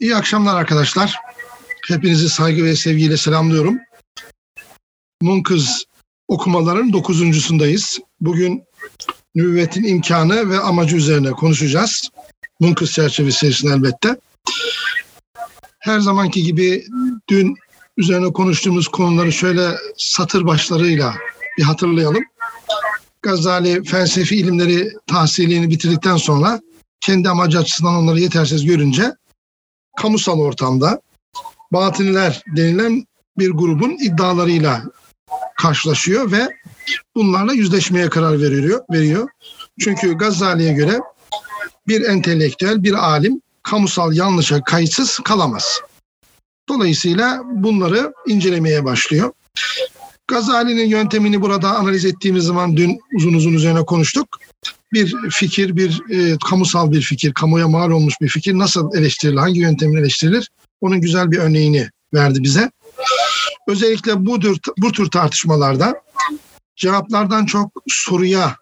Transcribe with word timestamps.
İyi 0.00 0.16
akşamlar 0.16 0.56
arkadaşlar. 0.56 1.16
Hepinizi 1.88 2.28
saygı 2.28 2.64
ve 2.64 2.76
sevgiyle 2.76 3.16
selamlıyorum. 3.16 3.78
Munkız 5.22 5.84
okumaların 6.28 6.92
dokuzuncusundayız. 6.92 7.98
Bugün 8.20 8.64
nübüvvetin 9.34 9.84
imkanı 9.84 10.50
ve 10.50 10.58
amacı 10.58 10.96
üzerine 10.96 11.30
konuşacağız. 11.30 12.10
Munkız 12.60 12.92
çerçevesi 12.92 13.36
içerisinde 13.36 13.72
elbette. 13.72 14.16
Her 15.78 16.00
zamanki 16.00 16.42
gibi 16.42 16.84
dün 17.28 17.56
üzerine 17.96 18.32
konuştuğumuz 18.32 18.88
konuları 18.88 19.32
şöyle 19.32 19.70
satır 19.96 20.46
başlarıyla 20.46 21.14
bir 21.58 21.62
hatırlayalım. 21.62 22.24
Gazali 23.22 23.84
felsefi 23.84 24.36
ilimleri 24.36 24.92
tahsilini 25.06 25.70
bitirdikten 25.70 26.16
sonra 26.16 26.60
kendi 27.00 27.28
amacı 27.28 27.58
açısından 27.58 27.94
onları 27.94 28.20
yetersiz 28.20 28.64
görünce 28.64 29.12
kamusal 29.96 30.40
ortamda 30.40 31.00
batiniler 31.72 32.42
denilen 32.56 33.06
bir 33.38 33.50
grubun 33.50 33.90
iddialarıyla 33.90 34.82
karşılaşıyor 35.56 36.32
ve 36.32 36.48
bunlarla 37.14 37.52
yüzleşmeye 37.52 38.08
karar 38.08 38.40
veriyor. 38.40 38.84
veriyor. 38.90 39.28
Çünkü 39.80 40.12
Gazali'ye 40.12 40.72
göre 40.72 41.00
bir 41.88 42.02
entelektüel, 42.02 42.82
bir 42.82 42.92
alim 42.92 43.40
kamusal 43.62 44.12
yanlışa 44.12 44.64
kayıtsız 44.64 45.18
kalamaz. 45.18 45.80
Dolayısıyla 46.68 47.42
bunları 47.44 48.12
incelemeye 48.26 48.84
başlıyor. 48.84 49.32
Gazali'nin 50.28 50.86
yöntemini 50.86 51.42
burada 51.42 51.76
analiz 51.76 52.04
ettiğimiz 52.04 52.44
zaman 52.44 52.76
dün 52.76 52.98
uzun 53.16 53.34
uzun 53.34 53.52
üzerine 53.52 53.84
konuştuk. 53.84 54.28
Bir 54.92 55.14
fikir, 55.30 55.76
bir 55.76 56.02
e, 56.10 56.38
kamusal 56.48 56.92
bir 56.92 57.00
fikir, 57.00 57.32
kamuya 57.32 57.68
mal 57.68 57.90
olmuş 57.90 58.14
bir 58.20 58.28
fikir 58.28 58.58
nasıl 58.58 58.94
eleştirilir, 58.94 59.36
hangi 59.36 59.60
yöntemle 59.60 60.00
eleştirilir? 60.00 60.50
Onun 60.80 61.00
güzel 61.00 61.30
bir 61.30 61.38
örneğini 61.38 61.90
verdi 62.14 62.42
bize. 62.42 62.70
Özellikle 63.68 64.26
bu 64.26 64.40
tür, 64.40 64.58
bu 64.78 64.92
tür 64.92 65.10
tartışmalarda 65.10 65.94
cevaplardan 66.76 67.46
çok 67.46 67.72
soruya, 67.88 68.56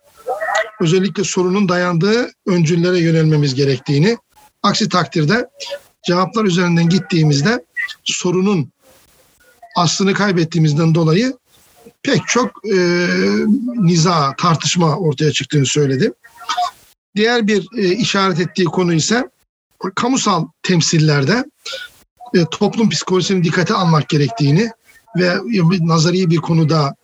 özellikle 0.81 1.25
sorunun 1.25 1.69
dayandığı 1.69 2.31
öncüllere 2.47 2.99
yönelmemiz 2.99 3.55
gerektiğini, 3.55 4.19
aksi 4.63 4.89
takdirde 4.89 5.49
cevaplar 6.07 6.45
üzerinden 6.45 6.89
gittiğimizde 6.89 7.65
sorunun 8.05 8.73
aslını 9.77 10.15
kaybettiğimizden 10.15 10.95
dolayı 10.95 11.37
pek 12.05 12.27
çok 12.27 12.51
e, 12.65 12.77
niza, 13.75 14.35
tartışma 14.39 14.97
ortaya 14.97 15.33
çıktığını 15.33 15.67
söyledi. 15.67 16.13
Diğer 17.17 17.47
bir 17.47 17.69
e, 17.79 17.89
işaret 17.89 18.41
ettiği 18.41 18.65
konu 18.65 18.95
ise 18.95 19.31
kamusal 19.95 20.47
temsillerde 20.63 21.45
e, 22.35 22.45
toplum 22.51 22.91
psikolojisini 22.91 23.45
dikkate 23.45 23.75
almak 23.75 24.09
gerektiğini 24.09 24.71
ve 25.17 25.35
nazari 25.81 26.31
bir 26.31 26.37
konuda 26.37 26.95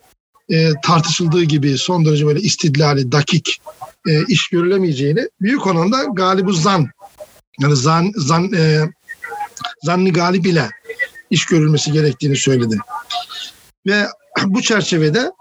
e, 0.48 0.72
tartışıldığı 0.82 1.42
gibi 1.42 1.78
son 1.78 2.04
derece 2.04 2.26
böyle 2.26 2.40
istidlali, 2.40 3.12
dakik 3.12 3.60
e, 4.08 4.24
iş 4.28 4.48
görülemeyeceğini 4.48 5.28
büyük 5.40 5.66
oranda 5.66 6.04
galibu 6.04 6.52
zan 6.52 6.88
yani 7.60 7.76
zan, 7.76 8.12
zan 8.16 8.52
e, 8.52 8.90
zanni 9.82 10.12
galip 10.12 10.46
ile 10.46 10.68
iş 11.30 11.46
görülmesi 11.46 11.92
gerektiğini 11.92 12.36
söyledi. 12.36 12.78
Ve 13.86 14.06
bu 14.46 14.62
çerçevede 14.62 15.32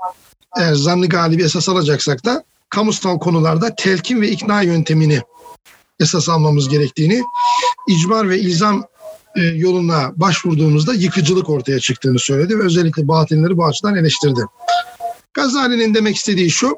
eğer 0.58 0.74
zanni 0.74 1.10
galibi 1.10 1.44
esas 1.44 1.70
alacaksak 1.70 2.26
da 2.26 2.44
kamusal 2.70 3.20
konularda 3.20 3.76
telkin 3.76 4.22
ve 4.22 4.30
ikna 4.30 4.62
yöntemini 4.62 5.22
esas 6.00 6.30
almamız 6.30 6.70
gerektiğini, 6.70 7.24
icbar 7.88 8.30
ve 8.30 8.40
ilzam 8.40 8.84
e, 9.36 9.42
yoluna 9.42 10.12
başvurduğumuzda 10.16 10.94
yıkıcılık 10.94 11.50
ortaya 11.50 11.80
çıktığını 11.80 12.20
söyledi 12.20 12.60
ve 12.60 12.64
özellikle 12.64 13.08
batinleri 13.08 13.58
bu 13.58 13.66
açıdan 13.66 13.96
eleştirdi. 13.96 14.42
Gazali'nin 15.34 15.94
demek 15.94 16.16
istediği 16.16 16.52
şu, 16.52 16.78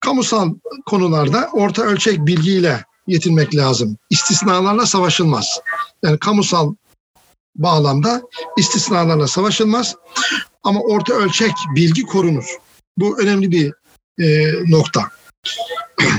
kamusal 0.00 0.54
konularda 0.86 1.48
orta 1.52 1.82
ölçek 1.82 2.26
bilgiyle 2.26 2.84
yetinmek 3.06 3.56
lazım. 3.56 3.96
İstisnalarla 4.10 4.86
savaşılmaz. 4.86 5.60
Yani 6.02 6.18
kamusal 6.18 6.74
bağlamda 7.56 8.22
istisnalarla 8.56 9.26
savaşılmaz 9.26 9.96
ama 10.64 10.80
orta 10.80 11.14
ölçek 11.14 11.52
bilgi 11.74 12.02
korunur. 12.02 12.44
Bu 12.96 13.20
önemli 13.20 13.50
bir 13.50 13.72
e, 14.24 14.52
nokta. 14.70 15.10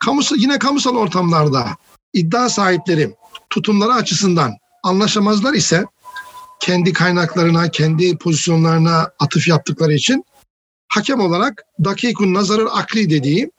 kamusal, 0.00 0.36
yine 0.36 0.58
kamusal 0.58 0.96
ortamlarda 0.96 1.68
iddia 2.12 2.48
sahipleri 2.48 3.14
tutumları 3.50 3.92
açısından 3.92 4.52
anlaşamazlar 4.82 5.54
ise 5.54 5.84
kendi 6.60 6.92
kaynaklarına, 6.92 7.70
kendi 7.70 8.18
pozisyonlarına 8.18 9.10
atıf 9.18 9.48
yaptıkları 9.48 9.94
için 9.94 10.24
hakem 10.88 11.20
olarak 11.20 11.64
dakikun 11.84 12.34
nazarır 12.34 12.68
akli 12.72 13.10
dediği 13.10 13.50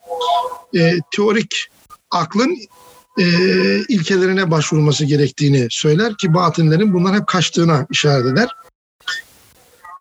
e, 0.76 0.98
teorik 1.16 1.68
aklın 2.12 2.58
e, 3.20 3.24
ilkelerine 3.90 4.52
başvurması 4.52 5.06
gerektiğini 5.06 5.68
söyler 5.70 6.18
ki 6.18 6.34
batınlerin 6.34 6.94
bundan 6.94 7.14
hep 7.14 7.28
kaçtığına 7.28 7.88
işaret 7.92 8.26
eder. 8.26 8.50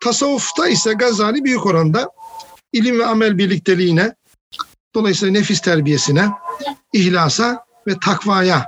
Tasavvufta 0.03 0.67
ise 0.67 0.93
Gazali 0.93 1.43
büyük 1.43 1.65
oranda 1.65 2.09
ilim 2.73 2.99
ve 2.99 3.05
amel 3.05 3.37
birlikteliğine, 3.37 4.15
dolayısıyla 4.95 5.31
nefis 5.33 5.61
terbiyesine, 5.61 6.29
ihlasa 6.93 7.65
ve 7.87 7.93
takvaya 8.05 8.65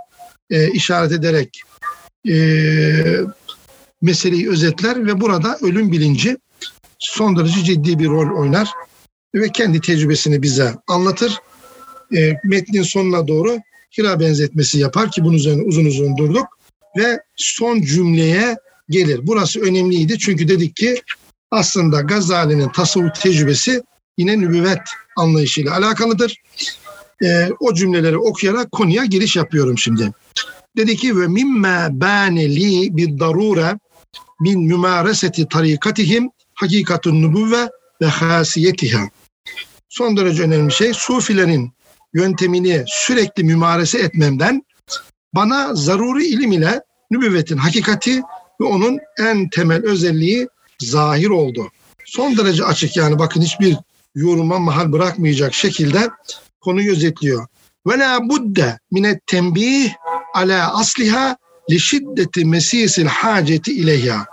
e, 0.49 0.71
işaret 0.71 1.11
ederek 1.11 1.61
e, 2.29 2.35
meseleyi 4.01 4.49
özetler 4.49 5.07
ve 5.07 5.21
burada 5.21 5.57
ölüm 5.61 5.91
bilinci 5.91 6.37
son 6.99 7.37
derece 7.37 7.63
ciddi 7.63 7.99
bir 7.99 8.07
rol 8.07 8.39
oynar 8.39 8.69
ve 9.35 9.49
kendi 9.49 9.81
tecrübesini 9.81 10.41
bize 10.41 10.75
anlatır. 10.87 11.39
E, 12.15 12.33
metnin 12.43 12.83
sonuna 12.83 13.27
doğru 13.27 13.59
Hira 13.97 14.19
benzetmesi 14.19 14.79
yapar 14.79 15.11
ki 15.11 15.23
bunun 15.23 15.37
üzerine 15.37 15.61
uzun 15.61 15.85
uzun 15.85 16.17
durduk 16.17 16.47
ve 16.97 17.19
son 17.35 17.81
cümleye 17.81 18.55
gelir. 18.89 19.19
Burası 19.23 19.61
önemliydi 19.61 20.19
çünkü 20.19 20.47
dedik 20.47 20.75
ki 20.75 21.01
aslında 21.51 22.01
Gazali'nin 22.01 22.69
tasavvuf 22.69 23.21
tecrübesi 23.21 23.83
yine 24.17 24.39
nübüvvet 24.39 24.81
anlayışıyla 25.17 25.73
alakalıdır. 25.77 26.41
E, 27.23 27.49
o 27.59 27.73
cümleleri 27.73 28.17
okuyarak 28.17 28.71
konuya 28.71 29.05
giriş 29.05 29.35
yapıyorum 29.35 29.77
şimdi. 29.77 30.11
Dedi 30.77 30.95
ki 30.95 31.19
ve 31.19 31.27
mimme 31.27 31.87
bâne 31.91 32.49
bir 32.97 33.19
darure 33.19 33.79
min 34.39 34.61
mümareseti 34.61 35.47
tarikatihim 35.47 36.29
hakikatun 36.53 37.21
nübüvve 37.21 37.69
ve 38.01 38.05
hasiyetiha. 38.05 39.09
Son 39.89 40.17
derece 40.17 40.43
önemli 40.43 40.71
şey 40.71 40.93
sufilerin 40.93 41.71
yöntemini 42.13 42.83
sürekli 42.87 43.43
mümarese 43.43 43.99
etmemden 43.99 44.63
bana 45.33 45.75
zaruri 45.75 46.25
ilim 46.25 46.51
ile 46.51 46.81
nübüvvetin 47.11 47.57
hakikati 47.57 48.21
ve 48.61 48.65
onun 48.65 48.99
en 49.19 49.49
temel 49.49 49.85
özelliği 49.85 50.47
zahir 50.79 51.29
oldu. 51.29 51.71
Son 52.05 52.37
derece 52.37 52.65
açık 52.65 52.97
yani 52.97 53.19
bakın 53.19 53.41
hiçbir 53.41 53.77
yoruma 54.15 54.59
mahal 54.59 54.91
bırakmayacak 54.91 55.53
şekilde 55.53 56.09
konuyu 56.61 56.91
özetliyor. 56.91 57.47
Ve 57.87 57.99
la 57.99 58.29
budde 58.29 58.79
minet 58.91 59.27
tembih 59.27 59.93
ala 60.33 60.79
asliha 60.79 61.37
li 61.71 61.79
şiddeti 61.79 62.45
mesisil 62.45 63.05
haceti 63.05 63.73
ileyha. 63.73 64.25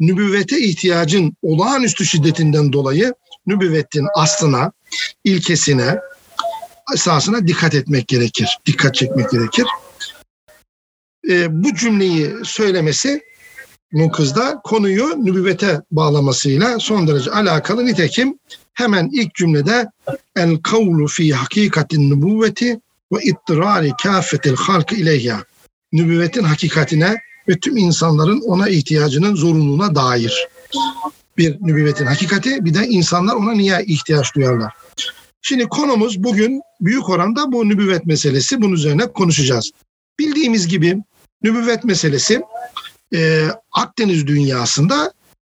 Nübüvvete 0.00 0.60
ihtiyacın 0.60 1.36
olağanüstü 1.42 2.06
şiddetinden 2.06 2.72
dolayı 2.72 3.14
nübüvvetin 3.46 4.06
aslına, 4.14 4.72
ilkesine, 5.24 5.98
esasına 6.94 7.46
dikkat 7.46 7.74
etmek 7.74 8.08
gerekir. 8.08 8.58
Dikkat 8.66 8.94
çekmek 8.94 9.30
gerekir. 9.30 9.66
E, 11.30 11.62
bu 11.64 11.74
cümleyi 11.74 12.32
söylemesi 12.44 13.22
Munkız'da 13.92 14.60
konuyu 14.64 15.24
nübüvvete 15.24 15.80
bağlamasıyla 15.90 16.78
son 16.78 17.08
derece 17.08 17.30
alakalı. 17.30 17.86
Nitekim 17.86 18.38
hemen 18.74 19.10
ilk 19.12 19.34
cümlede 19.34 19.90
el 20.36 20.56
kavlu 20.56 21.06
fi 21.06 21.34
hakikatin 21.34 22.10
nübüvveti 22.10 22.80
ve 23.12 23.18
ittirari 23.22 23.92
kâfetil 24.02 24.56
halkı 24.56 24.94
ileyha. 24.94 25.44
Nübüvvetin 25.92 26.42
hakikatine 26.42 27.16
ve 27.48 27.58
tüm 27.58 27.76
insanların 27.76 28.40
ona 28.40 28.68
ihtiyacının 28.68 29.34
zorunluluğuna 29.34 29.94
dair. 29.94 30.48
Bir 31.38 31.56
nübüvvetin 31.60 32.06
hakikati 32.06 32.64
bir 32.64 32.74
de 32.74 32.86
insanlar 32.86 33.34
ona 33.34 33.52
niye 33.52 33.84
ihtiyaç 33.86 34.34
duyarlar. 34.34 34.72
Şimdi 35.42 35.68
konumuz 35.68 36.24
bugün 36.24 36.62
büyük 36.80 37.08
oranda 37.08 37.52
bu 37.52 37.68
nübüvvet 37.68 38.06
meselesi. 38.06 38.62
Bunun 38.62 38.72
üzerine 38.72 39.06
konuşacağız. 39.06 39.70
Bildiğimiz 40.18 40.68
gibi 40.68 40.98
nübüvvet 41.42 41.84
meselesi 41.84 42.42
e, 43.14 43.48
Akdeniz 43.72 44.26
dünyasında 44.26 45.12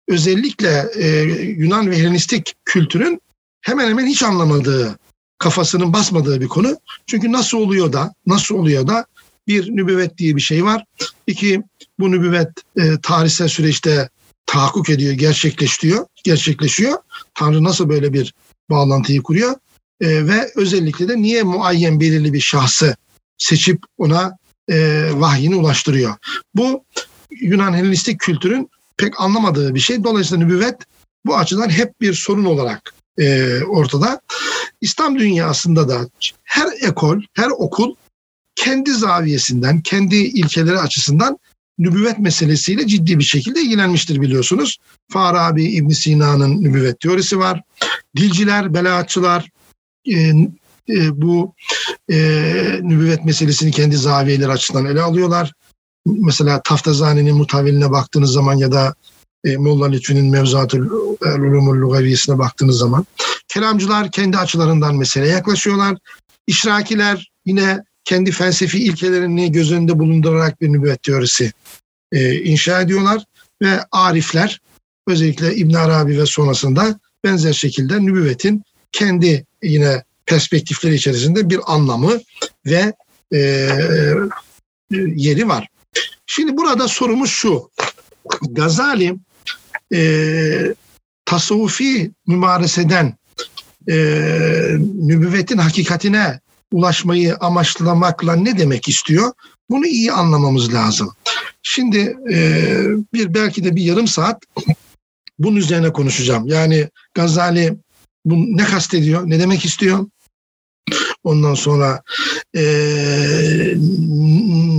özellikle 0.07 0.89
e, 0.95 1.21
Yunan 1.41 1.91
ve 1.91 1.97
Helenistik 1.97 2.53
kültürün 2.65 3.21
hemen 3.61 3.89
hemen 3.89 4.05
hiç 4.05 4.23
anlamadığı, 4.23 4.99
kafasının 5.37 5.93
basmadığı 5.93 6.41
bir 6.41 6.47
konu. 6.47 6.77
Çünkü 7.07 7.31
nasıl 7.31 7.57
oluyor 7.57 7.93
da, 7.93 8.13
nasıl 8.27 8.55
oluyor 8.55 8.87
da 8.87 9.05
bir 9.47 9.71
nübüvvet 9.75 10.17
diye 10.17 10.35
bir 10.35 10.41
şey 10.41 10.63
var. 10.63 10.85
İki 11.27 11.63
bu 11.99 12.11
nübüvvet 12.11 12.49
e, 12.77 13.01
tarihsel 13.03 13.47
süreçte 13.47 14.09
tahakkuk 14.45 14.89
ediyor, 14.89 15.13
gerçekleşiyor, 15.13 16.05
gerçekleşiyor. 16.23 16.97
Tanrı 17.33 17.63
nasıl 17.63 17.89
böyle 17.89 18.13
bir 18.13 18.33
bağlantıyı 18.69 19.23
kuruyor? 19.23 19.55
E, 20.01 20.27
ve 20.27 20.51
özellikle 20.55 21.07
de 21.07 21.21
niye 21.21 21.43
muayyen 21.43 21.99
belirli 21.99 22.33
bir 22.33 22.39
şahsı 22.39 22.95
seçip 23.37 23.79
ona 23.97 24.37
e, 24.69 25.07
vahyini 25.13 25.55
ulaştırıyor. 25.55 26.15
Bu 26.55 26.85
Yunan 27.31 27.73
Helenistik 27.73 28.19
kültürün 28.19 28.69
pek 28.97 29.21
anlamadığı 29.21 29.75
bir 29.75 29.79
şey. 29.79 30.03
Dolayısıyla 30.03 30.45
nübüvvet 30.45 30.75
bu 31.25 31.37
açıdan 31.37 31.69
hep 31.69 32.01
bir 32.01 32.13
sorun 32.13 32.45
olarak 32.45 32.93
e, 33.17 33.59
ortada. 33.63 34.21
İslam 34.81 35.19
dünyasında 35.19 35.89
da 35.89 36.09
her 36.43 36.67
ekol, 36.81 37.21
her 37.33 37.49
okul 37.49 37.95
kendi 38.55 38.91
zaviyesinden, 38.91 39.81
kendi 39.81 40.15
ilkeleri 40.15 40.79
açısından 40.79 41.39
nübüvvet 41.79 42.19
meselesiyle 42.19 42.87
ciddi 42.87 43.19
bir 43.19 43.23
şekilde 43.23 43.61
ilgilenmiştir 43.61 44.21
biliyorsunuz. 44.21 44.77
Farabi 45.11 45.63
İbn 45.63 45.89
Sina'nın 45.89 46.61
nübüvvet 46.63 46.99
teorisi 46.99 47.39
var. 47.39 47.61
Dilciler, 48.15 48.73
belaatçılar 48.73 49.49
e, 50.07 50.29
e, 50.89 51.21
bu 51.21 51.53
e, 52.09 52.17
nübüvvet 52.81 53.25
meselesini 53.25 53.71
kendi 53.71 53.97
zaviyeleri 53.97 54.51
açısından 54.51 54.85
ele 54.85 55.01
alıyorlar. 55.01 55.53
Mesela 56.05 56.61
Taftazani'nin 56.61 57.35
mutaviline 57.35 57.91
baktığınız 57.91 58.31
zaman 58.31 58.55
ya 58.55 58.71
da 58.71 58.95
e, 59.45 59.57
Molla 59.57 59.87
Lütfü'nün 59.87 60.25
Mevzuatül 60.25 60.89
Ulumul 61.21 61.81
Lugaviyesine 61.81 62.37
baktığınız 62.37 62.77
zaman 62.77 63.05
kelamcılar 63.47 64.11
kendi 64.11 64.37
açılarından 64.37 64.95
meseleye 64.95 65.31
yaklaşıyorlar. 65.31 65.97
İşrakiler 66.47 67.31
yine 67.45 67.83
kendi 68.03 68.31
felsefi 68.31 68.83
ilkelerini 68.83 69.51
göz 69.51 69.71
önünde 69.71 69.99
bulundurarak 69.99 70.61
bir 70.61 70.69
nübüvvet 70.69 71.03
teorisi 71.03 71.51
e, 72.11 72.35
inşa 72.35 72.81
ediyorlar 72.81 73.23
ve 73.61 73.79
arifler 73.91 74.61
özellikle 75.07 75.55
İbn 75.55 75.73
Arabi 75.73 76.19
ve 76.19 76.25
sonrasında 76.25 76.99
benzer 77.23 77.53
şekilde 77.53 78.05
nübüvvetin 78.05 78.63
kendi 78.91 79.45
yine 79.63 80.03
perspektifleri 80.25 80.95
içerisinde 80.95 81.49
bir 81.49 81.59
anlamı 81.67 82.19
ve 82.65 82.93
e, 83.33 83.39
yeri 85.15 85.47
var. 85.47 85.67
Şimdi 86.33 86.57
burada 86.57 86.87
sorumuz 86.87 87.29
şu. 87.29 87.69
Gazali 88.41 89.15
e, 89.93 90.75
tasavvufi 91.25 92.11
mümareseden 92.27 93.13
e, 93.89 93.95
nübüvvetin 94.79 95.57
hakikatine 95.57 96.39
ulaşmayı 96.71 97.35
amaçlamakla 97.35 98.35
ne 98.35 98.57
demek 98.57 98.87
istiyor? 98.87 99.31
Bunu 99.69 99.85
iyi 99.85 100.11
anlamamız 100.11 100.73
lazım. 100.73 101.15
Şimdi 101.63 102.17
e, 102.31 102.37
bir 103.13 103.33
belki 103.33 103.63
de 103.63 103.75
bir 103.75 103.83
yarım 103.83 104.07
saat 104.07 104.43
bunun 105.39 105.55
üzerine 105.55 105.93
konuşacağım. 105.93 106.47
Yani 106.47 106.89
Gazali 107.13 107.77
bu 108.25 108.35
ne 108.57 108.63
kastediyor, 108.63 109.29
ne 109.29 109.39
demek 109.39 109.65
istiyor? 109.65 110.07
Ondan 111.23 111.53
sonra 111.53 112.01
e, 112.55 112.63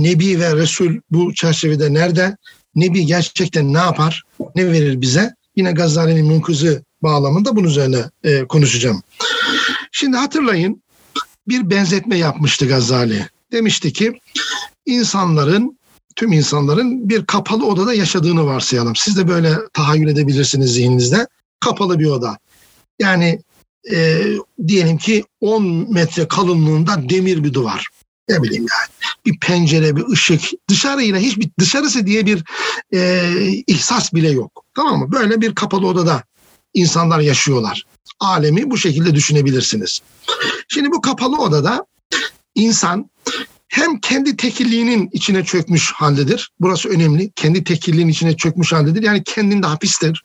Nebi 0.01 0.39
ve 0.39 0.55
Resul 0.55 0.99
bu 1.11 1.33
çerçevede 1.33 1.93
nerede? 1.93 2.37
Nebi 2.75 3.05
gerçekten 3.05 3.73
ne 3.73 3.77
yapar? 3.77 4.23
Ne 4.55 4.71
verir 4.71 5.01
bize? 5.01 5.35
Yine 5.55 5.71
Gazali'nin 5.71 6.25
münkızı 6.25 6.83
bağlamında 7.03 7.55
bunun 7.55 7.67
üzerine 7.67 8.03
e, 8.23 8.47
konuşacağım. 8.47 9.03
Şimdi 9.91 10.17
hatırlayın 10.17 10.83
bir 11.47 11.69
benzetme 11.69 12.17
yapmıştı 12.17 12.67
Gazali. 12.67 13.27
Demişti 13.51 13.93
ki 13.93 14.19
insanların 14.85 15.79
tüm 16.15 16.31
insanların 16.31 17.09
bir 17.09 17.25
kapalı 17.25 17.65
odada 17.65 17.93
yaşadığını 17.93 18.45
varsayalım. 18.45 18.95
Siz 18.95 19.17
de 19.17 19.27
böyle 19.27 19.55
tahayyül 19.73 20.07
edebilirsiniz 20.07 20.73
zihninizde. 20.73 21.27
Kapalı 21.59 21.99
bir 21.99 22.05
oda. 22.05 22.37
Yani 22.99 23.39
e, 23.91 24.23
diyelim 24.67 24.97
ki 24.97 25.23
10 25.41 25.93
metre 25.93 26.27
kalınlığında 26.27 27.09
demir 27.09 27.43
bir 27.43 27.53
duvar. 27.53 27.87
Ne 28.29 28.43
bileyim 28.43 28.65
yani. 28.69 29.13
Bir 29.25 29.39
pencere, 29.39 29.95
bir 29.95 30.07
ışık. 30.07 30.41
Dışarıyla 30.69 31.19
hiçbir 31.19 31.49
dışarısı 31.59 32.07
diye 32.07 32.25
bir 32.25 32.43
e, 32.93 33.31
ihsas 33.67 34.13
bile 34.13 34.29
yok. 34.31 34.63
Tamam 34.75 34.99
mı? 34.99 35.11
Böyle 35.11 35.41
bir 35.41 35.55
kapalı 35.55 35.87
odada 35.87 36.23
insanlar 36.73 37.19
yaşıyorlar. 37.19 37.83
Alemi 38.19 38.71
bu 38.71 38.77
şekilde 38.77 39.15
düşünebilirsiniz. 39.15 40.01
Şimdi 40.67 40.91
bu 40.91 41.01
kapalı 41.01 41.37
odada 41.37 41.85
insan 42.55 43.09
hem 43.67 43.99
kendi 43.99 44.37
tekilliğinin 44.37 45.09
içine 45.13 45.43
çökmüş 45.43 45.91
haldedir. 45.91 46.51
Burası 46.59 46.89
önemli. 46.89 47.31
Kendi 47.35 47.63
tekilliğinin 47.63 48.11
içine 48.11 48.37
çökmüş 48.37 48.73
haldedir. 48.73 49.03
Yani 49.03 49.23
kendinde 49.23 49.67
hapistir. 49.67 50.23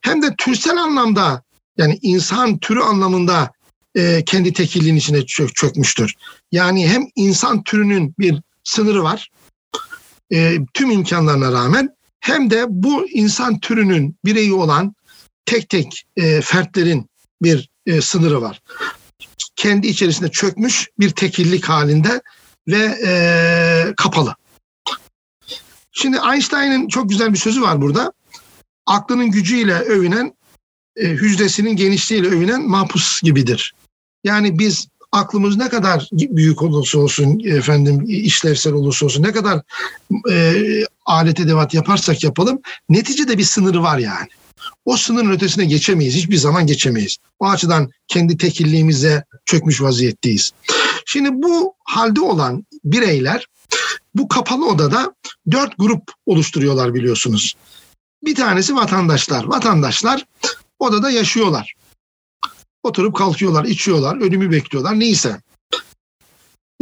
Hem 0.00 0.22
de 0.22 0.34
türsel 0.38 0.76
anlamda 0.76 1.42
yani 1.78 1.98
insan 2.02 2.58
türü 2.58 2.80
anlamında 2.80 3.52
e, 3.94 4.24
kendi 4.26 4.52
tekilliğinin 4.52 4.98
içine 4.98 5.26
çök, 5.26 5.54
çökmüştür. 5.54 6.14
Yani 6.52 6.88
hem 6.88 7.06
insan 7.16 7.62
türünün 7.62 8.14
bir 8.18 8.42
sınırı 8.64 9.02
var 9.02 9.30
e, 10.32 10.58
tüm 10.74 10.90
imkanlarına 10.90 11.52
rağmen 11.52 11.96
hem 12.20 12.50
de 12.50 12.64
bu 12.68 13.08
insan 13.08 13.60
türünün 13.60 14.16
bireyi 14.24 14.52
olan 14.52 14.94
tek 15.46 15.68
tek 15.68 16.04
e, 16.16 16.40
fertlerin 16.40 17.10
bir 17.42 17.70
e, 17.86 18.00
sınırı 18.00 18.42
var. 18.42 18.62
Kendi 19.56 19.86
içerisinde 19.86 20.30
çökmüş 20.30 20.88
bir 20.98 21.10
tekillik 21.10 21.64
halinde 21.64 22.22
ve 22.68 22.98
e, 23.06 23.94
kapalı. 23.96 24.34
Şimdi 25.92 26.18
Einstein'ın 26.32 26.88
çok 26.88 27.10
güzel 27.10 27.32
bir 27.32 27.38
sözü 27.38 27.62
var 27.62 27.80
burada. 27.82 28.12
Aklının 28.86 29.30
gücüyle 29.30 29.74
övünen 29.74 30.34
e, 30.96 31.08
hücresinin 31.08 31.76
genişliğiyle 31.76 32.28
övünen 32.28 32.68
mahpus 32.68 33.22
gibidir. 33.22 33.74
Yani 34.24 34.58
biz 34.58 34.88
aklımız 35.12 35.56
ne 35.56 35.68
kadar 35.68 36.08
büyük 36.12 36.62
olursa 36.62 36.98
olsun 36.98 37.40
efendim 37.44 38.04
işlevsel 38.08 38.72
olursa 38.72 39.06
olsun 39.06 39.22
ne 39.22 39.32
kadar 39.32 39.62
e, 40.30 40.54
alet 41.06 41.40
edevat 41.40 41.74
yaparsak 41.74 42.24
yapalım 42.24 42.60
neticede 42.88 43.38
bir 43.38 43.44
sınırı 43.44 43.82
var 43.82 43.98
yani. 43.98 44.28
O 44.84 44.96
sınırın 44.96 45.30
ötesine 45.30 45.64
geçemeyiz. 45.64 46.14
Hiçbir 46.14 46.36
zaman 46.36 46.66
geçemeyiz. 46.66 47.16
O 47.38 47.48
açıdan 47.48 47.90
kendi 48.08 48.36
tekilliğimize 48.36 49.24
çökmüş 49.44 49.82
vaziyetteyiz. 49.82 50.50
Şimdi 51.06 51.30
bu 51.32 51.74
halde 51.84 52.20
olan 52.20 52.66
bireyler 52.84 53.46
bu 54.14 54.28
kapalı 54.28 54.66
odada 54.66 55.14
dört 55.50 55.78
grup 55.78 56.02
oluşturuyorlar 56.26 56.94
biliyorsunuz. 56.94 57.54
Bir 58.24 58.34
tanesi 58.34 58.76
vatandaşlar. 58.76 59.44
Vatandaşlar 59.44 60.24
odada 60.84 61.10
yaşıyorlar. 61.10 61.74
Oturup 62.82 63.16
kalkıyorlar, 63.16 63.64
içiyorlar, 63.64 64.16
ölümü 64.16 64.50
bekliyorlar 64.50 65.00
neyse. 65.00 65.40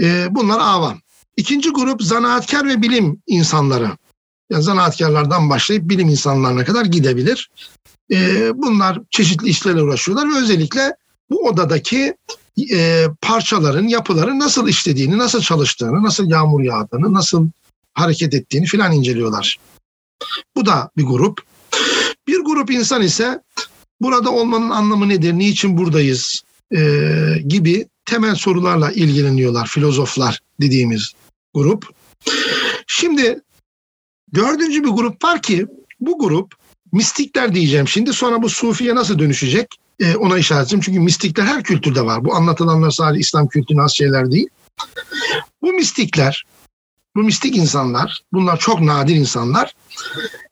Ee, 0.03 0.27
bunlar 0.31 0.61
avam. 0.61 1.01
İkinci 1.37 1.71
grup 1.71 2.03
zanaatkar 2.03 2.69
ve 2.69 2.83
bilim 2.83 3.23
insanları. 3.27 3.91
Yani 4.51 4.63
zanaatkarlardan 4.63 5.51
başlayıp 5.51 5.89
bilim 5.89 6.09
insanlarına 6.09 6.65
kadar 6.65 6.85
gidebilir. 6.85 7.51
Ee, 8.13 8.51
bunlar 8.55 9.01
çeşitli 9.11 9.49
işlerle 9.49 9.83
uğraşıyorlar 9.83 10.31
ve 10.31 10.39
özellikle 10.39 10.97
bu 11.31 11.49
odadaki 11.49 12.17
e, 12.73 13.07
parçaların, 13.21 13.89
yapıların 13.89 14.39
nasıl 14.39 14.69
işlediğini, 14.69 15.19
nasıl 15.19 15.41
çalıştığını, 15.41 16.03
nasıl 16.03 16.31
yağmur 16.31 16.63
yağdığını, 16.63 17.13
nasıl 17.13 17.49
hareket 17.95 18.35
ettiğini 18.35 18.67
filan 18.67 18.93
inceliyorlar. 18.93 19.59
Bu 20.57 20.67
da 20.67 20.91
bir 20.97 21.05
grup. 21.05 21.43
Bir 22.29 22.41
grup 22.41 22.71
insan 22.71 23.03
ise 23.03 23.43
burada 24.03 24.31
olmanın 24.31 24.71
anlamı 24.71 25.09
nedir, 25.09 25.33
niçin 25.33 25.79
buradayız 25.79 26.43
e, 26.77 26.79
gibi 27.47 27.87
temel 28.05 28.35
sorularla 28.35 28.93
ilgileniyorlar 28.93 29.67
filozoflar 29.67 30.41
dediğimiz 30.61 31.13
grup. 31.55 31.89
Şimdi 32.87 33.41
dördüncü 34.35 34.85
bir 34.85 34.89
grup 34.89 35.25
var 35.25 35.43
ki 35.43 35.67
bu 36.01 36.19
grup 36.19 36.55
mistikler 36.93 37.55
diyeceğim 37.55 37.89
şimdi 37.89 38.13
sonra 38.13 38.43
bu 38.43 38.49
sufiye 38.49 38.95
nasıl 38.95 39.19
dönüşecek 39.19 39.69
e, 40.01 40.17
ona 40.17 40.39
işaret 40.39 40.63
edeceğim. 40.63 40.83
Çünkü 40.85 41.01
mistikler 41.01 41.45
her 41.45 41.63
kültürde 41.63 42.03
var. 42.03 42.25
Bu 42.25 42.35
anlatılanlar 42.35 42.91
sadece 42.91 43.21
İslam 43.21 43.49
kültürüne 43.49 43.83
az 43.83 43.97
şeyler 43.97 44.31
değil. 44.31 44.49
Bu 45.63 45.73
mistikler, 45.73 46.45
bu 47.17 47.23
mistik 47.23 47.57
insanlar, 47.57 48.23
bunlar 48.33 48.59
çok 48.59 48.81
nadir 48.81 49.17
insanlar, 49.17 49.75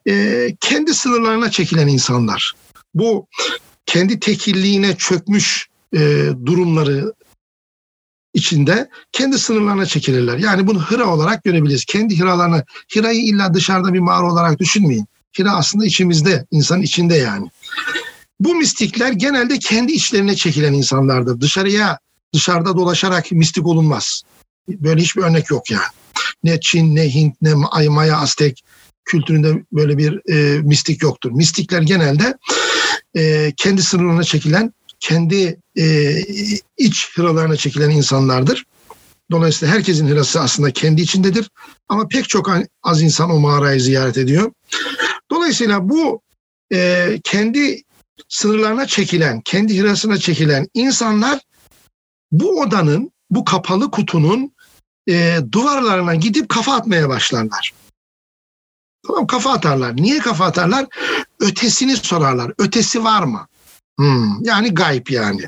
e, 0.09 0.47
kendi 0.61 0.95
sınırlarına 0.95 1.50
çekilen 1.50 1.88
insanlar 1.88 2.54
bu 2.94 3.26
kendi 3.87 4.20
tekilliğine 4.20 4.97
çökmüş 4.97 5.68
e, 5.94 6.28
durumları 6.47 7.12
içinde 8.35 8.88
kendi 9.12 9.38
sınırlarına 9.38 9.87
çekilirler. 9.87 10.38
Yani 10.38 10.66
bunu 10.66 10.82
hıra 10.82 11.06
olarak 11.06 11.44
görebiliriz. 11.44 11.85
Kendi 11.85 12.18
hiralarına, 12.18 12.64
hirayı 12.97 13.20
illa 13.20 13.54
dışarıda 13.54 13.94
bir 13.94 13.99
mağara 13.99 14.32
olarak 14.32 14.59
düşünmeyin. 14.59 15.06
Hira 15.38 15.52
aslında 15.52 15.87
içimizde, 15.87 16.47
insanın 16.50 16.82
içinde 16.82 17.14
yani. 17.14 17.50
Bu 18.40 18.54
mistikler 18.54 19.12
genelde 19.12 19.59
kendi 19.59 19.92
içlerine 19.92 20.37
çekilen 20.37 20.73
insanlardır. 20.73 21.40
Dışarıya, 21.40 21.99
dışarıda 22.35 22.76
dolaşarak 22.76 23.32
mistik 23.32 23.66
olunmaz. 23.66 24.23
Böyle 24.68 25.02
hiçbir 25.02 25.23
örnek 25.23 25.50
yok 25.50 25.70
yani. 25.70 25.82
Ne 26.44 26.61
Çin, 26.61 26.97
ne 26.97 27.14
Hint, 27.14 27.35
ne 27.42 27.54
Maya, 27.88 28.16
Aztek 28.16 28.64
kültüründe 29.04 29.64
böyle 29.73 29.99
bir 29.99 30.32
e, 30.32 30.62
mistik 30.62 31.02
yoktur. 31.02 31.30
Mistikler 31.30 31.82
genelde 31.82 32.35
e, 33.17 33.52
kendi 33.57 33.83
sınırlarına 33.83 34.25
çekilen, 34.25 34.73
kendi 35.00 35.61
e, 35.76 36.14
iç 36.76 37.09
hıralarına 37.17 37.57
çekilen 37.57 37.90
insanlardır. 37.90 38.67
Dolayısıyla 39.31 39.75
herkesin 39.75 40.09
hırası 40.09 40.40
aslında 40.40 40.71
kendi 40.71 41.02
içindedir. 41.02 41.50
Ama 41.88 42.09
pek 42.09 42.29
çok 42.29 42.50
az 42.83 43.02
insan 43.02 43.31
o 43.31 43.40
mağarayı 43.40 43.81
ziyaret 43.81 44.19
ediyor. 44.19 44.52
Dolayısıyla 45.31 45.88
bu 45.88 46.21
e, 46.73 47.21
kendi 47.25 47.83
sınırlarına 48.29 48.87
çekilen, 48.87 49.40
kendi 49.40 49.81
hırasına 49.81 50.19
çekilen 50.19 50.69
insanlar 50.75 51.40
bu 52.33 52.61
odanın, 52.61 53.12
bu 53.31 53.45
kapalı 53.45 53.90
kutunun 53.90 54.52
e, 55.09 55.38
duvarlarına 55.52 56.14
gidip 56.14 56.49
kafa 56.49 56.75
atmaya 56.75 57.09
başlarlar. 57.09 57.73
Tamam 59.07 59.26
kafa 59.26 59.52
atarlar. 59.52 59.97
Niye 59.97 60.19
kafa 60.19 60.45
atarlar? 60.45 60.87
Ötesini 61.40 61.97
sorarlar. 61.97 62.52
Ötesi 62.59 63.04
var 63.04 63.23
mı? 63.23 63.47
Hmm, 63.99 64.44
yani 64.44 64.75
gayb 64.75 65.09
yani. 65.09 65.42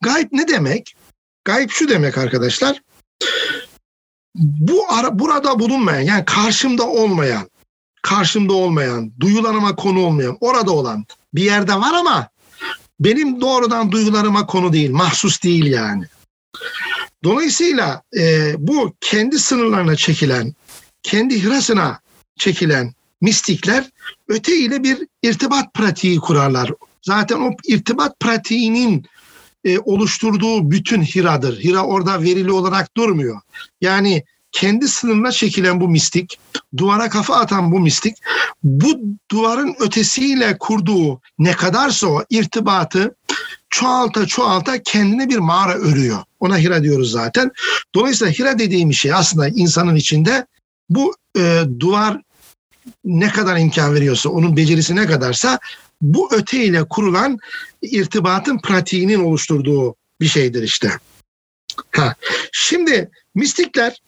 Gayb 0.00 0.28
ne 0.32 0.48
demek? 0.48 0.96
Gayb 1.44 1.70
şu 1.70 1.88
demek 1.88 2.18
arkadaşlar. 2.18 2.82
Bu 4.34 4.92
ara, 4.92 5.18
burada 5.18 5.58
bulunmayan 5.58 6.00
yani 6.00 6.24
karşımda 6.24 6.86
olmayan, 6.86 7.50
karşımda 8.02 8.52
olmayan, 8.52 9.12
duyularıma 9.20 9.76
konu 9.76 10.00
olmayan, 10.00 10.38
orada 10.40 10.72
olan 10.72 11.04
bir 11.34 11.42
yerde 11.42 11.74
var 11.74 11.94
ama 11.94 12.28
benim 13.00 13.40
doğrudan 13.40 13.92
duygularıma 13.92 14.46
konu 14.46 14.72
değil, 14.72 14.90
mahsus 14.90 15.42
değil 15.42 15.66
yani. 15.66 16.04
Dolayısıyla 17.24 18.02
e, 18.18 18.54
bu 18.58 18.94
kendi 19.00 19.38
sınırlarına 19.38 19.96
çekilen, 19.96 20.54
kendi 21.02 21.42
hırasına 21.42 22.00
çekilen 22.38 22.94
mistikler 23.22 23.90
öte 24.28 24.56
ile 24.56 24.82
bir 24.82 24.98
irtibat 25.22 25.74
pratiği 25.74 26.18
kurarlar. 26.18 26.70
Zaten 27.02 27.36
o 27.36 27.50
irtibat 27.66 28.20
pratiğinin 28.20 29.06
e, 29.64 29.78
oluşturduğu 29.78 30.70
bütün 30.70 31.02
hiradır. 31.02 31.60
Hira 31.60 31.82
orada 31.82 32.22
verili 32.22 32.52
olarak 32.52 32.96
durmuyor. 32.96 33.40
Yani 33.80 34.24
kendi 34.52 34.88
sınırına 34.88 35.32
çekilen 35.32 35.80
bu 35.80 35.88
mistik, 35.88 36.38
duvara 36.76 37.08
kafa 37.08 37.34
atan 37.34 37.72
bu 37.72 37.80
mistik, 37.80 38.16
bu 38.62 39.00
duvarın 39.30 39.76
ötesiyle 39.80 40.58
kurduğu 40.58 41.20
ne 41.38 41.52
kadarsa 41.52 42.06
o 42.06 42.24
irtibatı 42.30 43.14
çoğalta 43.70 44.26
çoğalta 44.26 44.82
kendine 44.82 45.28
bir 45.28 45.38
mağara 45.38 45.74
örüyor. 45.74 46.18
Ona 46.40 46.58
Hira 46.58 46.82
diyoruz 46.82 47.10
zaten. 47.10 47.50
Dolayısıyla 47.94 48.32
Hira 48.32 48.58
dediğim 48.58 48.92
şey 48.92 49.12
aslında 49.14 49.48
insanın 49.48 49.96
içinde 49.96 50.46
bu 50.90 51.14
e, 51.38 51.62
duvar 51.80 52.20
ne 53.04 53.28
kadar 53.28 53.56
imkan 53.56 53.94
veriyorsa, 53.94 54.28
onun 54.28 54.56
becerisi 54.56 54.96
ne 54.96 55.06
kadarsa 55.06 55.58
bu 56.02 56.34
öte 56.34 56.64
ile 56.64 56.84
kurulan 56.84 57.38
irtibatın 57.82 58.58
pratiğinin 58.58 59.24
oluşturduğu 59.24 59.94
bir 60.20 60.26
şeydir 60.26 60.62
işte. 60.62 60.90
Ha. 61.92 62.14
Şimdi 62.52 63.10
mistikler 63.34 64.02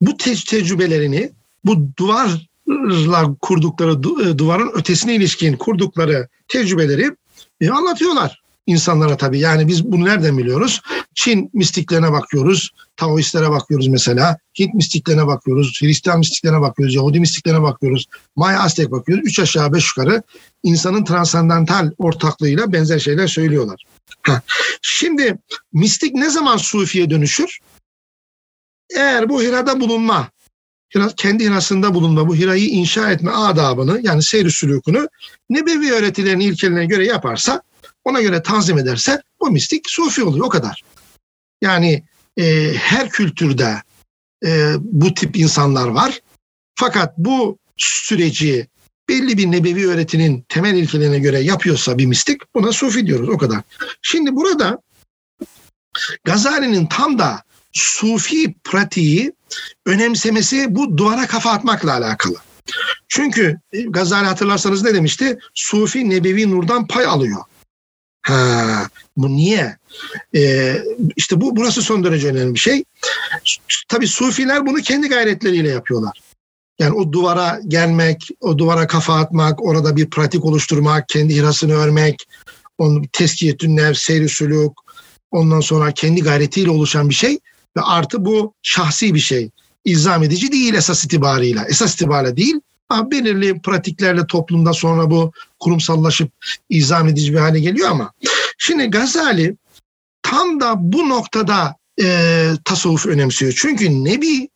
bu 0.00 0.16
te- 0.16 0.44
tecrübelerini, 0.48 1.30
bu 1.64 1.96
duvarla 1.98 3.36
kurdukları, 3.40 3.92
du- 3.92 4.30
e, 4.30 4.38
duvarın 4.38 4.70
ötesine 4.74 5.14
ilişkin 5.14 5.56
kurdukları 5.56 6.28
tecrübeleri 6.48 7.10
e, 7.60 7.70
anlatıyorlar 7.70 8.39
insanlara 8.70 9.16
tabii. 9.16 9.38
Yani 9.38 9.68
biz 9.68 9.84
bunu 9.84 10.04
nereden 10.04 10.38
biliyoruz? 10.38 10.80
Çin 11.14 11.50
mistiklerine 11.52 12.12
bakıyoruz, 12.12 12.70
Taoistlere 12.96 13.50
bakıyoruz 13.50 13.88
mesela, 13.88 14.38
Hint 14.58 14.74
mistiklerine 14.74 15.26
bakıyoruz, 15.26 15.80
Hristiyan 15.82 16.18
mistiklerine 16.18 16.60
bakıyoruz, 16.60 16.94
Yahudi 16.94 17.20
mistiklerine 17.20 17.62
bakıyoruz, 17.62 18.06
Maya 18.36 18.62
Aztek 18.62 18.90
bakıyoruz. 18.90 19.24
Üç 19.26 19.38
aşağı 19.38 19.72
beş 19.72 19.88
yukarı 19.96 20.22
insanın 20.62 21.04
transandantal 21.04 21.90
ortaklığıyla 21.98 22.72
benzer 22.72 22.98
şeyler 22.98 23.26
söylüyorlar. 23.26 23.84
Şimdi 24.82 25.38
mistik 25.72 26.14
ne 26.14 26.30
zaman 26.30 26.56
sufiye 26.56 27.10
dönüşür? 27.10 27.58
Eğer 28.96 29.28
bu 29.28 29.42
hirada 29.42 29.80
bulunma, 29.80 30.28
kendi 31.16 31.44
hirasında 31.44 31.94
bulunma, 31.94 32.28
bu 32.28 32.34
hirayı 32.34 32.68
inşa 32.68 33.10
etme 33.10 33.30
adabını 33.30 34.00
yani 34.02 34.22
seyri 34.22 34.50
sülükünü 34.50 35.08
nebevi 35.50 35.92
öğretilerin 35.92 36.40
ilkelerine 36.40 36.86
göre 36.86 37.06
yaparsa 37.06 37.62
ona 38.04 38.20
göre 38.20 38.42
tanzim 38.42 38.78
ederse 38.78 39.22
o 39.38 39.50
mistik 39.50 39.90
sufi 39.90 40.22
oluyor 40.22 40.46
o 40.46 40.48
kadar. 40.48 40.82
Yani 41.62 42.04
e, 42.36 42.72
her 42.74 43.08
kültürde 43.08 43.82
e, 44.46 44.74
bu 44.78 45.14
tip 45.14 45.36
insanlar 45.36 45.88
var. 45.88 46.20
Fakat 46.74 47.18
bu 47.18 47.58
süreci 47.76 48.68
belli 49.08 49.38
bir 49.38 49.50
nebevi 49.50 49.88
öğretinin 49.88 50.44
temel 50.48 50.74
ilkelerine 50.74 51.18
göre 51.18 51.40
yapıyorsa 51.40 51.98
bir 51.98 52.06
mistik 52.06 52.54
buna 52.54 52.72
sufi 52.72 53.06
diyoruz 53.06 53.28
o 53.28 53.38
kadar. 53.38 53.62
Şimdi 54.02 54.36
burada 54.36 54.78
Gazali'nin 56.24 56.86
tam 56.86 57.18
da 57.18 57.42
sufi 57.72 58.54
pratiği 58.64 59.32
önemsemesi 59.86 60.66
bu 60.74 60.98
duvara 60.98 61.26
kafa 61.26 61.50
atmakla 61.50 61.92
alakalı. 61.92 62.36
Çünkü 63.08 63.60
Gazali 63.88 64.26
hatırlarsanız 64.26 64.82
ne 64.82 64.94
demişti? 64.94 65.38
Sufi 65.54 66.10
nebevi 66.10 66.50
nurdan 66.50 66.86
pay 66.86 67.04
alıyor. 67.04 67.42
Ha, 68.22 68.86
bu 69.16 69.28
niye? 69.28 69.76
Ee, 70.34 70.76
işte 71.16 71.40
bu 71.40 71.56
burası 71.56 71.82
son 71.82 72.04
derece 72.04 72.28
önemli 72.28 72.54
bir 72.54 72.60
şey. 72.60 72.84
Tabii 73.88 74.06
Sufiler 74.06 74.66
bunu 74.66 74.76
kendi 74.76 75.08
gayretleriyle 75.08 75.68
yapıyorlar. 75.68 76.20
Yani 76.78 76.92
o 76.92 77.12
duvara 77.12 77.60
gelmek, 77.68 78.28
o 78.40 78.58
duvara 78.58 78.86
kafa 78.86 79.14
atmak, 79.14 79.64
orada 79.64 79.96
bir 79.96 80.10
pratik 80.10 80.44
oluşturmak, 80.44 81.08
kendi 81.08 81.34
hirasını 81.34 81.72
örmek, 81.72 82.26
onun 82.78 83.04
teskiyetün 83.12 83.76
nev, 83.76 83.94
seyri 83.94 84.28
sülük, 84.28 84.72
ondan 85.30 85.60
sonra 85.60 85.92
kendi 85.92 86.20
gayretiyle 86.22 86.70
oluşan 86.70 87.08
bir 87.08 87.14
şey 87.14 87.38
ve 87.76 87.80
artı 87.80 88.24
bu 88.24 88.54
şahsi 88.62 89.14
bir 89.14 89.20
şey. 89.20 89.50
İlzam 89.84 90.22
edici 90.22 90.52
değil 90.52 90.74
esas 90.74 91.04
itibarıyla. 91.04 91.64
Esas 91.64 91.94
itibarıyla 91.94 92.36
değil 92.36 92.60
Ha, 92.90 93.10
belirli 93.10 93.60
pratiklerle 93.60 94.26
toplumda 94.26 94.72
sonra 94.72 95.10
bu 95.10 95.32
kurumsallaşıp 95.60 96.32
izam 96.68 97.08
edici 97.08 97.32
bir 97.32 97.38
hale 97.38 97.60
geliyor 97.60 97.90
ama 97.90 98.12
şimdi 98.58 98.86
Gazali 98.86 99.56
tam 100.22 100.60
da 100.60 100.74
bu 100.78 101.08
noktada 101.08 101.76
e, 102.02 102.48
tasavvuf 102.64 103.06
önemsiyor. 103.06 103.52
Çünkü 103.56 104.04
Nebi, 104.04 104.48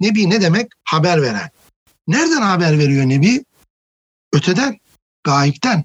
Nebi 0.00 0.30
ne 0.30 0.40
demek? 0.40 0.66
Haber 0.84 1.22
veren. 1.22 1.50
Nereden 2.08 2.42
haber 2.42 2.78
veriyor 2.78 3.08
Nebi? 3.08 3.44
Öteden, 4.32 4.78
gayipten. 5.24 5.84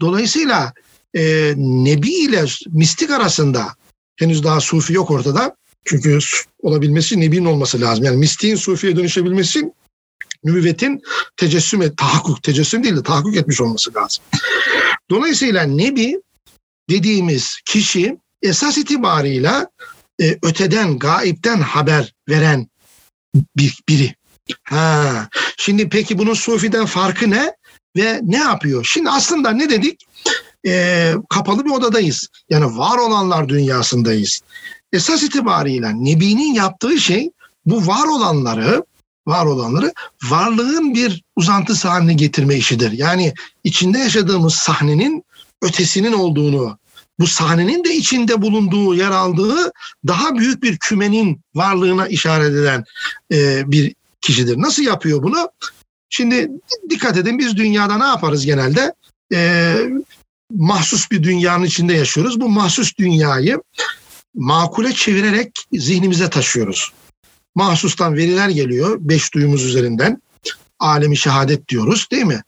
Dolayısıyla 0.00 0.72
e, 1.14 1.54
Nebi 1.56 2.10
ile 2.10 2.44
mistik 2.68 3.10
arasında 3.10 3.74
henüz 4.16 4.44
daha 4.44 4.60
sufi 4.60 4.92
yok 4.92 5.10
ortada. 5.10 5.56
Çünkü 5.84 6.18
olabilmesi 6.62 7.20
Nebi'nin 7.20 7.44
olması 7.44 7.80
lazım. 7.80 8.04
Yani 8.04 8.16
mistiğin 8.16 8.56
sufiye 8.56 8.96
dönüşebilmesi 8.96 9.72
nübüvvetin 10.44 11.02
tecessüm 11.36 11.82
et, 11.82 11.96
tahakkuk, 11.96 12.42
tecessüm 12.42 12.84
değil 12.84 12.96
de 12.96 13.02
tahakkuk 13.02 13.36
etmiş 13.36 13.60
olması 13.60 13.94
lazım. 13.94 14.24
Dolayısıyla 15.10 15.62
Nebi 15.62 16.20
dediğimiz 16.90 17.60
kişi 17.66 18.16
esas 18.42 18.78
itibarıyla 18.78 19.66
e, 20.22 20.38
öteden, 20.42 20.98
gaipten 20.98 21.60
haber 21.60 22.12
veren 22.28 22.68
bir, 23.56 23.78
biri. 23.88 24.14
Ha, 24.62 25.28
şimdi 25.56 25.88
peki 25.88 26.18
bunun 26.18 26.34
Sufi'den 26.34 26.86
farkı 26.86 27.30
ne? 27.30 27.52
Ve 27.96 28.20
ne 28.22 28.36
yapıyor? 28.36 28.84
Şimdi 28.84 29.10
aslında 29.10 29.50
ne 29.50 29.70
dedik? 29.70 30.06
E, 30.66 31.14
kapalı 31.28 31.64
bir 31.64 31.70
odadayız. 31.70 32.28
Yani 32.50 32.78
var 32.78 32.98
olanlar 32.98 33.48
dünyasındayız. 33.48 34.40
Esas 34.92 35.22
itibarıyla 35.22 35.90
Nebi'nin 35.90 36.54
yaptığı 36.54 36.98
şey 36.98 37.30
bu 37.66 37.86
var 37.86 38.08
olanları 38.08 38.84
var 39.26 39.46
olanları 39.46 39.92
varlığın 40.22 40.94
bir 40.94 41.22
uzantısı 41.36 41.88
haline 41.88 42.14
getirme 42.14 42.56
işidir. 42.56 42.92
Yani 42.92 43.34
içinde 43.64 43.98
yaşadığımız 43.98 44.54
sahnenin 44.54 45.24
ötesinin 45.62 46.12
olduğunu, 46.12 46.78
bu 47.18 47.26
sahnenin 47.26 47.84
de 47.84 47.94
içinde 47.94 48.42
bulunduğu, 48.42 48.94
yer 48.94 49.10
aldığı 49.10 49.72
daha 50.06 50.36
büyük 50.38 50.62
bir 50.62 50.78
kümenin 50.78 51.40
varlığına 51.54 52.08
işaret 52.08 52.52
eden 52.52 52.84
e, 53.32 53.62
bir 53.72 53.94
kişidir. 54.20 54.60
Nasıl 54.60 54.82
yapıyor 54.82 55.22
bunu? 55.22 55.50
Şimdi 56.10 56.50
dikkat 56.90 57.16
edin 57.16 57.38
biz 57.38 57.56
dünyada 57.56 57.98
ne 57.98 58.04
yaparız 58.04 58.46
genelde? 58.46 58.94
E, 59.32 59.74
mahsus 60.50 61.10
bir 61.10 61.22
dünyanın 61.22 61.64
içinde 61.64 61.94
yaşıyoruz. 61.94 62.40
Bu 62.40 62.48
mahsus 62.48 62.96
dünyayı 62.98 63.62
makule 64.34 64.92
çevirerek 64.92 65.52
zihnimize 65.72 66.30
taşıyoruz 66.30 66.92
mahsustan 67.54 68.16
veriler 68.16 68.48
geliyor 68.48 68.96
beş 69.00 69.34
duyumuz 69.34 69.64
üzerinden. 69.64 70.22
Alemi 70.78 71.16
şehadet 71.16 71.68
diyoruz 71.68 72.08
değil 72.10 72.24
mi? 72.24 72.42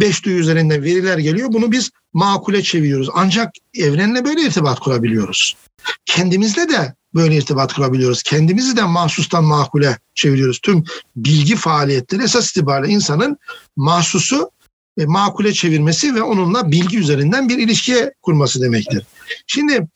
Beş 0.00 0.24
duyu 0.24 0.38
üzerinden 0.38 0.82
veriler 0.82 1.18
geliyor. 1.18 1.52
Bunu 1.52 1.72
biz 1.72 1.90
makule 2.12 2.62
çeviriyoruz. 2.62 3.08
Ancak 3.14 3.50
evrenle 3.74 4.24
böyle 4.24 4.42
irtibat 4.42 4.80
kurabiliyoruz. 4.80 5.56
Kendimizle 6.04 6.68
de 6.68 6.94
böyle 7.14 7.36
irtibat 7.36 7.74
kurabiliyoruz. 7.74 8.22
Kendimizi 8.22 8.76
de 8.76 8.82
mahsustan 8.82 9.44
makule 9.44 9.98
çeviriyoruz. 10.14 10.58
Tüm 10.58 10.84
bilgi 11.16 11.56
faaliyetleri 11.56 12.22
esas 12.22 12.50
itibariyle 12.50 12.92
insanın 12.92 13.38
mahsusu 13.76 14.50
e, 14.98 15.06
makule 15.06 15.52
çevirmesi 15.52 16.14
ve 16.14 16.22
onunla 16.22 16.70
bilgi 16.70 16.98
üzerinden 16.98 17.48
bir 17.48 17.58
ilişkiye 17.58 18.14
kurması 18.22 18.60
demektir. 18.60 19.06
Şimdi 19.46 19.88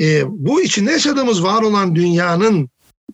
e, 0.00 0.22
bu 0.26 0.62
içinde 0.62 0.92
yaşadığımız 0.92 1.42
var 1.42 1.62
olan 1.62 1.94
dünyanın 1.94 2.70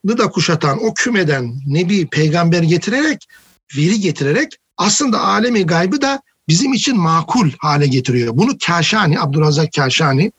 da 0.08 0.30
kuşatan 0.30 0.84
o 0.84 0.94
kümeden 0.94 1.60
nebi 1.66 2.06
peygamber 2.06 2.62
getirerek 2.62 3.28
veri 3.76 4.00
getirerek 4.00 4.52
aslında 4.76 5.20
alemi 5.20 5.66
gaybı 5.66 6.02
da 6.02 6.22
bizim 6.48 6.72
için 6.72 6.96
makul 6.96 7.50
hale 7.58 7.86
getiriyor. 7.86 8.36
Bunu 8.36 8.56
Kaşani, 8.66 9.20
Abdurrazak 9.20 9.72
Kaşani 9.72 10.32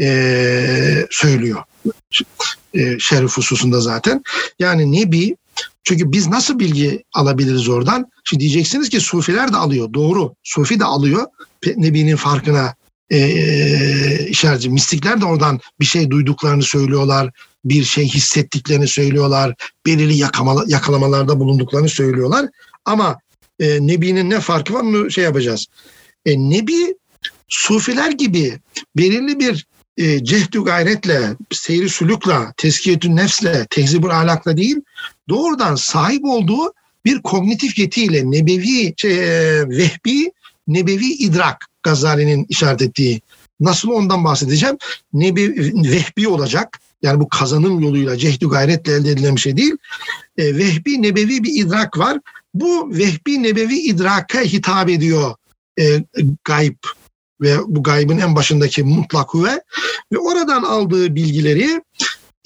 e, 0.00 1.06
söylüyor. 1.10 1.62
E, 2.74 2.98
şerif 2.98 3.36
hususunda 3.36 3.80
zaten. 3.80 4.22
Yani 4.58 4.92
Nebi 4.92 5.36
çünkü 5.84 6.12
biz 6.12 6.26
nasıl 6.28 6.58
bilgi 6.58 7.04
alabiliriz 7.14 7.68
oradan? 7.68 8.10
Şimdi 8.24 8.40
diyeceksiniz 8.40 8.88
ki 8.88 9.00
Sufiler 9.00 9.52
de 9.52 9.56
alıyor. 9.56 9.92
Doğru. 9.92 10.34
Sufi 10.42 10.80
de 10.80 10.84
alıyor. 10.84 11.26
Nebi'nin 11.76 12.16
farkına 12.16 12.74
e, 13.12 14.26
işaretçi. 14.28 14.70
Mistikler 14.70 15.20
de 15.20 15.24
oradan 15.24 15.60
bir 15.80 15.84
şey 15.84 16.10
duyduklarını 16.10 16.62
söylüyorlar. 16.62 17.30
Bir 17.64 17.84
şey 17.84 18.08
hissettiklerini 18.08 18.88
söylüyorlar. 18.88 19.54
Belirli 19.86 20.16
yakama, 20.16 20.64
yakalamalarda 20.66 21.40
bulunduklarını 21.40 21.88
söylüyorlar. 21.88 22.48
Ama 22.84 23.18
e, 23.60 23.86
Nebi'nin 23.86 24.30
ne 24.30 24.40
farkı 24.40 24.74
var 24.74 24.80
onu 24.80 25.10
şey 25.10 25.24
yapacağız. 25.24 25.66
E, 26.26 26.38
Nebi 26.38 26.94
Sufiler 27.48 28.10
gibi 28.10 28.58
belirli 28.96 29.38
bir 29.38 29.66
e, 29.96 30.24
cehdü 30.24 30.64
gayretle, 30.64 31.36
seyri 31.50 31.88
sülükle, 31.88 32.38
tezkiyetü 32.56 33.16
nefsle, 33.16 33.66
tehzibül 33.70 34.10
ahlakla 34.10 34.56
değil, 34.56 34.76
doğrudan 35.28 35.74
sahip 35.74 36.24
olduğu 36.24 36.72
bir 37.04 37.22
kognitif 37.22 37.78
yetiyle 37.78 38.30
nebevi, 38.30 38.94
şey, 38.96 39.12
e, 39.12 39.68
vehbi, 39.68 40.32
nebevi 40.68 41.06
idrak 41.06 41.71
Gazali'nin 41.82 42.46
işaret 42.48 42.82
ettiği. 42.82 43.20
Nasıl 43.60 43.90
ondan 43.90 44.24
bahsedeceğim? 44.24 44.76
Nebi, 45.12 45.72
vehbi 45.90 46.28
olacak. 46.28 46.80
Yani 47.02 47.20
bu 47.20 47.28
kazanım 47.28 47.80
yoluyla, 47.80 48.16
cehdü 48.16 48.48
gayretle 48.48 48.92
elde 48.92 49.10
edilen 49.10 49.36
bir 49.36 49.40
şey 49.40 49.56
değil. 49.56 49.76
E, 50.38 50.58
vehbi, 50.58 51.02
nebevi 51.02 51.44
bir 51.44 51.64
idrak 51.64 51.98
var. 51.98 52.18
Bu 52.54 52.90
vehbi, 52.90 53.42
nebevi 53.42 53.78
idraka 53.78 54.40
hitap 54.40 54.88
ediyor 54.88 55.34
e, 55.80 56.04
gayb 56.44 56.76
ve 57.40 57.58
bu 57.66 57.82
gaybın 57.82 58.18
en 58.18 58.36
başındaki 58.36 58.82
mutlak 58.82 59.34
huve 59.34 59.62
ve 60.12 60.18
oradan 60.18 60.62
aldığı 60.62 61.14
bilgileri 61.14 61.82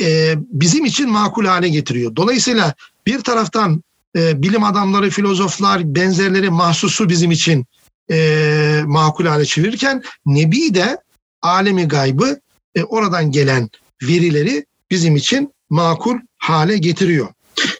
e, 0.01 0.35
bizim 0.39 0.85
için 0.85 1.11
makul 1.11 1.45
hale 1.45 1.69
getiriyor. 1.69 2.17
Dolayısıyla 2.17 2.75
bir 3.07 3.21
taraftan 3.21 3.83
e, 4.17 4.43
bilim 4.43 4.65
adamları, 4.65 5.11
filozoflar, 5.11 5.95
benzerleri 5.95 6.51
mahsusu 6.51 7.09
bizim 7.09 7.31
için 7.31 7.67
e, 8.11 8.83
makul 8.87 9.27
hale 9.27 9.45
çevirirken 9.45 10.03
Nebi 10.27 10.75
de 10.75 10.99
alemi 11.43 11.89
gaybı 11.89 12.41
e, 12.75 12.83
oradan 12.85 13.31
gelen 13.31 13.71
verileri 14.03 14.67
bizim 14.91 15.17
için 15.17 15.55
makul 15.71 16.19
hale 16.39 16.79
getiriyor. 16.79 17.29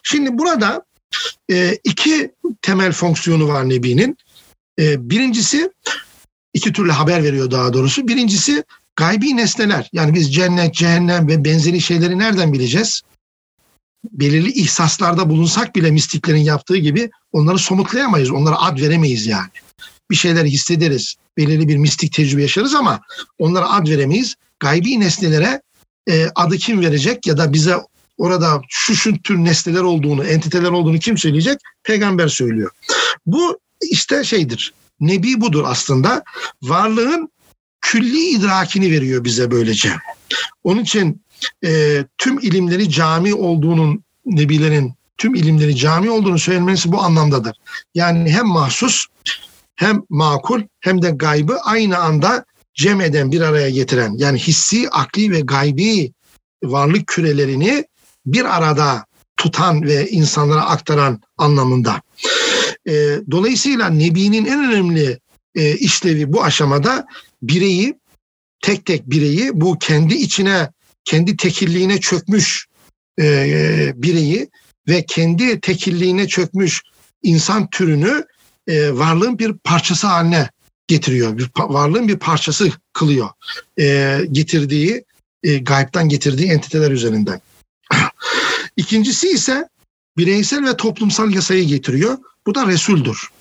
Şimdi 0.03 0.37
burada 0.37 0.85
e, 1.51 1.77
iki 1.83 2.31
temel 2.61 2.91
fonksiyonu 2.91 3.47
var 3.47 3.69
Nebi'nin. 3.69 4.17
E, 4.79 5.09
birincisi 5.09 5.71
iki 6.53 6.73
türlü 6.73 6.91
haber 6.91 7.23
veriyor 7.23 7.51
daha 7.51 7.73
doğrusu. 7.73 8.07
Birincisi 8.07 8.63
gaybi 8.95 9.37
nesneler. 9.37 9.89
Yani 9.93 10.13
biz 10.13 10.33
cennet, 10.33 10.73
cehennem 10.73 11.27
ve 11.27 11.45
benzeri 11.45 11.81
şeyleri 11.81 12.19
nereden 12.19 12.53
bileceğiz? 12.53 13.01
Belirli 14.11 14.51
ihsaslarda 14.51 15.29
bulunsak 15.29 15.75
bile 15.75 15.91
mistiklerin 15.91 16.41
yaptığı 16.41 16.77
gibi 16.77 17.09
onları 17.31 17.57
somutlayamayız. 17.57 18.31
Onlara 18.31 18.61
ad 18.61 18.81
veremeyiz 18.81 19.27
yani. 19.27 19.49
Bir 20.11 20.15
şeyler 20.15 20.45
hissederiz. 20.45 21.15
Belirli 21.37 21.67
bir 21.67 21.77
mistik 21.77 22.13
tecrübe 22.13 22.41
yaşarız 22.41 22.75
ama 22.75 23.01
onlara 23.39 23.71
ad 23.71 23.87
veremeyiz. 23.87 24.35
Gaybi 24.59 24.99
nesnelere 24.99 25.61
e, 26.09 26.27
adı 26.35 26.57
kim 26.57 26.81
verecek 26.81 27.27
ya 27.27 27.37
da 27.37 27.53
bize 27.53 27.75
orada 28.17 28.61
şu 28.69 28.95
şu 28.95 29.21
tür 29.21 29.37
nesneler 29.37 29.81
olduğunu, 29.81 30.23
entiteler 30.23 30.69
olduğunu 30.69 30.99
kim 30.99 31.17
söyleyecek? 31.17 31.59
Peygamber 31.83 32.27
söylüyor. 32.27 32.71
Bu 33.25 33.59
işte 33.81 34.23
şeydir. 34.23 34.73
Nebi 34.99 35.41
budur 35.41 35.63
aslında. 35.67 36.23
Varlığın 36.61 37.29
külli 37.81 38.29
idrakini 38.29 38.91
veriyor 38.91 39.23
bize 39.23 39.51
böylece. 39.51 39.93
Onun 40.63 40.81
için 40.81 41.21
e, 41.65 42.03
tüm 42.17 42.39
ilimleri 42.39 42.89
cami 42.89 43.33
olduğunun 43.33 44.03
nebilerin 44.25 44.93
tüm 45.17 45.35
ilimleri 45.35 45.75
cami 45.75 46.09
olduğunu 46.09 46.39
söylemesi 46.39 46.91
bu 46.91 47.01
anlamdadır. 47.01 47.57
Yani 47.95 48.31
hem 48.31 48.47
mahsus 48.47 49.05
hem 49.77 50.01
makul 50.09 50.61
hem 50.79 51.01
de 51.01 51.09
gaybı 51.09 51.59
aynı 51.63 51.97
anda 51.97 52.45
cem 52.73 53.01
eden 53.01 53.31
bir 53.31 53.41
araya 53.41 53.69
getiren 53.69 54.13
yani 54.17 54.39
hissi, 54.39 54.89
akli 54.89 55.31
ve 55.31 55.39
gaybi 55.39 56.13
varlık 56.63 57.07
kürelerini 57.07 57.85
bir 58.25 58.57
arada 58.57 59.05
tutan 59.37 59.83
ve 59.83 60.09
insanlara 60.09 60.65
aktaran 60.65 61.21
anlamında. 61.37 62.01
E, 62.87 63.19
dolayısıyla 63.31 63.89
Nebi'nin 63.89 64.45
en 64.45 64.71
önemli 64.71 65.19
e, 65.55 65.75
işlevi 65.75 66.33
bu 66.33 66.43
aşamada 66.43 67.05
bireyi, 67.41 67.95
tek 68.61 68.85
tek 68.85 69.09
bireyi 69.09 69.49
bu 69.53 69.79
kendi 69.79 70.13
içine, 70.13 70.69
kendi 71.05 71.37
tekilliğine 71.37 71.99
çökmüş 71.99 72.67
e, 73.19 73.93
bireyi 73.95 74.49
ve 74.87 75.05
kendi 75.05 75.59
tekilliğine 75.59 76.27
çökmüş 76.27 76.81
insan 77.23 77.69
türünü 77.69 78.25
e, 78.67 78.97
varlığın 78.97 79.39
bir 79.39 79.53
parçası 79.53 80.07
haline 80.07 80.49
getiriyor. 80.87 81.37
Bir, 81.37 81.49
varlığın 81.57 82.07
bir 82.07 82.19
parçası 82.19 82.71
kılıyor. 82.93 83.29
E, 83.79 84.19
getirdiği, 84.31 85.05
e, 85.43 85.57
gayipten 85.57 86.09
getirdiği 86.09 86.51
entiteler 86.51 86.91
üzerinden. 86.91 87.41
İkincisi 88.77 89.29
ise 89.29 89.69
bireysel 90.17 90.65
ve 90.65 90.77
toplumsal 90.77 91.33
yasayı 91.33 91.67
getiriyor. 91.67 92.17
Bu 92.47 92.55
da 92.55 92.67
Resul'dur. 92.67 93.31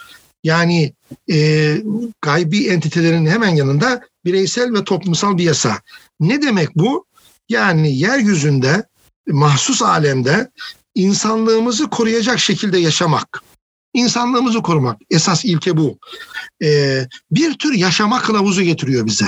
Yani 0.45 0.93
e, 1.31 1.77
gaybi 2.23 2.67
entitelerin 2.67 3.27
hemen 3.27 3.49
yanında 3.49 4.01
bireysel 4.25 4.75
ve 4.75 4.85
toplumsal 4.85 5.39
bir 5.39 5.45
yasa. 5.45 5.81
Ne 6.21 6.43
demek 6.43 6.77
bu? 6.77 7.07
Yani 7.49 7.99
yeryüzünde, 7.99 8.85
mahsus 9.29 9.83
alemde 9.83 10.51
insanlığımızı 10.95 11.91
koruyacak 11.91 12.39
şekilde 12.39 12.79
yaşamak. 12.79 13.43
İnsanlığımızı 13.97 14.63
korumak. 14.63 15.01
Esas 15.11 15.45
ilke 15.45 15.77
bu. 15.77 15.99
Ee, 16.63 17.07
bir 17.31 17.55
tür 17.55 17.75
yaşama 17.75 18.21
kılavuzu 18.21 18.63
getiriyor 18.63 19.07
bize. 19.07 19.27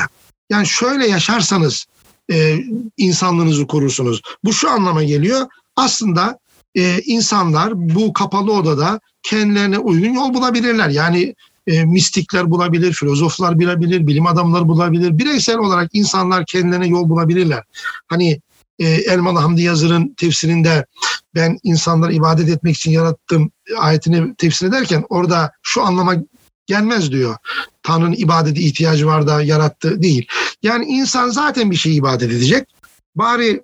Yani 0.51 0.67
şöyle 0.67 1.07
yaşarsanız 1.07 1.87
e, 2.33 2.59
insanlığınızı 2.97 3.67
korursunuz. 3.67 4.23
Bu 4.45 4.53
şu 4.53 4.71
anlama 4.71 5.03
geliyor. 5.03 5.47
Aslında 5.77 6.39
e, 6.75 7.01
insanlar 7.05 7.73
bu 7.95 8.13
kapalı 8.13 8.53
odada 8.53 9.01
kendilerine 9.23 9.79
uygun 9.79 10.13
yol 10.13 10.35
bulabilirler. 10.35 10.89
Yani 10.89 11.35
e, 11.67 11.85
mistikler 11.85 12.51
bulabilir, 12.51 12.93
filozoflar 12.93 13.61
bulabilir, 13.61 14.07
bilim 14.07 14.27
adamları 14.27 14.69
bulabilir. 14.69 15.19
Bireysel 15.19 15.59
olarak 15.59 15.91
insanlar 15.93 16.47
kendilerine 16.47 16.89
yol 16.89 17.09
bulabilirler. 17.09 17.63
Hani 18.07 18.41
e, 18.79 18.87
Elmalı 18.87 19.38
Hamdi 19.38 19.62
Yazır'ın 19.62 20.14
tefsirinde 20.14 20.87
ben 21.35 21.59
insanları 21.62 22.12
ibadet 22.12 22.49
etmek 22.49 22.77
için 22.77 22.91
yarattım 22.91 23.51
ayetini 23.79 24.35
tefsir 24.35 24.67
ederken 24.67 25.05
orada 25.09 25.53
şu 25.62 25.83
anlama 25.83 26.14
gelmez 26.67 27.12
diyor. 27.12 27.37
Tanrı'nın 27.83 28.14
ibadeti 28.19 28.61
ihtiyacı 28.61 29.07
var 29.07 29.27
da 29.27 29.43
yarattı 29.43 30.03
değil. 30.03 30.27
Yani 30.62 30.85
insan 30.85 31.29
zaten 31.29 31.71
bir 31.71 31.77
şey 31.77 31.97
ibadet 31.97 32.31
edecek. 32.31 32.69
Bari 33.14 33.62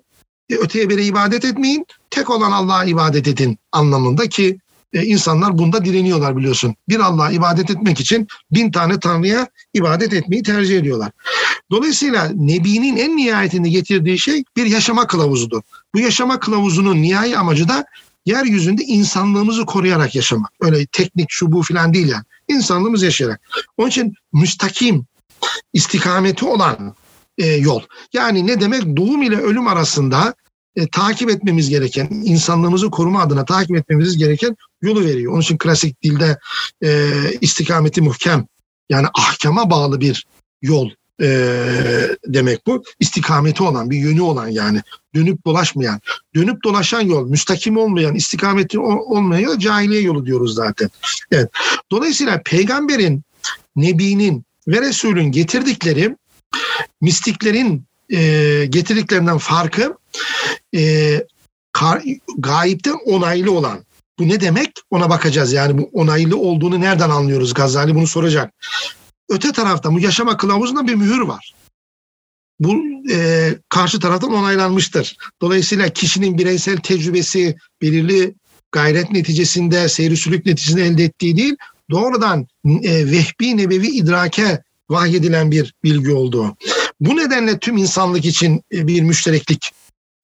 e, 0.49 0.55
öteye 0.55 0.89
bire 0.89 1.05
ibadet 1.05 1.45
etmeyin. 1.45 1.85
Tek 2.09 2.29
olan 2.29 2.51
Allah'a 2.51 2.85
ibadet 2.85 3.27
edin 3.27 3.57
anlamında 3.71 4.29
ki 4.29 4.57
e, 4.93 5.03
insanlar 5.03 5.57
bunda 5.57 5.85
direniyorlar 5.85 6.37
biliyorsun. 6.37 6.75
Bir 6.89 6.99
Allah'a 6.99 7.31
ibadet 7.31 7.69
etmek 7.69 7.99
için 7.99 8.27
bin 8.51 8.71
tane 8.71 8.99
Tanrı'ya 8.99 9.47
ibadet 9.73 10.13
etmeyi 10.13 10.43
tercih 10.43 10.79
ediyorlar. 10.79 11.11
Dolayısıyla 11.71 12.31
Nebi'nin 12.35 12.97
en 12.97 13.17
nihayetinde 13.17 13.69
getirdiği 13.69 14.19
şey 14.19 14.43
bir 14.57 14.65
yaşama 14.65 15.07
kılavuzudur. 15.07 15.61
Bu 15.95 15.99
yaşama 15.99 16.39
kılavuzunun 16.39 17.01
nihai 17.01 17.37
amacı 17.37 17.67
da 17.67 17.85
yeryüzünde 18.25 18.83
insanlığımızı 18.83 19.65
koruyarak 19.65 20.15
yaşamak. 20.15 20.51
Öyle 20.61 20.85
teknik 20.85 21.27
şu 21.29 21.51
bu 21.51 21.61
filan 21.61 21.93
değil 21.93 22.07
yani. 22.07 22.23
İnsanlığımız 22.47 23.03
yaşayarak. 23.03 23.41
Onun 23.77 23.89
için 23.89 24.13
müstakim, 24.33 25.05
istikameti 25.73 26.45
olan 26.45 26.95
e, 27.37 27.45
yol. 27.45 27.81
Yani 28.13 28.47
ne 28.47 28.61
demek? 28.61 28.97
Doğum 28.97 29.21
ile 29.21 29.37
ölüm 29.37 29.67
arasında 29.67 30.35
e, 30.75 30.87
takip 30.87 31.29
etmemiz 31.29 31.69
gereken, 31.69 32.07
insanlığımızı 32.11 32.89
koruma 32.89 33.21
adına 33.21 33.45
takip 33.45 33.75
etmemiz 33.75 34.17
gereken 34.17 34.55
yolu 34.85 35.05
veriyor. 35.05 35.31
Onun 35.33 35.41
için 35.41 35.57
klasik 35.57 36.03
dilde 36.03 36.37
e, 36.83 37.11
istikameti 37.41 38.01
muhkem, 38.01 38.47
yani 38.89 39.07
ahkama 39.13 39.69
bağlı 39.69 40.01
bir 40.01 40.25
yol 40.61 40.89
e, 41.21 41.27
demek 42.27 42.67
bu. 42.67 42.83
İstikameti 42.99 43.63
olan, 43.63 43.89
bir 43.89 43.97
yönü 43.97 44.21
olan 44.21 44.47
yani. 44.47 44.81
Dönüp 45.15 45.45
dolaşmayan, 45.45 46.01
dönüp 46.35 46.63
dolaşan 46.63 47.01
yol, 47.01 47.29
müstakim 47.29 47.77
olmayan, 47.77 48.15
istikameti 48.15 48.79
olmayan 48.79 49.41
yol 49.41 49.59
cahiliye 49.59 50.01
yolu 50.01 50.25
diyoruz 50.25 50.55
zaten. 50.55 50.89
Evet. 51.31 51.49
Dolayısıyla 51.91 52.41
peygamberin, 52.45 53.23
nebinin 53.75 54.45
ve 54.67 54.81
Resulün 54.81 55.31
getirdikleri 55.31 56.15
mistiklerin 57.01 57.83
e, 58.09 58.65
getirdiklerinden 58.69 59.37
farkı 59.37 59.97
e, 60.75 61.23
kar, 61.71 62.03
gayipten 62.37 62.97
onaylı 63.05 63.51
olan. 63.51 63.84
Bu 64.19 64.27
ne 64.27 64.39
demek? 64.39 64.71
Ona 64.91 65.09
bakacağız. 65.09 65.53
Yani 65.53 65.77
bu 65.77 65.89
onaylı 65.93 66.37
olduğunu 66.37 66.81
nereden 66.81 67.09
anlıyoruz? 67.09 67.53
Gazali 67.53 67.95
bunu 67.95 68.07
soracak. 68.07 68.53
Öte 69.29 69.51
tarafta 69.51 69.93
bu 69.93 69.99
yaşama 69.99 70.37
kılavuzunda 70.37 70.87
bir 70.87 70.95
mühür 70.95 71.21
var. 71.21 71.55
Bu 72.59 72.75
e, 73.11 73.49
karşı 73.69 73.99
taraftan 73.99 74.33
onaylanmıştır. 74.33 75.17
Dolayısıyla 75.41 75.89
kişinin 75.89 76.37
bireysel 76.37 76.77
tecrübesi 76.77 77.55
belirli 77.81 78.35
gayret 78.71 79.11
neticesinde, 79.11 79.89
seyri 79.89 80.17
sülük 80.17 80.45
neticesinde 80.45 80.85
elde 80.85 81.03
ettiği 81.03 81.37
değil, 81.37 81.55
doğrudan 81.91 82.47
e, 82.65 83.11
vehbi 83.11 83.57
nebevi 83.57 83.87
idrake 83.87 84.63
vahyedilen 84.89 85.51
bir 85.51 85.73
bilgi 85.83 86.11
olduğu. 86.11 86.57
Bu 86.99 87.17
nedenle 87.17 87.59
tüm 87.59 87.77
insanlık 87.77 88.25
için 88.25 88.61
e, 88.73 88.87
bir 88.87 89.01
müştereklik 89.01 89.71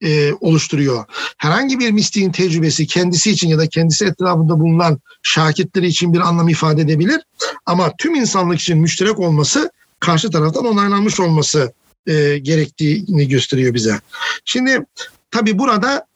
e, 0.02 0.32
oluşturuyor. 0.32 1.04
Herhangi 1.38 1.78
bir 1.78 1.90
mistiğin 1.90 2.32
tecrübesi 2.32 2.86
kendisi 2.86 3.30
için 3.30 3.48
ya 3.48 3.58
da 3.58 3.66
kendisi 3.66 4.04
etrafında 4.04 4.60
bulunan 4.60 5.00
şakitleri 5.22 5.86
için 5.86 6.12
bir 6.12 6.20
anlam 6.20 6.48
ifade 6.48 6.82
edebilir. 6.82 7.20
Ama 7.66 7.92
tüm 7.98 8.14
insanlık 8.14 8.60
için 8.60 8.78
müşterek 8.78 9.18
olması 9.18 9.70
karşı 10.00 10.30
taraftan 10.30 10.66
onaylanmış 10.66 11.20
olması 11.20 11.72
e, 12.06 12.38
gerektiğini 12.38 13.28
gösteriyor 13.28 13.74
bize. 13.74 14.00
Şimdi 14.44 14.86
tabii 15.30 15.58
burada 15.58 16.06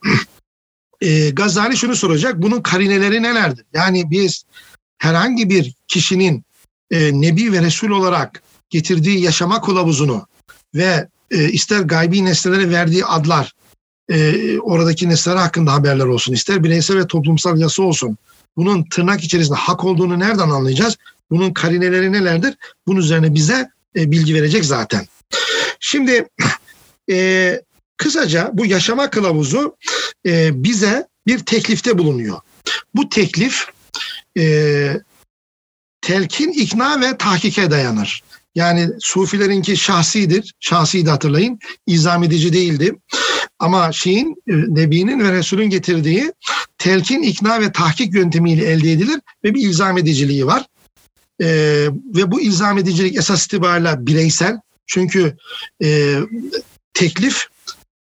e, 1.00 1.30
Gazali 1.30 1.76
şunu 1.76 1.96
soracak. 1.96 2.42
Bunun 2.42 2.60
karineleri 2.60 3.22
nelerdir? 3.22 3.64
Yani 3.74 4.10
biz 4.10 4.44
herhangi 4.98 5.50
bir 5.50 5.74
kişinin 5.88 6.44
e, 6.90 7.20
Nebi 7.20 7.52
ve 7.52 7.62
Resul 7.62 7.90
olarak 7.90 8.42
getirdiği 8.70 9.20
yaşama 9.20 9.60
kılavuzunu 9.60 10.26
ve 10.74 11.08
e, 11.30 11.48
ister 11.48 11.80
gaybi 11.80 12.24
nesnelere 12.24 12.70
verdiği 12.70 13.04
adlar, 13.04 13.52
e, 14.08 14.58
oradaki 14.58 15.08
nesneler 15.08 15.36
hakkında 15.36 15.72
haberler 15.72 16.04
olsun, 16.04 16.32
ister 16.32 16.64
bireysel 16.64 16.98
ve 16.98 17.06
toplumsal 17.06 17.58
yasa 17.58 17.82
olsun. 17.82 18.16
Bunun 18.56 18.84
tırnak 18.84 19.24
içerisinde 19.24 19.58
hak 19.58 19.84
olduğunu 19.84 20.18
nereden 20.18 20.50
anlayacağız? 20.50 20.96
Bunun 21.30 21.52
karineleri 21.52 22.12
nelerdir? 22.12 22.54
Bunun 22.86 23.00
üzerine 23.00 23.34
bize 23.34 23.70
e, 23.96 24.10
bilgi 24.10 24.34
verecek 24.34 24.64
zaten. 24.64 25.06
Şimdi 25.80 26.28
e, 27.10 27.60
kısaca 27.96 28.50
bu 28.52 28.66
yaşama 28.66 29.10
kılavuzu 29.10 29.76
e, 30.26 30.64
bize 30.64 31.08
bir 31.26 31.38
teklifte 31.38 31.98
bulunuyor. 31.98 32.40
Bu 32.94 33.08
teklif 33.08 33.66
e, 34.38 34.96
telkin, 36.00 36.52
ikna 36.52 37.00
ve 37.00 37.16
tahkike 37.18 37.70
dayanır. 37.70 38.22
Yani 38.56 38.88
Sufilerinki 39.00 39.76
şahsidir. 39.76 40.54
Şahsi 40.60 41.06
de 41.06 41.10
hatırlayın. 41.10 41.58
İzam 41.86 42.24
edici 42.24 42.52
değildi. 42.52 42.92
Ama 43.58 43.92
şeyin, 43.92 44.42
e, 44.48 44.52
Nebi'nin 44.52 45.20
ve 45.20 45.32
Resul'ün 45.32 45.70
getirdiği 45.70 46.32
telkin, 46.78 47.22
ikna 47.22 47.60
ve 47.60 47.72
tahkik 47.72 48.14
yöntemiyle 48.14 48.64
elde 48.64 48.92
edilir 48.92 49.20
ve 49.44 49.54
bir 49.54 49.68
ilzam 49.68 49.98
ediciliği 49.98 50.46
var. 50.46 50.66
Ee, 51.40 51.88
ve 52.16 52.30
bu 52.30 52.40
ilzam 52.40 52.78
edicilik 52.78 53.16
esas 53.16 53.46
itibariyle 53.46 54.06
bireysel. 54.06 54.60
Çünkü 54.86 55.36
e, 55.82 56.18
teklif 56.94 57.46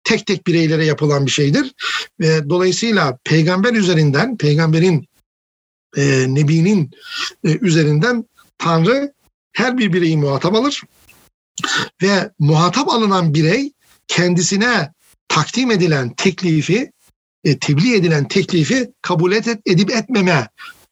tek 0.05 0.27
tek 0.27 0.47
bireylere 0.47 0.85
yapılan 0.85 1.27
bir 1.27 1.31
şeydir. 1.31 1.75
Ve 2.21 2.51
dolayısıyla 2.51 3.19
peygamber 3.25 3.73
üzerinden, 3.73 4.37
peygamberin, 4.37 5.07
e, 5.97 6.27
Nebi'nin 6.29 6.91
e, 7.45 7.59
üzerinden 7.59 8.25
Tanrı 8.59 9.13
her 9.59 9.79
bir 9.79 9.93
bireyi 9.93 10.17
muhatap 10.17 10.55
alır 10.55 10.83
ve 12.03 12.31
muhatap 12.39 12.89
alınan 12.89 13.35
birey 13.35 13.73
kendisine 14.09 14.93
takdim 15.29 15.71
edilen 15.71 16.15
teklifi, 16.15 16.93
e, 17.45 17.59
tebliğ 17.59 17.95
edilen 17.95 18.29
teklifi 18.29 18.91
kabul 19.03 19.33
et, 19.33 19.49
edip 19.67 19.91
etmeme 19.91 20.49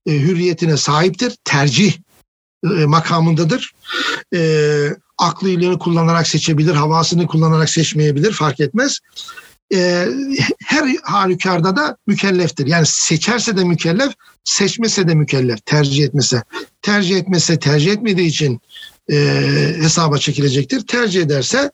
e, 0.07 0.13
hürriyetine 0.13 0.77
sahiptir. 0.77 1.37
Tercih 1.45 1.93
e, 2.65 2.69
makamındadır. 2.69 3.75
E, 4.35 4.41
aklıyla 5.19 5.79
kullanarak 5.79 6.27
seçebilir, 6.27 6.75
havasını 6.75 7.27
kullanarak 7.27 7.71
seçmeyebilir 7.71 8.33
fark 8.33 8.61
etmez. 8.61 8.99
E, 9.75 10.07
her 10.67 10.97
halükarda 11.03 11.77
da 11.77 11.97
mükelleftir. 12.07 12.67
Yani 12.67 12.87
seçerse 12.87 13.57
de 13.57 13.65
mükellef, 13.65 14.13
seçmese 14.45 15.09
de 15.09 15.15
mükellef, 15.15 15.67
tercih 15.67 16.05
etmese. 16.05 16.43
Tercih 16.83 17.17
etmese, 17.17 17.59
tercih 17.59 17.93
etmediği 17.93 18.27
için 18.27 18.61
e, 19.13 19.17
hesaba 19.81 20.19
çekilecektir. 20.19 20.81
Tercih 20.81 21.23
ederse 21.23 21.71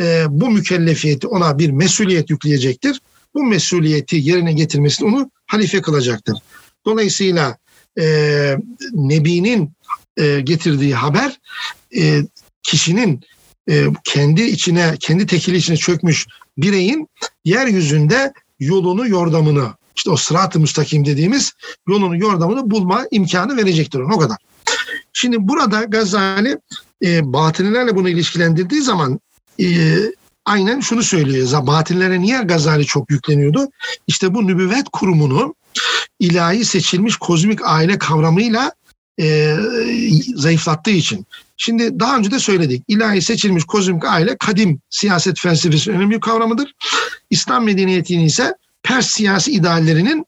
e, 0.00 0.24
bu 0.28 0.50
mükellefiyeti 0.50 1.26
ona 1.26 1.58
bir 1.58 1.70
mesuliyet 1.70 2.30
yükleyecektir. 2.30 3.00
Bu 3.34 3.42
mesuliyeti 3.42 4.16
yerine 4.16 4.52
getirmesini 4.52 5.08
onu 5.08 5.30
halife 5.46 5.82
kılacaktır. 5.82 6.38
Dolayısıyla 6.86 7.56
e, 8.00 8.56
Nebi'nin 8.92 9.72
e, 10.16 10.40
getirdiği 10.40 10.94
haber 10.94 11.40
e, 11.96 12.22
kişinin 12.62 13.20
e, 13.70 13.86
kendi 14.04 14.42
içine, 14.42 14.94
kendi 15.00 15.26
tekili 15.26 15.56
içine 15.56 15.76
çökmüş 15.76 16.26
bireyin 16.62 17.08
yeryüzünde 17.44 18.32
yolunu, 18.60 19.08
yordamını, 19.08 19.68
işte 19.96 20.10
o 20.10 20.16
sırat-ı 20.16 20.60
müstakim 20.60 21.04
dediğimiz 21.04 21.52
yolunu, 21.88 22.16
yordamını 22.16 22.70
bulma 22.70 23.06
imkanı 23.10 23.56
verecektir 23.56 23.98
ona 23.98 24.14
o 24.14 24.18
kadar. 24.18 24.36
Şimdi 25.12 25.48
burada 25.48 25.84
Gazali 25.84 26.58
e, 27.04 27.32
batınilerle 27.32 27.96
bunu 27.96 28.08
ilişkilendirdiği 28.08 28.82
zaman 28.82 29.20
e, 29.60 29.96
aynen 30.44 30.80
şunu 30.80 31.02
söylüyor. 31.02 31.66
Batinlere 31.66 32.20
niye 32.20 32.42
Gazali 32.42 32.86
çok 32.86 33.10
yükleniyordu? 33.10 33.68
İşte 34.06 34.34
bu 34.34 34.46
nübüvvet 34.46 34.88
kurumunu 34.92 35.54
ilahi 36.20 36.64
seçilmiş 36.64 37.16
kozmik 37.16 37.60
aile 37.64 37.98
kavramıyla 37.98 38.72
e, 39.20 39.56
zayıflattığı 40.34 40.90
için. 40.90 41.26
Şimdi 41.56 42.00
daha 42.00 42.16
önce 42.16 42.30
de 42.30 42.38
söyledik. 42.38 42.84
İlahi 42.88 43.22
seçilmiş 43.22 43.64
kozmik 43.64 44.04
aile 44.04 44.36
kadim 44.36 44.80
siyaset 44.90 45.40
felsefesi 45.40 45.90
önemli 45.90 46.14
bir 46.14 46.20
kavramıdır. 46.20 46.74
İslam 47.30 47.64
medeniyetinin 47.64 48.24
ise 48.24 48.54
Pers 48.82 49.10
siyasi 49.10 49.52
ideallerinin 49.52 50.26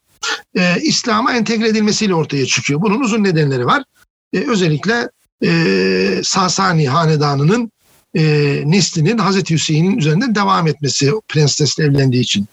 e, 0.55 0.77
İslam'a 0.83 1.33
entegre 1.33 1.69
edilmesiyle 1.69 2.15
ortaya 2.15 2.47
çıkıyor. 2.47 2.83
Bunun 2.83 3.01
uzun 3.01 3.25
nedenleri 3.25 3.67
var. 3.67 3.85
E, 4.33 4.39
özellikle 4.39 5.09
e, 5.45 6.21
Sasani 6.25 6.89
hanedanının 6.89 7.73
e, 8.15 8.23
neslinin 8.67 9.19
Hazreti 9.19 9.55
Hüseyin'in 9.55 9.99
üzerinde 9.99 10.35
devam 10.35 10.67
etmesi 10.67 11.13
prensesle 11.29 11.85
evlendiği 11.85 12.23
için. 12.23 12.47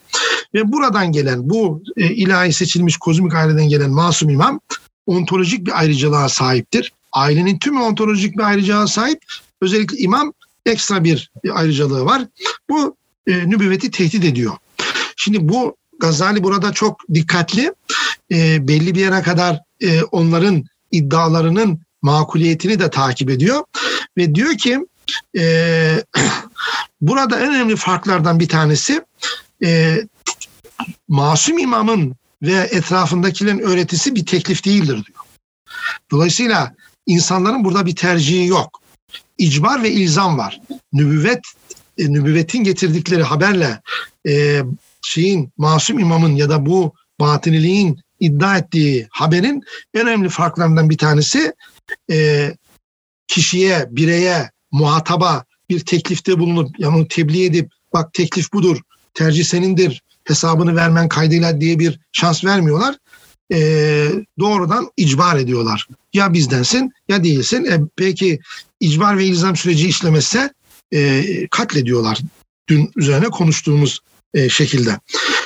Ve 0.53 0.71
buradan 0.71 1.11
gelen 1.11 1.49
bu 1.49 1.83
e, 1.97 2.07
ilahi 2.07 2.53
seçilmiş 2.53 2.97
kozmik 2.97 3.35
aileden 3.35 3.69
gelen 3.69 3.91
masum 3.91 4.29
imam 4.29 4.59
ontolojik 5.09 5.65
bir 5.65 5.79
ayrıcalığa 5.79 6.29
sahiptir. 6.29 6.93
Ailenin 7.11 7.59
tüm 7.59 7.81
ontolojik 7.81 8.37
bir 8.37 8.43
ayrıcalığa 8.43 8.87
sahip. 8.87 9.25
Özellikle 9.61 9.97
imam 9.97 10.33
ekstra 10.65 11.03
bir 11.03 11.31
ayrıcalığı 11.51 12.05
var. 12.05 12.21
Bu 12.69 12.95
e, 13.27 13.49
nübüvveti 13.49 13.91
tehdit 13.91 14.25
ediyor. 14.25 14.53
Şimdi 15.15 15.49
bu 15.49 15.75
Gazali 15.99 16.43
burada 16.43 16.73
çok 16.73 17.01
dikkatli. 17.13 17.73
E, 18.31 18.67
belli 18.67 18.95
bir 18.95 18.99
yere 18.99 19.21
kadar 19.21 19.59
e, 19.81 20.03
onların 20.03 20.63
iddialarının 20.91 21.79
makuliyetini 22.01 22.79
de 22.79 22.89
takip 22.89 23.29
ediyor. 23.29 23.63
Ve 24.17 24.35
diyor 24.35 24.57
ki 24.57 24.79
e, 25.37 26.03
burada 27.01 27.39
en 27.39 27.53
önemli 27.53 27.75
farklardan 27.75 28.39
bir 28.39 28.49
tanesi 28.49 29.01
e, 29.63 30.01
masum 31.07 31.57
imamın 31.57 32.15
ve 32.41 32.69
etrafındakilerin 32.71 33.59
öğretisi 33.59 34.15
bir 34.15 34.25
teklif 34.25 34.65
değildir 34.65 35.05
diyor. 35.05 35.19
Dolayısıyla 36.11 36.75
insanların 37.05 37.63
burada 37.63 37.85
bir 37.85 37.95
tercihi 37.95 38.47
yok. 38.47 38.81
İcbar 39.37 39.83
ve 39.83 39.91
ilzam 39.91 40.37
var. 40.37 40.61
Nübüvvet, 40.93 41.39
e, 41.97 42.13
nübüvvetin 42.13 42.63
getirdikleri 42.63 43.23
haberle 43.23 43.81
e, 44.27 44.61
şeyin 45.01 45.51
masum 45.57 45.99
imamın 45.99 46.35
ya 46.35 46.49
da 46.49 46.65
bu 46.65 46.93
batıniliğin 47.19 47.99
iddia 48.19 48.57
ettiği 48.57 49.07
haberin 49.09 49.63
en 49.93 50.07
önemli 50.07 50.29
farklarından 50.29 50.89
bir 50.89 50.97
tanesi 50.97 51.53
e, 52.11 52.49
kişiye, 53.27 53.87
bireye, 53.91 54.51
muhataba 54.71 55.45
bir 55.69 55.79
teklifte 55.79 56.39
bulunup 56.39 56.79
yani 56.79 56.95
onu 56.95 57.07
tebliğ 57.07 57.45
edip 57.45 57.71
bak 57.93 58.13
teklif 58.13 58.53
budur, 58.53 58.81
tercih 59.13 59.43
senindir, 59.43 60.03
hesabını 60.29 60.75
vermen 60.75 61.09
kaydıyla 61.09 61.61
diye 61.61 61.79
bir 61.79 61.99
şans 62.11 62.45
vermiyorlar. 62.45 62.95
E, 63.53 63.59
doğrudan 64.39 64.91
icbar 64.97 65.37
ediyorlar. 65.37 65.87
Ya 66.13 66.33
bizdensin 66.33 66.91
ya 67.07 67.23
değilsin. 67.23 67.65
E, 67.65 67.79
peki 67.95 68.39
icbar 68.79 69.17
ve 69.17 69.25
ilzam 69.25 69.55
süreci 69.55 69.87
işlemezse 69.87 70.53
e, 70.93 71.23
katlediyorlar. 71.51 72.19
Dün 72.69 72.91
üzerine 72.95 73.25
konuştuğumuz 73.25 73.99
e, 74.33 74.49
şekilde. 74.49 74.99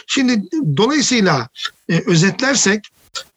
Şimdi 0.08 0.42
dolayısıyla 0.78 1.50
e, 1.90 2.02
özetlersek 2.06 2.84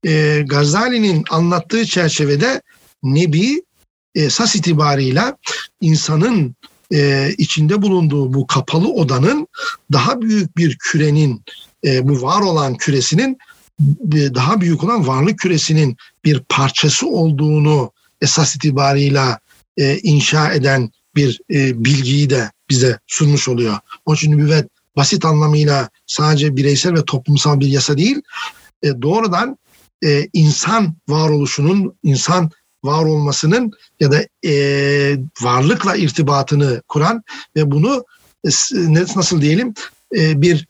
e, 0.07 0.43
Gazali'nin 0.47 1.25
anlattığı 1.31 1.87
çerçevede 1.87 2.63
Nebi 3.03 3.63
esas 4.15 4.57
itibarıyla 4.57 5.37
insanın 5.81 6.57
e, 6.93 7.33
içinde 7.39 7.83
bulunduğu 7.83 8.35
bu 8.35 8.47
kapalı 8.47 8.93
odanın 8.93 9.47
daha 9.93 10.23
büyük 10.23 10.57
bir 10.57 10.77
kürenin, 10.79 11.43
e, 11.85 12.09
bu 12.09 12.23
var 12.23 12.41
olan 12.41 12.75
küresinin 12.75 13.39
daha 14.11 14.61
büyük 14.61 14.85
olan 14.85 15.07
varlık 15.07 15.39
küresinin 15.39 15.97
bir 16.25 16.41
parçası 16.49 17.09
olduğunu 17.09 17.93
esas 18.21 18.57
itibarıyla 18.57 19.39
e, 19.77 19.99
inşa 19.99 20.53
eden 20.53 20.91
bir 21.17 21.41
e, 21.51 21.85
bilgiyi 21.85 22.31
de 22.31 22.51
bize 22.71 22.99
sunmuş 23.07 23.49
oluyor. 23.49 23.79
Onun 24.07 24.17
için 24.17 24.33
nübüvvet 24.33 24.69
basit 24.97 25.25
anlamıyla 25.25 25.89
sadece 26.07 26.57
bireysel 26.57 26.95
ve 26.95 27.05
toplumsal 27.05 27.61
bir 27.61 27.67
yasa 27.67 27.99
değil, 27.99 28.23
e, 28.83 29.03
doğrudan 29.03 29.59
e, 30.05 30.29
insan 30.33 30.95
varoluşunun, 31.09 31.95
insan 32.03 32.51
var 32.87 33.05
olmasının 33.05 33.71
ya 34.01 34.13
da 34.13 34.27
e, 34.45 34.53
varlıkla 35.43 35.97
irtibatını 35.97 36.83
kuran 36.89 37.23
ve 37.57 37.71
bunu 37.71 38.05
e, 38.45 38.51
nasıl 38.93 39.41
diyelim 39.41 39.75
e, 40.17 40.43
bir 40.43 40.67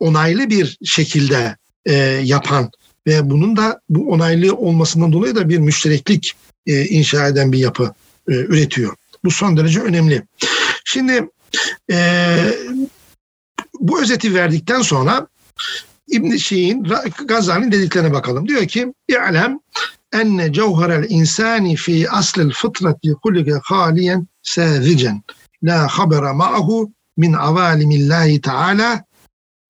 onaylı 0.00 0.50
bir 0.50 0.78
şekilde 0.84 1.56
e, 1.86 1.94
yapan 2.24 2.70
ve 3.06 3.30
bunun 3.30 3.56
da 3.56 3.80
bu 3.88 4.10
onaylı 4.10 4.54
olmasından 4.54 5.12
dolayı 5.12 5.36
da 5.36 5.48
bir 5.48 5.58
müştereklik 5.58 6.36
e, 6.66 6.84
inşa 6.84 7.28
eden 7.28 7.52
bir 7.52 7.58
yapı 7.58 7.94
e, 8.28 8.32
üretiyor. 8.32 8.96
Bu 9.24 9.30
son 9.30 9.56
derece 9.56 9.80
önemli. 9.80 10.22
Şimdi 10.84 11.28
e, 11.90 12.36
bu 13.80 14.02
özeti 14.02 14.34
verdikten 14.34 14.82
sonra 14.82 15.26
İbn 16.08 16.36
Şeyh'in 16.36 16.86
Gazali'nin 17.24 17.72
dediklerine 17.72 18.12
bakalım. 18.12 18.48
Diyor 18.48 18.66
ki: 18.66 18.92
"İ'lem 19.08 19.58
enne 20.12 20.52
cevherel 20.52 21.06
insani 21.08 21.76
fi 21.76 22.10
aslil 22.10 22.50
fıtrati 22.50 23.12
kulike 23.22 23.54
haliyen 23.62 24.26
sâzicen 24.42 25.22
la 25.62 25.88
habera 25.88 26.32
ma'ahu 26.34 26.90
min 27.16 27.32
avalimillahi 27.32 28.40
teala 28.40 29.04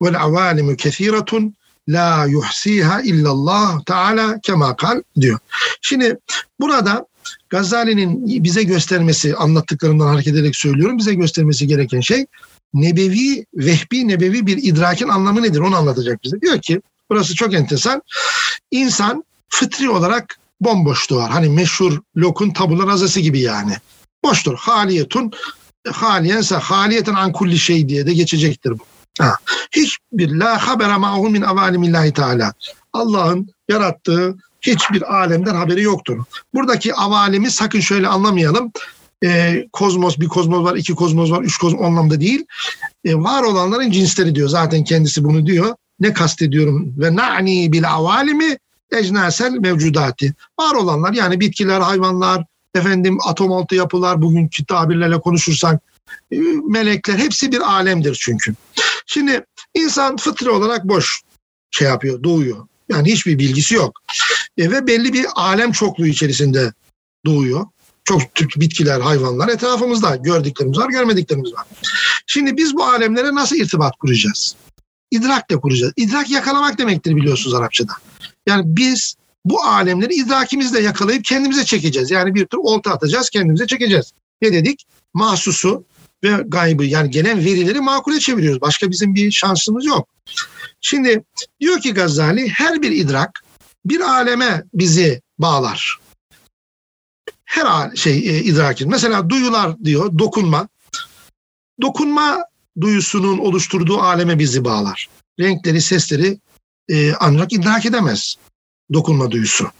vel 0.02 0.22
avalimu 0.22 0.76
kethiratun 0.76 1.54
la 1.88 2.26
yuhsiha 2.26 3.00
illallah 3.00 3.84
teala 3.84 4.40
kema 4.40 4.76
kal 4.76 5.02
diyor. 5.20 5.38
Şimdi 5.80 6.18
burada 6.60 7.06
Gazali'nin 7.50 8.44
bize 8.44 8.62
göstermesi, 8.62 9.36
anlattıklarından 9.36 10.06
hareket 10.06 10.34
ederek 10.34 10.56
söylüyorum, 10.56 10.98
bize 10.98 11.14
göstermesi 11.14 11.66
gereken 11.66 12.00
şey 12.00 12.26
nebevi, 12.74 13.46
vehbi 13.54 14.08
nebevi 14.08 14.46
bir 14.46 14.56
idrakin 14.56 15.08
anlamı 15.08 15.42
nedir 15.42 15.60
onu 15.60 15.76
anlatacak 15.76 16.24
bize. 16.24 16.40
Diyor 16.40 16.58
ki, 16.58 16.80
burası 17.10 17.34
çok 17.34 17.54
enteresan, 17.54 18.02
insan 18.70 19.24
fıtri 19.52 19.90
olarak 19.90 20.38
bomboş 20.60 21.10
doğar. 21.10 21.30
Hani 21.30 21.48
meşhur 21.48 22.00
Locke'un 22.16 22.50
tabula 22.50 22.86
razası 22.86 23.20
gibi 23.20 23.40
yani. 23.40 23.76
Boştur. 24.24 24.54
Haliyetun, 24.58 25.32
haliyense 25.92 26.56
haliyeten 26.56 27.14
an 27.14 27.32
kulli 27.32 27.58
şey 27.58 27.88
diye 27.88 28.06
de 28.06 28.14
geçecektir 28.14 28.70
bu. 28.70 28.84
Ha. 29.18 29.36
Hiçbir 29.76 30.30
la 30.30 30.68
habera 30.68 30.98
ma'hu 30.98 31.30
min 31.30 31.42
avalimillahi 31.42 32.12
teala. 32.12 32.52
Allah'ın 32.92 33.48
yarattığı 33.68 34.36
hiçbir 34.60 35.14
alemden 35.16 35.54
haberi 35.54 35.82
yoktur. 35.82 36.24
Buradaki 36.54 36.94
avalimi 36.94 37.50
sakın 37.50 37.80
şöyle 37.80 38.08
anlamayalım. 38.08 38.72
Ee, 39.24 39.66
kozmos, 39.72 40.18
bir 40.18 40.28
kozmos 40.28 40.64
var, 40.64 40.76
iki 40.76 40.94
kozmos 40.94 41.30
var, 41.30 41.42
üç 41.42 41.58
kozmos 41.58 41.86
anlamda 41.86 42.20
değil. 42.20 42.46
Ee, 43.04 43.14
var 43.14 43.42
olanların 43.42 43.90
cinsleri 43.90 44.34
diyor. 44.34 44.48
Zaten 44.48 44.84
kendisi 44.84 45.24
bunu 45.24 45.46
diyor. 45.46 45.76
Ne 46.00 46.12
kastediyorum? 46.12 46.94
Ve 46.98 47.16
na'ni 47.16 47.72
bil 47.72 47.90
avalimi 47.90 48.56
ecnasel 48.92 49.52
mevcudati. 49.52 50.34
Var 50.60 50.74
olanlar 50.74 51.12
yani 51.12 51.40
bitkiler, 51.40 51.80
hayvanlar, 51.80 52.44
efendim 52.74 53.18
atom 53.26 53.52
altı 53.52 53.74
yapılar, 53.74 54.22
bugünkü 54.22 54.64
tabirlerle 54.64 55.20
konuşursak 55.20 55.82
e, 56.32 56.36
melekler 56.68 57.18
hepsi 57.18 57.52
bir 57.52 57.60
alemdir 57.60 58.18
çünkü. 58.20 58.54
Şimdi 59.06 59.44
insan 59.74 60.16
fıtri 60.16 60.50
olarak 60.50 60.84
boş 60.84 61.22
şey 61.70 61.88
yapıyor, 61.88 62.22
doğuyor. 62.22 62.66
Yani 62.88 63.12
hiçbir 63.12 63.38
bilgisi 63.38 63.74
yok. 63.74 64.00
E, 64.58 64.70
ve 64.70 64.86
belli 64.86 65.12
bir 65.12 65.26
alem 65.34 65.72
çokluğu 65.72 66.06
içerisinde 66.06 66.72
doğuyor. 67.26 67.66
Çok 68.04 68.20
bitkiler, 68.56 69.00
hayvanlar 69.00 69.48
etrafımızda. 69.48 70.16
Gördüklerimiz 70.16 70.78
var, 70.78 70.90
görmediklerimiz 70.90 71.52
var. 71.52 71.66
Şimdi 72.26 72.56
biz 72.56 72.74
bu 72.74 72.84
alemlere 72.84 73.34
nasıl 73.34 73.56
irtibat 73.56 73.96
kuracağız? 73.96 74.56
İdrakle 75.10 75.56
kuracağız. 75.56 75.92
İdrak 75.96 76.30
yakalamak 76.30 76.78
demektir 76.78 77.16
biliyorsunuz 77.16 77.54
Arapçada. 77.54 77.92
Yani 78.46 78.62
biz 78.66 79.14
bu 79.44 79.62
alemleri 79.62 80.14
idrakimizle 80.14 80.80
yakalayıp 80.80 81.24
kendimize 81.24 81.64
çekeceğiz. 81.64 82.10
Yani 82.10 82.34
bir 82.34 82.46
tür 82.46 82.58
olta 82.58 82.90
atacağız, 82.90 83.30
kendimize 83.30 83.66
çekeceğiz. 83.66 84.12
Ne 84.42 84.52
dedik? 84.52 84.86
Mahsusu 85.14 85.84
ve 86.24 86.42
gaybı 86.46 86.84
yani 86.84 87.10
gelen 87.10 87.44
verileri 87.44 87.80
makule 87.80 88.20
çeviriyoruz. 88.20 88.60
Başka 88.60 88.90
bizim 88.90 89.14
bir 89.14 89.30
şansımız 89.30 89.84
yok. 89.84 90.08
Şimdi 90.80 91.24
diyor 91.60 91.80
ki 91.80 91.94
Gazali 91.94 92.48
her 92.48 92.82
bir 92.82 92.90
idrak 92.90 93.44
bir 93.84 94.00
aleme 94.00 94.64
bizi 94.74 95.22
bağlar. 95.38 95.98
Her 97.44 97.96
şey 97.96 98.12
e, 98.12 98.42
idrakin. 98.42 98.90
Mesela 98.90 99.30
duyular 99.30 99.84
diyor 99.84 100.18
dokunma. 100.18 100.68
Dokunma 101.82 102.44
duyusunun 102.80 103.38
oluşturduğu 103.38 103.98
aleme 103.98 104.38
bizi 104.38 104.64
bağlar. 104.64 105.08
Renkleri, 105.40 105.80
sesleri 105.80 106.38
e, 106.88 107.12
ancak 107.12 107.52
idrak 107.52 107.86
edemez 107.86 108.36
dokunma 108.92 109.30
duyusu. 109.30 109.70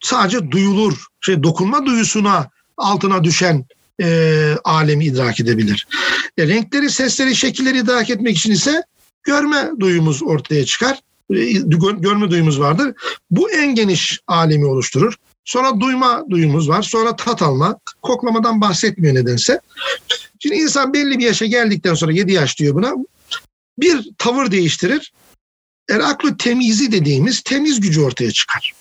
Sadece 0.00 0.50
duyulur, 0.50 1.06
şey 1.20 1.42
dokunma 1.42 1.86
duyusuna 1.86 2.50
altına 2.76 3.24
düşen 3.24 3.64
e, 4.02 4.56
alemi 4.64 5.04
idrak 5.04 5.40
edebilir. 5.40 5.86
E, 6.38 6.48
renkleri, 6.48 6.90
sesleri, 6.90 7.36
şekilleri 7.36 7.78
idrak 7.78 8.10
etmek 8.10 8.36
için 8.36 8.52
ise 8.52 8.82
görme 9.22 9.70
duyumuz 9.80 10.22
ortaya 10.22 10.64
çıkar. 10.64 11.00
E, 11.30 11.52
görme 11.98 12.30
duyumuz 12.30 12.60
vardır. 12.60 12.94
Bu 13.30 13.50
en 13.50 13.74
geniş 13.74 14.20
alemi 14.26 14.66
oluşturur. 14.66 15.14
Sonra 15.44 15.80
duyma 15.80 16.24
duyumuz 16.30 16.68
var. 16.68 16.82
Sonra 16.82 17.16
tat 17.16 17.42
alma. 17.42 17.78
Koklamadan 18.02 18.60
bahsetmiyor 18.60 19.14
nedense. 19.14 19.60
Şimdi 20.38 20.56
insan 20.56 20.92
belli 20.92 21.18
bir 21.18 21.24
yaşa 21.24 21.46
geldikten 21.46 21.94
sonra 21.94 22.12
7 22.12 22.32
yaş 22.32 22.58
diyor 22.58 22.74
buna. 22.74 22.94
Bir 23.78 24.10
tavır 24.18 24.50
değiştirir. 24.50 25.12
Eraklı 25.90 26.36
temizi 26.36 26.92
dediğimiz 26.92 27.40
temiz 27.40 27.80
gücü 27.80 28.00
ortaya 28.00 28.30
çıkar. 28.30 28.72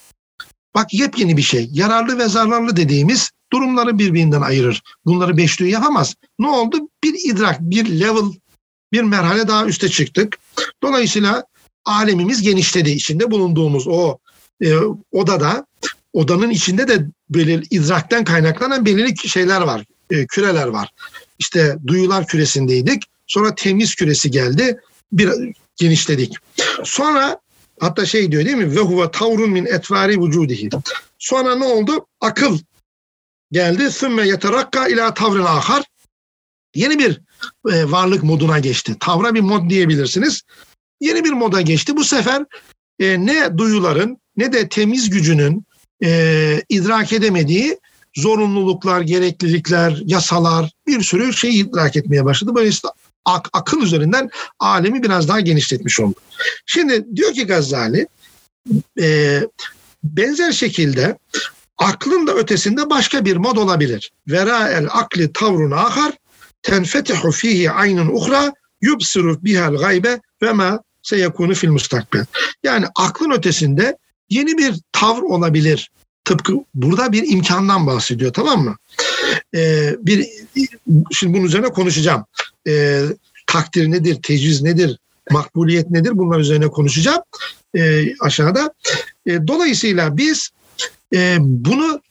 Bak 0.75 0.93
yepyeni 0.93 1.37
bir 1.37 1.41
şey. 1.41 1.69
Yararlı 1.71 2.17
ve 2.17 2.27
zararlı 2.27 2.75
dediğimiz 2.75 3.31
durumları 3.53 3.99
birbirinden 3.99 4.41
ayırır. 4.41 4.81
Bunları 5.05 5.37
beşlüğü 5.37 5.67
yapamaz. 5.67 6.15
Ne 6.39 6.47
oldu? 6.47 6.89
Bir 7.03 7.33
idrak, 7.33 7.61
bir 7.61 7.99
level, 7.99 8.31
bir 8.91 9.03
merhale 9.03 9.47
daha 9.47 9.65
üste 9.65 9.89
çıktık. 9.89 10.37
Dolayısıyla 10.83 11.43
alemimiz 11.85 12.41
genişledi. 12.41 12.89
İçinde 12.89 13.31
bulunduğumuz 13.31 13.87
o 13.87 14.17
e, 14.63 14.75
odada, 15.11 15.65
odanın 16.13 16.49
içinde 16.49 16.87
de 16.87 17.05
belirli 17.29 17.65
idrakten 17.69 18.23
kaynaklanan 18.23 18.85
belirli 18.85 19.27
şeyler 19.29 19.61
var, 19.61 19.85
e, 20.09 20.25
küreler 20.25 20.67
var. 20.67 20.89
İşte 21.39 21.77
duyular 21.87 22.27
küresindeydik. 22.27 23.03
Sonra 23.27 23.55
temiz 23.55 23.95
küresi 23.95 24.31
geldi. 24.31 24.79
Bir 25.11 25.31
genişledik. 25.75 26.35
Sonra 26.83 27.39
hatta 27.79 28.05
şey 28.05 28.31
diyor 28.31 28.45
değil 28.45 28.57
mi? 28.57 28.75
Ve 28.75 28.79
huve 28.79 29.11
tavrun 29.11 29.49
min 29.49 29.65
etvari 29.65 30.21
vücudihi. 30.21 30.69
Sonra 31.19 31.55
ne 31.55 31.65
oldu? 31.65 32.05
Akıl 32.21 32.59
geldi. 33.51 33.91
Sümme 33.91 34.27
yeterakka 34.27 34.87
ila 34.87 35.13
tavrın 35.13 35.43
ahar. 35.43 35.83
Yeni 36.75 36.99
bir 36.99 37.21
e, 37.71 37.91
varlık 37.91 38.23
moduna 38.23 38.59
geçti. 38.59 38.95
Tavra 38.99 39.33
bir 39.33 39.41
mod 39.41 39.69
diyebilirsiniz. 39.69 40.41
Yeni 41.01 41.23
bir 41.23 41.31
moda 41.31 41.61
geçti. 41.61 41.97
Bu 41.97 42.03
sefer 42.03 42.45
e, 42.99 43.25
ne 43.25 43.57
duyuların 43.57 44.17
ne 44.37 44.53
de 44.53 44.69
temiz 44.69 45.09
gücünün 45.09 45.65
e, 46.03 46.61
idrak 46.69 47.13
edemediği 47.13 47.79
zorunluluklar, 48.15 49.01
gereklilikler, 49.01 50.01
yasalar 50.05 50.71
bir 50.87 51.01
sürü 51.01 51.33
şey 51.33 51.59
idrak 51.59 51.95
etmeye 51.95 52.25
başladı. 52.25 52.55
Böyle 52.55 52.69
ak, 53.25 53.49
akıl 53.53 53.81
üzerinden 53.81 54.29
alemi 54.59 55.03
biraz 55.03 55.27
daha 55.27 55.39
genişletmiş 55.39 55.99
oldu. 55.99 56.19
Şimdi 56.65 57.05
diyor 57.15 57.33
ki 57.33 57.47
Gazali 57.47 58.07
e, 59.01 59.39
benzer 60.03 60.51
şekilde 60.51 61.17
aklın 61.77 62.27
da 62.27 62.33
ötesinde 62.33 62.89
başka 62.89 63.25
bir 63.25 63.37
mod 63.37 63.57
olabilir. 63.57 64.11
Vera 64.27 64.69
el 64.69 64.87
akli 64.91 65.33
tavrun 65.33 65.71
ahar 65.71 66.13
tenfetihu 66.61 67.31
fihi 67.31 67.71
aynun 67.71 68.07
uhra 68.07 68.53
yubsiru 68.81 69.43
bihal 69.43 69.75
gaybe 69.75 70.19
ve 70.41 70.51
ma 70.51 70.79
seyekunu 71.03 71.53
fil 71.53 71.69
mustakbel. 71.69 72.25
Yani 72.63 72.85
aklın 72.95 73.31
ötesinde 73.31 73.97
yeni 74.29 74.57
bir 74.57 74.75
tavır 74.91 75.21
olabilir. 75.21 75.91
Tıpkı 76.25 76.53
burada 76.73 77.11
bir 77.11 77.31
imkandan 77.31 77.87
bahsediyor 77.87 78.33
tamam 78.33 78.63
mı? 78.63 78.77
e, 79.55 79.91
bir 79.99 80.27
şimdi 81.11 81.33
bunun 81.33 81.45
üzerine 81.45 81.69
konuşacağım. 81.69 82.25
E, 82.67 83.03
takdir 83.47 83.91
nedir, 83.91 84.21
tecviz 84.23 84.61
nedir, 84.61 84.99
makbuliyet 85.31 85.89
nedir 85.89 86.17
bunlar 86.17 86.39
üzerine 86.39 86.67
konuşacağım 86.67 87.21
e, 87.77 88.05
aşağıda. 88.19 88.73
E, 89.25 89.47
dolayısıyla 89.47 90.17
biz 90.17 90.49
e, 91.13 91.37
bunu 91.39 92.01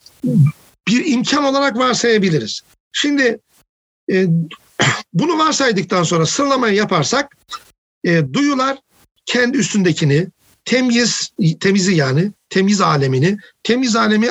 bir 0.88 1.06
imkan 1.06 1.44
olarak 1.44 1.78
varsayabiliriz. 1.78 2.60
Şimdi 2.92 3.38
e, 4.12 4.26
bunu 5.14 5.38
varsaydıktan 5.38 6.02
sonra 6.02 6.26
sıralamayı 6.26 6.74
yaparsak 6.74 7.36
e, 8.04 8.32
duyular 8.32 8.78
kendi 9.26 9.58
üstündekini 9.58 10.26
temiz 10.64 11.30
temizi 11.60 11.94
yani 11.94 12.32
temiz 12.50 12.80
alemini 12.80 13.38
temiz 13.62 13.96
alemi 13.96 14.28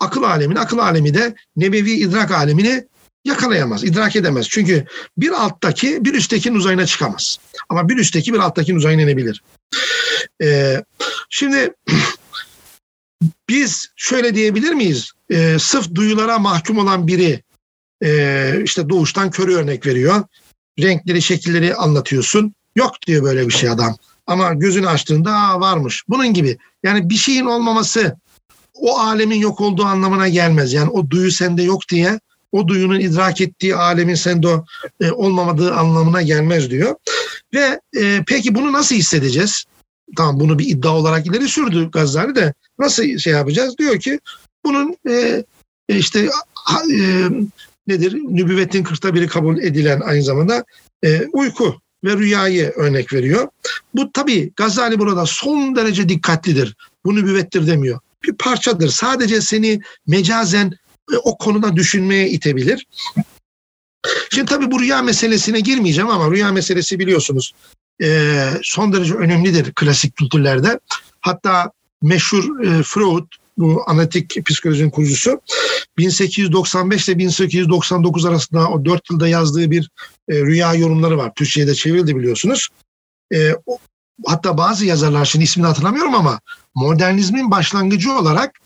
akıl 0.00 0.22
alemini 0.22 0.60
akıl 0.60 0.78
alemi 0.78 1.14
de 1.14 1.34
nebevi 1.56 1.90
idrak 1.90 2.30
alemini 2.30 2.84
yakalayamaz, 3.24 3.84
idrak 3.84 4.16
edemez. 4.16 4.48
Çünkü 4.48 4.84
bir 5.16 5.30
alttaki 5.30 6.04
bir 6.04 6.14
üsttekinin 6.14 6.54
uzayına 6.54 6.86
çıkamaz. 6.86 7.38
Ama 7.68 7.88
bir 7.88 7.96
üstteki 7.96 8.32
bir 8.32 8.38
alttakinin 8.38 8.76
uzayına 8.76 9.02
inebilir. 9.02 9.42
Ee, 10.42 10.84
şimdi 11.30 11.74
biz 13.48 13.88
şöyle 13.96 14.34
diyebilir 14.34 14.72
miyiz? 14.72 15.12
Ee, 15.30 15.56
sırf 15.60 15.94
duyulara 15.94 16.38
mahkum 16.38 16.78
olan 16.78 17.06
biri 17.06 17.42
e, 18.02 18.60
işte 18.64 18.88
doğuştan 18.88 19.30
körü 19.30 19.54
örnek 19.54 19.86
veriyor. 19.86 20.24
Renkleri, 20.80 21.22
şekilleri 21.22 21.74
anlatıyorsun. 21.74 22.54
Yok 22.76 22.94
diyor 23.06 23.22
böyle 23.22 23.48
bir 23.48 23.52
şey 23.52 23.70
adam. 23.70 23.96
Ama 24.26 24.54
gözünü 24.54 24.88
açtığında 24.88 25.32
Aa, 25.32 25.60
varmış. 25.60 26.04
Bunun 26.08 26.34
gibi. 26.34 26.58
Yani 26.82 27.10
bir 27.10 27.14
şeyin 27.14 27.44
olmaması 27.44 28.16
o 28.74 28.98
alemin 28.98 29.38
yok 29.38 29.60
olduğu 29.60 29.84
anlamına 29.84 30.28
gelmez. 30.28 30.72
Yani 30.72 30.90
o 30.90 31.10
duyu 31.10 31.30
sende 31.30 31.62
yok 31.62 31.88
diye 31.90 32.20
o 32.52 32.68
duyunun 32.68 33.00
idrak 33.00 33.40
ettiği 33.40 33.76
alemin 33.76 34.14
sende 34.14 34.48
e, 35.00 35.10
olmamadığı 35.10 35.74
anlamına 35.74 36.22
gelmez 36.22 36.70
diyor. 36.70 36.94
Ve 37.54 37.80
e, 37.96 38.24
peki 38.26 38.54
bunu 38.54 38.72
nasıl 38.72 38.96
hissedeceğiz? 38.96 39.64
Tamam 40.16 40.40
bunu 40.40 40.58
bir 40.58 40.66
iddia 40.66 40.96
olarak 40.96 41.26
ileri 41.26 41.48
sürdü 41.48 41.90
Gazali 41.90 42.34
de 42.34 42.54
nasıl 42.78 43.18
şey 43.18 43.32
yapacağız? 43.32 43.78
Diyor 43.78 44.00
ki 44.00 44.20
bunun 44.64 44.96
e, 45.08 45.44
e 45.88 45.96
işte 45.98 46.28
e, 46.92 47.28
nedir? 47.86 48.14
Nübüvvetin 48.14 48.84
kırkta 48.84 49.14
biri 49.14 49.26
kabul 49.28 49.58
edilen 49.58 50.00
aynı 50.00 50.22
zamanda 50.22 50.64
e, 51.04 51.26
uyku 51.32 51.80
ve 52.04 52.16
rüyayı 52.16 52.72
örnek 52.76 53.12
veriyor. 53.12 53.48
Bu 53.94 54.12
tabii 54.12 54.52
Gazali 54.56 54.98
burada 54.98 55.26
son 55.26 55.76
derece 55.76 56.08
dikkatlidir. 56.08 56.76
Bu 57.04 57.14
nübüvvettir 57.14 57.66
demiyor. 57.66 58.00
Bir 58.22 58.32
parçadır. 58.32 58.88
Sadece 58.88 59.40
seni 59.40 59.80
mecazen 60.06 60.72
o 61.24 61.38
konuda 61.38 61.76
düşünmeye 61.76 62.30
itebilir. 62.30 62.86
Şimdi 64.30 64.46
tabii 64.46 64.70
bu 64.70 64.80
rüya 64.80 65.02
meselesine 65.02 65.60
girmeyeceğim 65.60 66.10
ama 66.10 66.30
rüya 66.30 66.52
meselesi 66.52 66.98
biliyorsunuz 66.98 67.54
e, 68.02 68.40
son 68.62 68.92
derece 68.92 69.14
önemlidir 69.14 69.72
klasik 69.74 70.16
kültürlerde. 70.16 70.80
Hatta 71.20 71.70
meşhur 72.02 72.64
e, 72.64 72.82
Freud 72.82 73.26
bu 73.58 73.82
analitik 73.86 74.46
psikolojinin 74.46 74.90
kurucusu 74.90 75.40
1895 75.98 77.08
ile 77.08 77.18
1899 77.18 78.24
arasında 78.24 78.68
o 78.68 78.84
4 78.84 79.10
yılda 79.10 79.28
yazdığı 79.28 79.70
bir 79.70 79.90
e, 80.28 80.40
rüya 80.40 80.74
yorumları 80.74 81.18
var. 81.18 81.32
Türkçe'ye 81.34 81.66
de 81.66 81.74
çevrildi 81.74 82.16
biliyorsunuz. 82.16 82.68
E, 83.32 83.52
o, 83.66 83.78
hatta 84.26 84.58
bazı 84.58 84.86
yazarlar 84.86 85.24
şimdi 85.24 85.44
ismini 85.44 85.66
hatırlamıyorum 85.66 86.14
ama 86.14 86.40
modernizmin 86.74 87.50
başlangıcı 87.50 88.12
olarak 88.12 88.60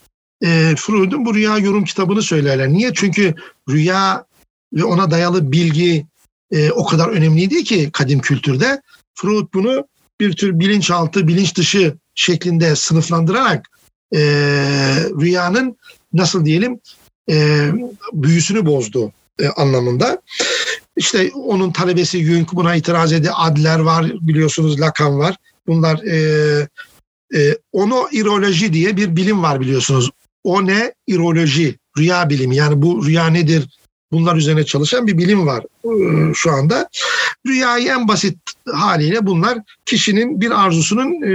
e, 0.44 0.74
Freud'un 0.76 1.26
bu 1.26 1.34
rüya 1.34 1.58
yorum 1.58 1.84
kitabını 1.84 2.22
söylerler. 2.22 2.68
Niye? 2.68 2.92
Çünkü 2.94 3.34
rüya 3.68 4.24
ve 4.72 4.84
ona 4.84 5.10
dayalı 5.10 5.52
bilgi 5.52 6.06
e, 6.50 6.70
o 6.70 6.86
kadar 6.86 7.08
önemliydi 7.08 7.64
ki 7.64 7.90
kadim 7.92 8.20
kültürde. 8.20 8.82
Freud 9.14 9.46
bunu 9.54 9.86
bir 10.20 10.32
tür 10.36 10.60
bilinçaltı, 10.60 11.28
bilinç 11.28 11.56
dışı 11.56 11.94
şeklinde 12.14 12.76
sınıflandırarak 12.76 13.68
e, 14.14 14.20
rüyanın 15.20 15.76
nasıl 16.12 16.44
diyelim 16.44 16.80
e, 17.30 17.68
büyüsünü 18.12 18.66
bozdu 18.66 19.12
e, 19.38 19.48
anlamında. 19.48 20.22
İşte 20.98 21.30
onun 21.34 21.72
talebesi 21.72 22.24
Jung 22.24 22.48
buna 22.52 22.74
itiraz 22.74 23.12
ediyor. 23.12 23.34
Adler 23.36 23.78
var 23.78 24.12
biliyorsunuz 24.20 24.80
Lacan 24.80 25.18
var. 25.18 25.36
Bunlar 25.66 25.98
e, 25.98 26.68
e, 27.34 27.58
ono 27.72 28.08
iroloji 28.12 28.72
diye 28.72 28.96
bir 28.96 29.16
bilim 29.16 29.42
var 29.42 29.60
biliyorsunuz. 29.60 30.10
O 30.44 30.66
ne? 30.66 30.94
İroloji, 31.06 31.76
rüya 31.98 32.30
bilimi. 32.30 32.56
Yani 32.56 32.82
bu 32.82 33.06
rüya 33.06 33.26
nedir? 33.26 33.68
Bunlar 34.12 34.36
üzerine 34.36 34.64
çalışan 34.64 35.06
bir 35.06 35.18
bilim 35.18 35.46
var 35.46 35.64
e, 35.84 36.34
şu 36.34 36.52
anda. 36.52 36.88
Rüyayı 37.46 37.88
en 37.88 38.08
basit 38.08 38.38
haliyle 38.72 39.26
bunlar 39.26 39.58
kişinin 39.84 40.40
bir 40.40 40.64
arzusunun 40.64 41.22
e, 41.22 41.32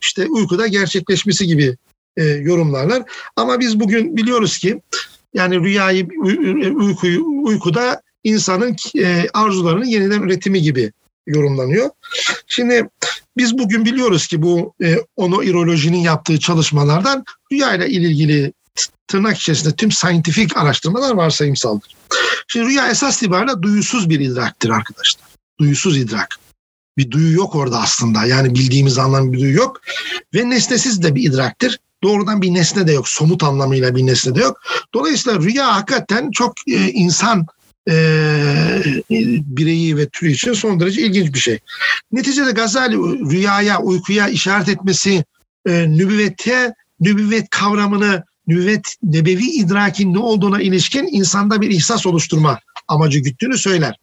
işte 0.00 0.26
uykuda 0.26 0.66
gerçekleşmesi 0.66 1.46
gibi 1.46 1.76
e, 2.16 2.24
yorumlarlar. 2.24 3.02
Ama 3.36 3.60
biz 3.60 3.80
bugün 3.80 4.16
biliyoruz 4.16 4.58
ki 4.58 4.80
yani 5.34 5.60
rüyayı 5.60 6.08
uykuyu 6.74 7.24
uykuda 7.42 8.02
insanın 8.24 8.76
arzularının 9.34 9.84
yeniden 9.84 10.22
üretimi 10.22 10.62
gibi 10.62 10.92
yorumlanıyor. 11.26 11.90
Şimdi 12.46 12.88
biz 13.36 13.58
bugün 13.58 13.84
biliyoruz 13.84 14.26
ki 14.26 14.42
bu 14.42 14.74
e, 14.82 14.96
ono 15.16 15.42
irolojinin 15.42 15.98
yaptığı 15.98 16.40
çalışmalardan 16.40 17.24
rüya 17.52 17.74
ile 17.74 17.88
ilgili 17.88 18.52
tırnak 19.08 19.38
içerisinde 19.38 19.76
tüm 19.76 19.92
scientific 19.92 20.54
araştırmalar 20.54 21.14
varsayımsaldır. 21.14 21.96
Şimdi 22.48 22.66
rüya 22.66 22.90
esas 22.90 23.16
itibariyle 23.16 23.62
duyusuz 23.62 24.10
bir 24.10 24.20
idraktır 24.20 24.70
arkadaşlar. 24.70 25.28
Duyusuz 25.60 25.98
idrak. 25.98 26.38
Bir 26.98 27.10
duyu 27.10 27.36
yok 27.36 27.54
orada 27.54 27.80
aslında. 27.80 28.24
Yani 28.24 28.54
bildiğimiz 28.54 28.98
anlamda 28.98 29.32
bir 29.32 29.40
duyu 29.40 29.56
yok. 29.56 29.80
Ve 30.34 30.50
nesnesiz 30.50 31.02
de 31.02 31.14
bir 31.14 31.22
idraktır. 31.22 31.78
Doğrudan 32.02 32.42
bir 32.42 32.54
nesne 32.54 32.86
de 32.86 32.92
yok. 32.92 33.08
Somut 33.08 33.42
anlamıyla 33.42 33.96
bir 33.96 34.06
nesne 34.06 34.34
de 34.34 34.40
yok. 34.40 34.60
Dolayısıyla 34.94 35.40
rüya 35.40 35.76
hakikaten 35.76 36.30
çok 36.30 36.54
e, 36.66 36.90
insan 36.90 37.46
e, 37.90 37.94
bireyi 39.40 39.96
ve 39.96 40.08
türü 40.08 40.30
için 40.30 40.52
son 40.52 40.80
derece 40.80 41.02
ilginç 41.02 41.34
bir 41.34 41.38
şey. 41.38 41.58
Neticede 42.12 42.50
Gazali 42.50 42.96
rüyaya, 43.30 43.80
uykuya 43.80 44.28
işaret 44.28 44.68
etmesi 44.68 45.24
e, 45.66 45.90
nübüvvete, 45.90 46.74
nübüvvet 47.00 47.50
kavramını, 47.50 48.24
nübüvvet 48.46 48.94
nebevi 49.02 49.44
idrakin 49.44 50.14
ne 50.14 50.18
olduğuna 50.18 50.60
ilişkin 50.60 51.08
insanda 51.12 51.60
bir 51.60 51.70
ihsas 51.70 52.06
oluşturma 52.06 52.58
amacı 52.88 53.18
güttüğünü 53.18 53.58
söyler. 53.58 53.96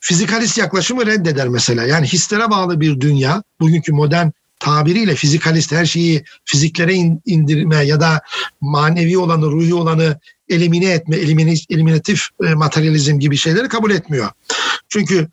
Fizikalist 0.00 0.58
yaklaşımı 0.58 1.06
reddeder 1.06 1.48
mesela. 1.48 1.84
Yani 1.84 2.06
hislere 2.06 2.50
bağlı 2.50 2.80
bir 2.80 3.00
dünya, 3.00 3.42
bugünkü 3.60 3.92
modern 3.92 4.28
tabiriyle 4.62 5.14
fizikalist 5.14 5.72
her 5.72 5.86
şeyi 5.86 6.24
fiziklere 6.44 6.94
indirme 7.26 7.76
ya 7.76 8.00
da 8.00 8.20
manevi 8.60 9.18
olanı, 9.18 9.46
ruhi 9.46 9.74
olanı 9.74 10.20
elimine 10.48 10.90
etme, 10.90 11.16
eliminatif 11.70 12.28
e, 12.46 12.54
materyalizm 12.54 13.18
gibi 13.18 13.36
şeyleri 13.36 13.68
kabul 13.68 13.90
etmiyor. 13.90 14.30
Çünkü 14.88 15.28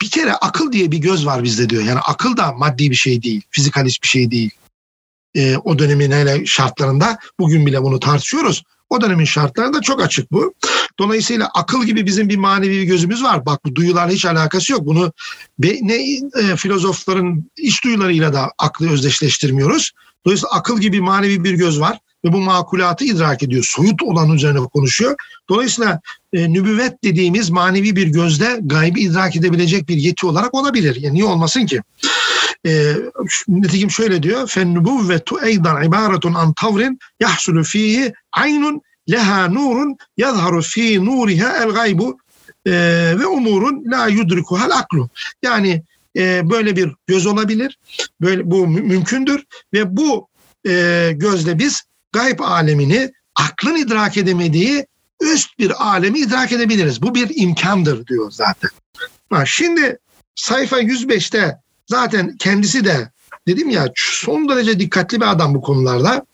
bir 0.00 0.10
kere 0.10 0.32
akıl 0.32 0.72
diye 0.72 0.92
bir 0.92 0.98
göz 0.98 1.26
var 1.26 1.44
bizde 1.44 1.68
diyor. 1.68 1.82
Yani 1.82 1.98
akıl 1.98 2.36
da 2.36 2.52
maddi 2.52 2.90
bir 2.90 2.96
şey 2.96 3.22
değil, 3.22 3.42
fizikalist 3.50 4.02
bir 4.02 4.08
şey 4.08 4.30
değil. 4.30 4.50
E, 5.34 5.56
o 5.56 5.78
dönemin 5.78 6.10
hele 6.10 6.46
şartlarında 6.46 7.18
bugün 7.38 7.66
bile 7.66 7.82
bunu 7.82 8.00
tartışıyoruz. 8.00 8.62
O 8.90 9.00
dönemin 9.00 9.24
şartlarında 9.24 9.80
çok 9.80 10.02
açık 10.02 10.32
bu. 10.32 10.54
Dolayısıyla 10.99 11.49
akıl 11.53 11.83
gibi 11.83 12.05
bizim 12.05 12.29
bir 12.29 12.37
manevi 12.37 12.71
bir 12.71 12.83
gözümüz 12.83 13.23
var. 13.23 13.45
Bak 13.45 13.65
bu 13.65 13.75
duyularla 13.75 14.13
hiç 14.13 14.25
alakası 14.25 14.71
yok. 14.71 14.85
Bunu 14.85 15.13
be, 15.59 15.77
ne 15.81 15.95
e, 16.15 16.55
filozofların 16.55 17.51
iç 17.57 17.83
duyularıyla 17.83 18.33
da 18.33 18.51
aklı 18.57 18.91
özdeşleştirmiyoruz. 18.91 19.91
Dolayısıyla 20.25 20.55
akıl 20.55 20.79
gibi 20.79 21.01
manevi 21.01 21.43
bir 21.43 21.53
göz 21.53 21.79
var 21.79 21.99
ve 22.25 22.33
bu 22.33 22.37
makulatı 22.37 23.05
idrak 23.05 23.43
ediyor. 23.43 23.63
Soyut 23.67 24.03
olan 24.03 24.31
üzerine 24.31 24.59
konuşuyor. 24.59 25.15
Dolayısıyla 25.49 26.01
e, 26.33 26.53
nübüvvet 26.53 27.03
dediğimiz 27.03 27.49
manevi 27.49 27.95
bir 27.95 28.07
gözde 28.07 28.59
gaybi 28.61 29.01
idrak 29.01 29.35
edebilecek 29.35 29.89
bir 29.89 29.97
yeti 29.97 30.25
olarak 30.25 30.53
olabilir. 30.53 30.95
Yani 30.95 31.13
niye 31.13 31.25
olmasın 31.25 31.65
ki? 31.65 31.81
E, 32.65 32.93
nitekim 33.47 33.91
şöyle 33.91 34.23
diyor. 34.23 34.47
فَالنُّبُوَّةُ 34.47 35.39
اَيْضًا 35.39 35.85
عِبَارَةٌ 35.85 36.37
an 36.37 36.53
tavrin 36.53 36.99
يَحْسُلُ 37.21 37.59
ف۪يهِ 37.59 38.13
aynun 38.31 38.81
leha 39.10 39.48
nurun 39.48 39.96
yazharu 40.16 40.62
fi 40.62 41.04
nuriha 41.04 41.64
el 41.64 41.70
gaybu 41.70 42.18
e, 42.66 42.72
ve 43.18 43.26
umurun 43.26 43.84
la 43.86 44.06
yudrikuhal 44.06 44.70
aklu. 44.70 45.08
Yani 45.42 45.82
e, 46.16 46.50
böyle 46.50 46.76
bir 46.76 46.92
göz 47.06 47.26
olabilir. 47.26 47.78
Böyle 48.20 48.50
bu 48.50 48.66
mümkündür 48.66 49.44
ve 49.72 49.96
bu 49.96 50.28
e, 50.66 51.10
gözle 51.14 51.58
biz 51.58 51.82
gayb 52.12 52.38
alemini 52.40 53.12
aklın 53.34 53.76
idrak 53.76 54.16
edemediği 54.16 54.86
üst 55.20 55.58
bir 55.58 55.86
alemi 55.86 56.18
idrak 56.18 56.52
edebiliriz. 56.52 57.02
Bu 57.02 57.14
bir 57.14 57.30
imkandır 57.34 58.06
diyor 58.06 58.30
zaten. 58.30 58.70
Ha, 59.30 59.46
şimdi 59.46 59.98
sayfa 60.34 60.80
105'te 60.80 61.58
zaten 61.86 62.36
kendisi 62.36 62.84
de 62.84 63.10
dedim 63.46 63.70
ya 63.70 63.88
son 63.94 64.48
derece 64.48 64.80
dikkatli 64.80 65.20
bir 65.20 65.30
adam 65.30 65.54
bu 65.54 65.60
konularda. 65.60 66.26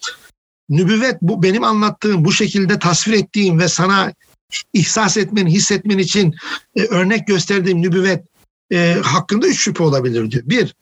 Nübüvvet 0.69 1.23
bu 1.23 1.43
benim 1.43 1.65
anlattığım, 1.65 2.25
bu 2.25 2.33
şekilde 2.33 2.79
tasvir 2.79 3.13
ettiğim 3.13 3.59
ve 3.59 3.69
sana 3.69 4.13
ihsas 4.73 5.17
etmen, 5.17 5.47
hissetmen 5.47 5.99
için 5.99 6.35
e, 6.77 6.83
örnek 6.83 7.27
gösterdiğim 7.27 7.83
nübüvvet 7.83 8.25
e, 8.73 8.97
hakkında 9.03 9.47
üç 9.47 9.61
şüphe 9.61 9.85
olabilir 9.85 10.31
diyor. 10.31 10.43
Bir, 10.47 10.75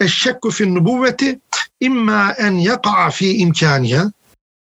eşşekku 0.00 0.50
fin 0.50 0.74
nübüvveti 0.74 1.40
imma 1.80 2.32
en 2.32 2.52
yaka'a 2.52 3.10
fi 3.10 3.36
imkaniha. 3.36 4.12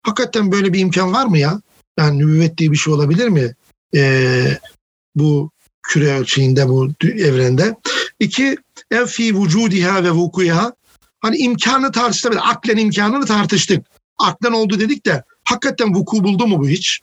Hakikaten 0.04 0.52
böyle 0.52 0.74
bir 0.74 0.80
imkan 0.80 1.14
var 1.14 1.26
mı 1.26 1.38
ya? 1.38 1.62
Yani 2.00 2.20
nübüvvet 2.20 2.58
diye 2.58 2.72
bir 2.72 2.78
şey 2.78 2.94
olabilir 2.94 3.28
mi? 3.28 3.56
E, 3.96 4.60
bu 5.16 5.52
küre 5.84 6.14
ölçeğinde, 6.14 6.70
bu 6.70 6.90
evrende. 7.04 7.76
İki, 8.20 8.58
ev 8.92 9.06
fi 9.06 9.36
vücudiha 9.36 10.04
ve 10.04 10.12
vukuya. 10.12 10.74
Hani 11.20 11.38
imkanı 11.38 11.92
tartıştık. 11.92 12.34
Aklen 12.42 12.78
imkanını 12.78 13.26
tartıştık. 13.26 13.86
Aklen 14.18 14.52
oldu 14.52 14.80
dedik 14.80 15.06
de 15.06 15.24
hakikaten 15.44 15.96
vuku 15.96 16.24
buldu 16.24 16.48
mu 16.48 16.60
bu 16.60 16.68
hiç? 16.68 17.00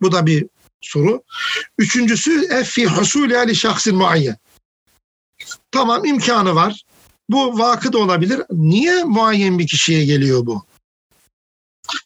Bu 0.00 0.12
da 0.12 0.26
bir 0.26 0.46
soru. 0.80 1.22
Üçüncüsü 1.78 2.46
ev 2.50 2.64
fi 2.64 2.86
husulü 2.86 3.38
ali 3.38 3.56
şahsin 3.56 3.96
muayyen. 3.96 4.36
Tamam 5.70 6.04
imkanı 6.04 6.54
var. 6.54 6.84
Bu 7.28 7.58
vakı 7.58 7.92
da 7.92 7.98
olabilir. 7.98 8.42
Niye 8.50 9.04
muayyen 9.04 9.58
bir 9.58 9.66
kişiye 9.66 10.04
geliyor 10.04 10.46
bu? 10.46 10.64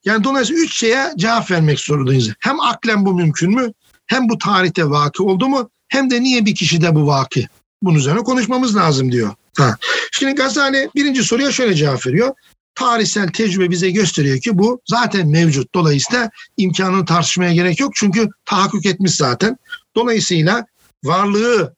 Yani 0.04 0.24
dolayısıyla 0.24 0.62
üç 0.62 0.76
şeye 0.76 1.12
cevap 1.16 1.50
vermek 1.50 1.80
zorundayız. 1.80 2.32
Hem 2.40 2.60
aklen 2.60 3.06
bu 3.06 3.14
mümkün 3.14 3.54
mü? 3.54 3.72
Hem 4.06 4.28
bu 4.28 4.38
tarihte 4.38 4.90
vakı 4.90 5.24
oldu 5.24 5.48
mu? 5.48 5.70
Hem 5.88 6.10
de 6.10 6.22
niye 6.22 6.46
bir 6.46 6.54
kişide 6.54 6.94
bu 6.94 7.06
vakı? 7.06 7.40
Bunun 7.82 7.98
üzerine 7.98 8.20
konuşmamız 8.20 8.76
lazım 8.76 9.12
diyor. 9.12 9.34
Ha. 9.56 9.76
Şimdi 10.12 10.34
Gazali 10.34 10.90
birinci 10.94 11.24
soruya 11.24 11.52
şöyle 11.52 11.74
cevap 11.74 12.06
veriyor. 12.06 12.34
Tarihsel 12.74 13.28
tecrübe 13.28 13.70
bize 13.70 13.90
gösteriyor 13.90 14.40
ki 14.40 14.58
bu 14.58 14.80
zaten 14.86 15.28
mevcut. 15.28 15.74
Dolayısıyla 15.74 16.30
imkanını 16.56 17.04
tartışmaya 17.04 17.52
gerek 17.52 17.80
yok. 17.80 17.92
Çünkü 17.94 18.28
tahakkuk 18.44 18.86
etmiş 18.86 19.14
zaten. 19.14 19.58
Dolayısıyla 19.96 20.66
varlığı 21.04 21.74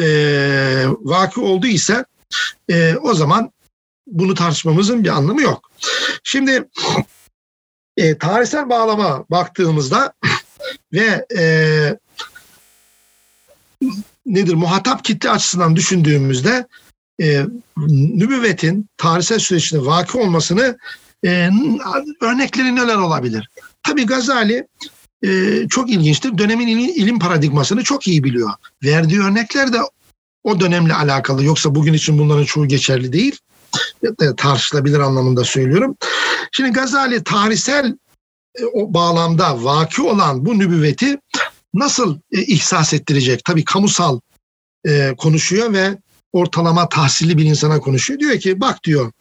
e, 0.00 0.06
vakı 0.86 1.40
olduğu 1.40 1.66
ise 1.66 2.04
e, 2.70 2.94
o 3.02 3.14
zaman 3.14 3.52
bunu 4.06 4.34
tartışmamızın 4.34 5.04
bir 5.04 5.08
anlamı 5.08 5.42
yok. 5.42 5.70
Şimdi 6.24 6.68
e, 7.96 8.18
tarihsel 8.18 8.68
bağlama 8.68 9.24
baktığımızda 9.30 10.12
ve 10.92 11.26
e, 11.36 11.42
nedir 14.26 14.54
muhatap 14.54 15.04
kitle 15.04 15.30
açısından 15.30 15.76
düşündüğümüzde 15.76 16.66
e, 17.22 17.46
nübüvvetin 17.88 18.88
tarihsel 18.96 19.38
süreçte 19.38 19.86
vaki 19.86 20.18
olmasını 20.18 20.78
e, 21.24 21.50
örnekleri 22.20 22.76
neler 22.76 22.96
olabilir? 22.96 23.48
Tabi 23.82 24.06
Gazali 24.06 24.66
e, 25.24 25.28
çok 25.68 25.90
ilginçtir. 25.90 26.38
Dönemin 26.38 26.66
ilim, 26.66 26.92
ilim 26.94 27.18
paradigmasını 27.18 27.84
çok 27.84 28.08
iyi 28.08 28.24
biliyor. 28.24 28.50
Verdiği 28.84 29.20
örnekler 29.20 29.72
de 29.72 29.78
o 30.44 30.60
dönemle 30.60 30.94
alakalı. 30.94 31.44
Yoksa 31.44 31.74
bugün 31.74 31.92
için 31.92 32.18
bunların 32.18 32.44
çoğu 32.44 32.68
geçerli 32.68 33.12
değil. 33.12 33.38
Tartışılabilir 34.36 34.98
anlamında 34.98 35.44
söylüyorum. 35.44 35.96
Şimdi 36.52 36.70
Gazali 36.70 37.24
tarihsel 37.24 37.96
e, 38.58 38.64
o 38.64 38.94
bağlamda 38.94 39.64
vaki 39.64 40.02
olan 40.02 40.46
bu 40.46 40.58
nübüvveti 40.58 41.18
nasıl 41.74 42.18
e, 42.32 42.42
ihsas 42.42 42.94
ettirecek? 42.94 43.44
Tabii 43.44 43.64
kamusal 43.64 44.20
e, 44.86 45.14
konuşuyor 45.18 45.72
ve 45.72 45.98
ortalama 46.36 46.88
tahsilli 46.88 47.38
bir 47.38 47.44
insana 47.44 47.80
konuşuyor. 47.80 48.20
Diyor 48.20 48.38
ki 48.38 48.60
bak 48.60 48.84
diyor 48.84 49.12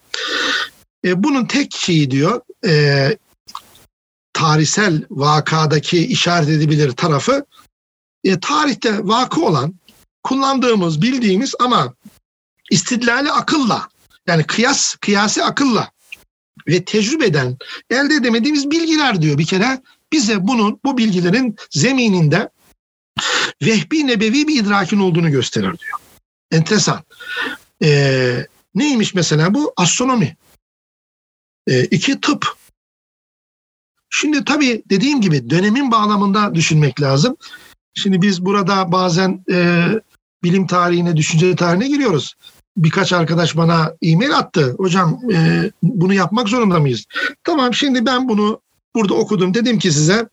e, 1.05 1.23
bunun 1.23 1.45
tek 1.45 1.75
şeyi 1.75 2.11
diyor 2.11 2.41
e, 2.65 3.17
tarihsel 4.33 5.03
vakadaki 5.09 6.05
işaret 6.05 6.49
edebilir 6.49 6.91
tarafı 6.91 7.45
e, 8.23 8.39
tarihte 8.39 8.99
vakı 9.07 9.45
olan 9.45 9.73
kullandığımız 10.23 11.01
bildiğimiz 11.01 11.55
ama 11.59 11.93
istidlali 12.71 13.31
akılla 13.31 13.87
yani 14.27 14.43
kıyas 14.43 14.95
kıyasi 14.95 15.43
akılla 15.43 15.91
ve 16.67 16.85
tecrübeden 16.85 17.57
elde 17.89 18.15
edemediğimiz 18.15 18.71
bilgiler 18.71 19.21
diyor 19.21 19.37
bir 19.37 19.45
kere 19.45 19.81
bize 20.11 20.47
bunun 20.47 20.79
bu 20.85 20.97
bilgilerin 20.97 21.55
zemininde 21.69 22.49
vehbi 23.61 24.07
nebevi 24.07 24.47
bir 24.47 24.63
idrakin 24.63 24.99
olduğunu 24.99 25.31
gösterir 25.31 25.77
diyor. 25.79 26.04
Enteresan. 26.51 27.03
Ee, 27.83 28.47
neymiş 28.75 29.13
mesela 29.13 29.53
bu? 29.53 29.73
Astronomi. 29.77 30.37
Ee, 31.67 31.83
iki 31.83 32.21
tıp. 32.21 32.55
Şimdi 34.09 34.45
tabii 34.45 34.83
dediğim 34.89 35.21
gibi 35.21 35.49
dönemin 35.49 35.91
bağlamında 35.91 36.55
düşünmek 36.55 37.01
lazım. 37.01 37.37
Şimdi 37.93 38.21
biz 38.21 38.45
burada 38.45 38.91
bazen 38.91 39.43
e, 39.51 39.87
bilim 40.43 40.67
tarihine, 40.67 41.17
düşünce 41.17 41.55
tarihine 41.55 41.87
giriyoruz. 41.87 42.35
Birkaç 42.77 43.13
arkadaş 43.13 43.57
bana 43.57 43.93
e-mail 44.01 44.37
attı. 44.37 44.75
Hocam 44.77 45.19
e, 45.33 45.71
bunu 45.83 46.13
yapmak 46.13 46.49
zorunda 46.49 46.79
mıyız? 46.79 47.05
Tamam 47.43 47.73
şimdi 47.73 48.05
ben 48.05 48.29
bunu 48.29 48.61
burada 48.95 49.13
okudum. 49.13 49.53
Dedim 49.53 49.79
ki 49.79 49.91
size 49.91 50.29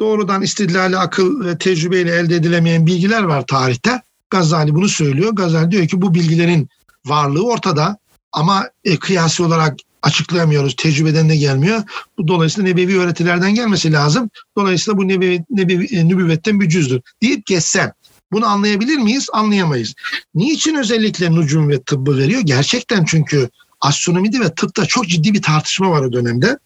doğrudan 0.00 0.42
istidlali 0.42 0.98
akıl 0.98 1.44
ve 1.44 1.58
tecrübeyle 1.58 2.16
elde 2.16 2.36
edilemeyen 2.36 2.86
bilgiler 2.86 3.22
var 3.22 3.46
tarihte. 3.46 4.02
Gazali 4.30 4.74
bunu 4.74 4.88
söylüyor. 4.88 5.32
Gazali 5.32 5.70
diyor 5.70 5.88
ki 5.88 6.02
bu 6.02 6.14
bilgilerin 6.14 6.68
varlığı 7.06 7.46
ortada 7.46 7.98
ama 8.32 8.68
e, 8.84 8.98
kıyasi 8.98 9.42
olarak 9.42 9.76
açıklayamıyoruz. 10.02 10.76
Tecrübeden 10.76 11.28
de 11.28 11.36
gelmiyor. 11.36 11.82
Bu 12.18 12.28
dolayısıyla 12.28 12.70
nebevi 12.70 12.98
öğretilerden 12.98 13.54
gelmesi 13.54 13.92
lazım. 13.92 14.30
Dolayısıyla 14.56 14.98
bu 14.98 15.08
nebevi, 15.08 15.44
nebevi, 15.50 15.96
e, 15.96 16.08
nübüvvetten 16.08 16.60
bir 16.60 16.68
cüzdür 16.68 17.00
deyip 17.22 17.46
geçsem. 17.46 17.92
Bunu 18.32 18.46
anlayabilir 18.46 18.96
miyiz? 18.96 19.26
Anlayamayız. 19.32 19.94
Niçin 20.34 20.74
özellikle 20.74 21.34
nucum 21.34 21.68
ve 21.68 21.82
tıbbı 21.82 22.18
veriyor? 22.18 22.40
Gerçekten 22.40 23.04
çünkü 23.04 23.48
astronomide 23.80 24.40
ve 24.40 24.54
tıpta 24.54 24.86
çok 24.86 25.08
ciddi 25.08 25.34
bir 25.34 25.42
tartışma 25.42 25.90
var 25.90 26.02
o 26.02 26.12
dönemde. 26.12 26.58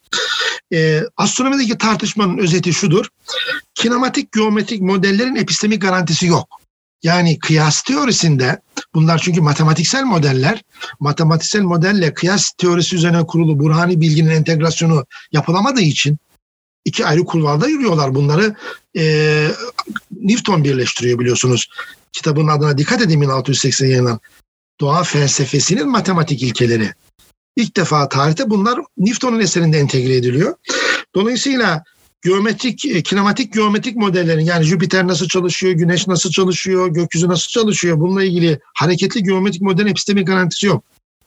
Ee, 0.72 1.02
astronomideki 1.16 1.78
tartışmanın 1.78 2.38
özeti 2.38 2.72
şudur. 2.72 3.06
Kinematik 3.74 4.32
geometrik 4.32 4.80
modellerin 4.80 5.36
epistemik 5.36 5.82
garantisi 5.82 6.26
yok. 6.26 6.61
Yani 7.02 7.38
kıyas 7.38 7.82
teorisinde 7.82 8.60
bunlar 8.94 9.18
çünkü 9.18 9.40
matematiksel 9.40 10.04
modeller, 10.04 10.62
matematiksel 11.00 11.62
modelle 11.62 12.14
kıyas 12.14 12.52
teorisi 12.52 12.96
üzerine 12.96 13.26
kurulu 13.26 13.58
burhani 13.58 14.00
bilginin 14.00 14.30
entegrasyonu 14.30 15.06
yapılamadığı 15.32 15.80
için 15.80 16.18
iki 16.84 17.06
ayrı 17.06 17.24
kulvarda 17.24 17.68
yürüyorlar. 17.68 18.14
Bunları 18.14 18.54
e, 18.96 19.48
Newton 20.20 20.64
birleştiriyor 20.64 21.18
biliyorsunuz. 21.18 21.68
Kitabın 22.12 22.48
adına 22.48 22.78
dikkat 22.78 23.02
edin 23.02 23.20
1680 23.20 23.86
yayınlanan. 23.86 24.20
Doğa 24.80 25.02
felsefesinin 25.02 25.88
matematik 25.88 26.42
ilkeleri. 26.42 26.92
İlk 27.56 27.76
defa 27.76 28.08
tarihte 28.08 28.50
bunlar 28.50 28.80
Newton'un 28.96 29.40
eserinde 29.40 29.78
entegre 29.78 30.16
ediliyor. 30.16 30.54
Dolayısıyla 31.14 31.84
geometrik, 32.22 32.84
e, 32.84 33.02
kinematik 33.02 33.52
geometrik 33.52 33.96
modellerin 33.96 34.44
yani 34.44 34.64
Jüpiter 34.64 35.06
nasıl 35.06 35.28
çalışıyor, 35.28 35.72
Güneş 35.72 36.06
nasıl 36.08 36.30
çalışıyor, 36.30 36.88
gökyüzü 36.88 37.28
nasıl 37.28 37.48
çalışıyor 37.48 38.00
bununla 38.00 38.24
ilgili 38.24 38.60
hareketli 38.74 39.22
geometrik 39.22 39.62
modelin 39.62 39.90
epistemik 39.90 40.26
garantisi 40.26 40.66
yok. 40.66 40.84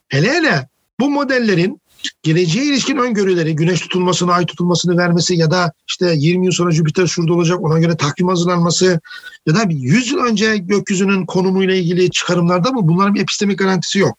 Hele 0.08 0.30
hele 0.30 0.70
bu 1.00 1.10
modellerin 1.10 1.82
geleceğe 2.24 2.66
ilişkin 2.66 2.98
öngörüleri, 2.98 3.56
güneş 3.56 3.80
tutulmasını, 3.80 4.34
ay 4.34 4.46
tutulmasını 4.46 4.98
vermesi 4.98 5.36
ya 5.36 5.52
da 5.52 5.74
işte 5.88 6.14
20 6.18 6.46
yıl 6.46 6.54
sonra 6.54 6.72
Jüpiter 6.72 7.08
şurada 7.08 7.34
olacak 7.34 7.62
ona 7.62 7.80
göre 7.80 7.98
takvim 7.98 8.28
hazırlanması 8.28 9.00
ya 9.46 9.56
da 9.56 9.66
100 9.70 10.12
yıl 10.12 10.20
önce 10.20 10.58
gökyüzünün 10.58 11.26
konumuyla 11.26 11.76
ilgili 11.76 12.12
çıkarımlarda 12.12 12.72
mı 12.72 12.88
bunların 12.88 13.16
bir 13.16 13.22
epistemik 13.22 13.60
garantisi 13.60 14.00
yok. 14.00 14.18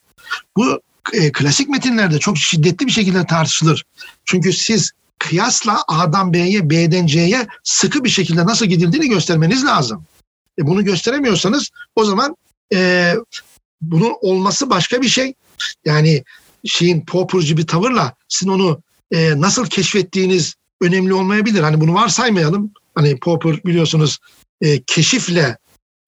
Bu 0.57 0.81
e, 1.13 1.33
klasik 1.33 1.69
metinlerde 1.69 2.19
çok 2.19 2.39
şiddetli 2.39 2.87
bir 2.87 2.93
şekilde 2.93 3.27
tartışılır. 3.27 3.85
Çünkü 4.25 4.53
siz 4.53 4.93
kıyasla 5.19 5.83
A'dan 5.89 6.33
B'ye, 6.33 6.71
B'den 6.71 7.07
C'ye 7.07 7.47
sıkı 7.65 8.05
bir 8.05 8.09
şekilde 8.09 8.47
nasıl 8.47 8.67
gidildiğini 8.67 9.09
göstermeniz 9.09 9.65
lazım. 9.65 10.05
E 10.59 10.67
bunu 10.67 10.85
gösteremiyorsanız 10.85 11.71
o 11.97 12.05
zaman 12.05 12.37
e, 12.75 13.15
bunun 13.81 14.15
olması 14.21 14.71
başka 14.71 15.03
bir 15.03 15.09
şey. 15.09 15.35
Yani 15.85 16.25
şeyin 16.65 17.01
Popper'cı 17.01 17.57
bir 17.57 17.67
tavırla 17.67 18.15
sizin 18.29 18.51
onu 18.51 18.81
e, 19.13 19.41
nasıl 19.41 19.67
keşfettiğiniz 19.67 20.55
önemli 20.81 21.15
olmayabilir. 21.15 21.61
Hani 21.61 21.81
bunu 21.81 21.95
varsaymayalım. 21.95 22.71
Hani 22.95 23.19
Popper 23.19 23.65
biliyorsunuz 23.65 24.19
e, 24.61 24.83
keşifle 24.83 25.57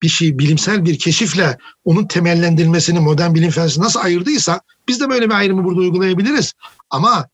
bir 0.01 0.09
şey 0.09 0.39
bilimsel 0.39 0.85
bir 0.85 0.99
keşifle 0.99 1.57
onun 1.85 2.07
temellendirilmesini 2.07 2.99
modern 2.99 3.33
bilim 3.33 3.51
felsefesi 3.51 3.81
nasıl 3.81 3.99
ayırdıysa 3.99 4.61
biz 4.87 4.99
de 4.99 5.09
böyle 5.09 5.25
bir 5.25 5.33
ayrımı 5.33 5.63
burada 5.63 5.79
uygulayabiliriz. 5.79 6.53
Ama 6.89 7.27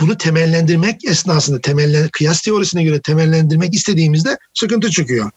bunu 0.00 0.16
temellendirmek 0.16 1.04
esnasında 1.04 1.60
temellen, 1.60 2.08
kıyas 2.08 2.40
teorisine 2.40 2.84
göre 2.84 3.00
temellendirmek 3.00 3.74
istediğimizde 3.74 4.38
sıkıntı 4.54 4.90
çıkıyor. 4.90 5.30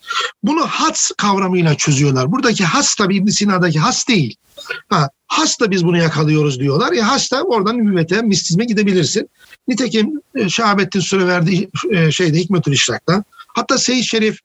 Bunu 0.43 0.61
has 0.61 1.11
kavramıyla 1.17 1.75
çözüyorlar. 1.75 2.31
Buradaki 2.31 2.65
has 2.65 2.95
tabi 2.95 3.15
İbn 3.15 3.27
Sina'daki 3.27 3.79
has 3.79 4.07
değil. 4.07 4.35
Ha, 4.89 5.09
has 5.27 5.59
da 5.59 5.71
biz 5.71 5.85
bunu 5.85 5.97
yakalıyoruz 5.97 6.59
diyorlar. 6.59 6.93
E 6.93 7.01
has 7.01 7.31
da 7.31 7.43
oradan 7.43 7.77
nübüvvete, 7.77 8.21
mistizme 8.21 8.65
gidebilirsin. 8.65 9.29
Nitekim 9.67 10.21
e, 10.35 10.49
Şahabettin 10.49 10.99
Süre 10.99 11.27
verdiği 11.27 11.69
e, 11.91 12.11
şeyde 12.11 12.37
Hikmetül 12.37 12.71
İşrak'ta. 12.71 13.23
Hatta 13.55 13.77
Seyit 13.77 14.05
Şerif 14.05 14.39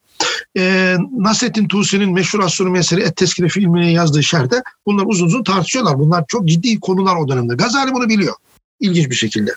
e, 0.57 0.97
Nasrettin 1.19 1.69
Tusi'nin 1.69 2.13
meşhur 2.13 2.41
astronomi 2.41 2.79
eseri 2.79 3.01
Et 3.01 3.17
Teskire 3.17 3.49
filmine 3.49 3.93
yazdığı 3.93 4.23
şerde 4.23 4.63
bunlar 4.87 5.05
uzun 5.07 5.27
uzun 5.27 5.45
tartışıyorlar. 5.45 5.99
Bunlar 5.99 6.25
çok 6.29 6.49
ciddi 6.49 6.81
konular 6.81 7.17
o 7.17 7.29
dönemde. 7.29 7.55
Gazali 7.55 7.93
bunu 7.93 8.09
biliyor. 8.09 8.35
İlginç 8.81 9.11
bir 9.11 9.15
şekilde. 9.15 9.51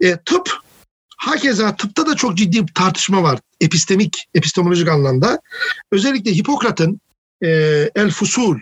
E, 0.00 0.16
tıp 0.16 0.60
Hakeza 1.16 1.76
tıpta 1.76 2.06
da 2.06 2.16
çok 2.16 2.36
ciddi 2.36 2.66
bir 2.66 2.74
tartışma 2.74 3.22
var. 3.22 3.38
Epistemik, 3.60 4.28
epistemolojik 4.34 4.88
anlamda. 4.88 5.40
Özellikle 5.92 6.32
Hipokrat'ın 6.32 7.00
e, 7.42 7.48
El 7.94 8.10
Fusul 8.10 8.58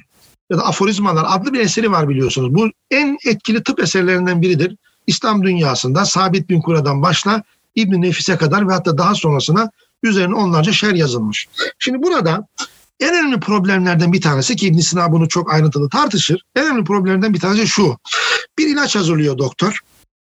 ya 0.51 0.59
da 0.59 0.66
Aforizmalar 0.66 1.24
adlı 1.28 1.53
bir 1.53 1.61
eseri 1.61 1.90
var 1.90 2.09
biliyorsunuz. 2.09 2.55
Bu 2.55 2.70
en 2.90 3.18
etkili 3.26 3.62
tıp 3.62 3.80
eserlerinden 3.80 4.42
biridir. 4.42 4.76
İslam 5.07 5.42
dünyasında 5.42 6.05
Sabit 6.05 6.49
bin 6.49 6.61
Kura'dan 6.61 7.03
başla 7.03 7.42
İbn 7.74 8.03
Nefis'e 8.03 8.36
kadar 8.36 8.68
ve 8.68 8.72
hatta 8.72 8.99
daha 8.99 9.14
sonrasına 9.14 9.70
üzerine 10.03 10.34
onlarca 10.34 10.72
şer 10.72 10.94
yazılmış. 10.94 11.49
Şimdi 11.78 12.03
burada 12.03 12.46
en 13.01 13.14
önemli 13.14 13.40
problemlerden 13.40 14.12
bir 14.12 14.20
tanesi 14.20 14.57
ki 14.57 14.66
İbn 14.66 14.78
Sina 14.78 15.12
bunu 15.12 15.28
çok 15.28 15.53
ayrıntılı 15.53 15.88
tartışır. 15.88 16.42
En 16.57 16.64
önemli 16.64 16.84
problemlerden 16.84 17.34
bir 17.34 17.40
tanesi 17.40 17.66
şu. 17.66 17.96
Bir 18.59 18.66
ilaç 18.66 18.96
hazırlıyor 18.96 19.38
doktor. 19.38 19.80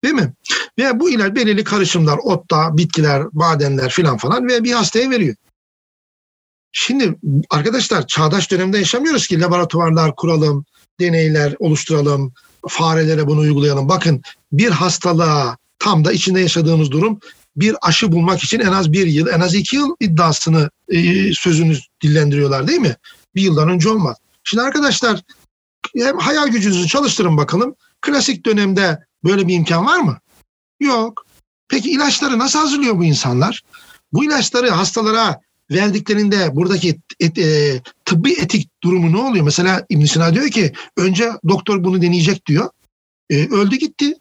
Değil 0.05 0.15
mi? 0.15 0.33
Ve 0.79 1.01
bu 1.01 1.11
ilaç 1.11 1.35
belirli 1.35 1.65
karışımlar, 1.65 2.19
otta, 2.23 2.77
bitkiler, 2.77 3.23
madenler 3.33 3.91
filan 3.91 4.17
falan 4.17 4.49
ve 4.49 4.65
bir 4.65 4.73
hastaya 4.73 5.11
veriyor. 5.11 5.35
Şimdi 6.73 7.19
arkadaşlar 7.51 8.07
çağdaş 8.07 8.51
dönemde 8.51 8.79
yaşamıyoruz 8.79 9.27
ki 9.27 9.41
laboratuvarlar 9.41 10.17
kuralım, 10.17 10.65
deneyler 11.01 11.55
oluşturalım, 11.59 12.33
farelere 12.69 13.27
bunu 13.27 13.41
uygulayalım. 13.41 13.89
Bakın 13.89 14.23
bir 14.53 14.71
hastalığa 14.71 15.57
tam 15.79 16.05
da 16.05 16.13
içinde 16.13 16.41
yaşadığımız 16.41 16.91
durum 16.91 17.21
bir 17.57 17.77
aşı 17.83 18.13
bulmak 18.13 18.45
için 18.45 18.61
en 18.61 18.73
az 18.73 18.93
bir 18.93 19.07
yıl, 19.07 19.29
en 19.29 19.41
az 19.41 19.55
iki 19.55 19.77
yıl 19.77 19.97
iddiasını 20.01 20.71
e, 20.89 21.33
sözünü 21.33 21.77
dillendiriyorlar 22.03 22.69
değil 22.69 22.81
mi? 22.81 22.97
Bir 23.35 23.43
yıldan 23.43 23.69
önce 23.69 23.89
olmaz. 23.89 24.17
Şimdi 24.45 24.63
arkadaşlar 24.63 25.21
hem 25.97 26.19
hayal 26.19 26.49
gücünüzü 26.49 26.87
çalıştırın 26.87 27.37
bakalım. 27.37 27.75
Klasik 28.01 28.47
dönemde 28.47 28.99
böyle 29.25 29.49
bir 29.49 29.55
imkan 29.55 29.87
var 29.87 29.99
mı? 29.99 30.19
Yok. 30.81 31.27
Peki 31.69 31.91
ilaçları 31.91 32.39
nasıl 32.39 32.59
hazırlıyor 32.59 32.99
bu 32.99 33.05
insanlar? 33.05 33.63
Bu 34.13 34.25
ilaçları 34.25 34.71
hastalara 34.71 35.41
verdiklerinde 35.71 36.57
buradaki 36.57 37.01
et, 37.21 37.39
e, 37.39 37.81
tıbbi 38.05 38.33
etik 38.33 38.71
durumu 38.83 39.13
ne 39.13 39.19
oluyor? 39.19 39.45
Mesela 39.45 39.87
İbn 39.89 40.05
Sina 40.05 40.35
diyor 40.35 40.49
ki 40.49 40.73
önce 40.97 41.31
doktor 41.49 41.85
bunu 41.85 42.03
deneyecek 42.03 42.47
diyor. 42.47 42.71
E, 43.31 43.49
öldü 43.49 43.77
gitti. 43.77 44.15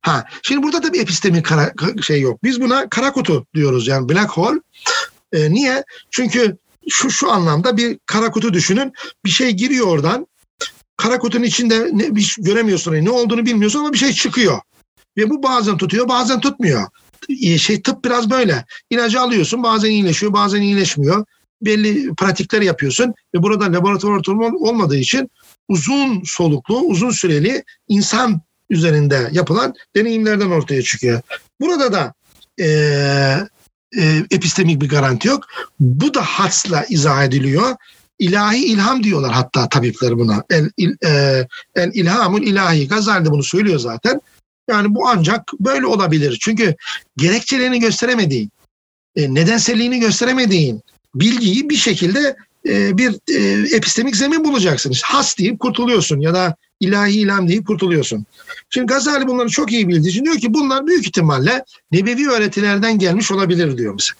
Ha, 0.00 0.24
şimdi 0.42 0.62
burada 0.62 0.82
da 0.82 0.92
bir 0.92 1.00
epistemik 1.00 1.46
kara, 1.46 1.72
şey 2.02 2.20
yok. 2.20 2.42
Biz 2.44 2.60
buna 2.60 2.88
kara 2.88 3.12
kutu 3.12 3.46
diyoruz 3.54 3.86
yani 3.86 4.08
black 4.08 4.30
hole. 4.30 4.60
E, 5.32 5.50
niye? 5.50 5.84
Çünkü 6.10 6.56
şu 6.88 7.10
şu 7.10 7.30
anlamda 7.30 7.76
bir 7.76 7.98
kara 8.06 8.30
kutu 8.30 8.52
düşünün. 8.52 8.92
Bir 9.24 9.30
şey 9.30 9.50
giriyor 9.50 9.86
oradan. 9.86 10.26
Kara 10.96 11.18
kutunun 11.18 11.44
içinde 11.44 11.90
ne, 11.92 12.16
bir 12.16 12.20
şey 12.20 12.44
göremiyorsun, 12.44 12.92
ne 12.92 13.10
olduğunu 13.10 13.46
bilmiyorsun 13.46 13.78
ama 13.78 13.92
bir 13.92 13.98
şey 13.98 14.12
çıkıyor. 14.12 14.60
Ve 15.16 15.30
bu 15.30 15.42
bazen 15.42 15.76
tutuyor, 15.76 16.08
bazen 16.08 16.40
tutmuyor. 16.40 16.88
E, 17.42 17.58
şey 17.58 17.82
tıp 17.82 18.04
biraz 18.04 18.30
böyle. 18.30 18.64
İlacı 18.90 19.20
alıyorsun, 19.20 19.62
bazen 19.62 19.90
iyileşiyor, 19.90 20.32
bazen 20.32 20.62
iyileşmiyor. 20.62 21.24
Belli 21.62 22.14
pratikler 22.14 22.62
yapıyorsun 22.62 23.14
ve 23.34 23.42
burada 23.42 23.64
laboratuvar 23.64 24.12
ortamı 24.12 24.58
olmadığı 24.58 24.96
için 24.96 25.30
uzun 25.68 26.22
soluklu, 26.24 26.80
uzun 26.80 27.10
süreli 27.10 27.64
insan 27.88 28.40
üzerinde 28.70 29.28
yapılan 29.32 29.74
deneyimlerden 29.96 30.50
ortaya 30.50 30.82
çıkıyor. 30.82 31.20
Burada 31.60 31.92
da 31.92 32.14
e, 32.60 32.66
e, 33.98 34.24
epistemik 34.30 34.82
bir 34.82 34.88
garanti 34.88 35.28
yok. 35.28 35.46
Bu 35.80 36.14
da 36.14 36.22
hatsla 36.22 36.84
izah 36.88 37.24
ediliyor. 37.24 37.76
İlahi 38.22 38.64
ilham 38.64 39.02
diyorlar 39.02 39.32
hatta 39.32 39.68
tabipler 39.68 40.18
buna. 40.18 40.44
El, 40.50 40.70
il, 40.76 40.96
e, 41.04 41.46
el 41.74 41.90
ilhamul 41.94 42.42
ilahi. 42.42 42.88
Gazali 42.88 43.24
de 43.24 43.30
bunu 43.30 43.42
söylüyor 43.42 43.78
zaten. 43.78 44.20
Yani 44.70 44.94
bu 44.94 45.08
ancak 45.08 45.42
böyle 45.60 45.86
olabilir. 45.86 46.38
Çünkü 46.40 46.74
gerekçelerini 47.16 47.80
gösteremediğin, 47.80 48.50
e, 49.16 49.34
nedenselliğini 49.34 50.00
gösteremediğin 50.00 50.82
bilgiyi 51.14 51.70
bir 51.70 51.76
şekilde 51.76 52.36
e, 52.68 52.98
bir 52.98 53.14
e, 53.28 53.76
epistemik 53.76 54.16
zemin 54.16 54.44
bulacaksınız. 54.44 55.02
Has 55.02 55.38
deyip 55.38 55.60
kurtuluyorsun 55.60 56.20
ya 56.20 56.34
da 56.34 56.56
ilahi 56.80 57.12
ilham 57.12 57.48
deyip 57.48 57.66
kurtuluyorsun. 57.66 58.26
Şimdi 58.70 58.86
Gazali 58.86 59.26
bunları 59.26 59.48
çok 59.48 59.72
iyi 59.72 59.88
bildiği 59.88 60.08
için 60.10 60.24
diyor 60.24 60.36
ki 60.36 60.54
bunlar 60.54 60.86
büyük 60.86 61.06
ihtimalle 61.06 61.64
nebevi 61.92 62.28
öğretilerden 62.30 62.98
gelmiş 62.98 63.32
olabilir 63.32 63.78
diyor 63.78 63.94
mesela. 63.94 64.18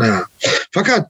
Ha. 0.00 0.24
Fakat 0.70 1.08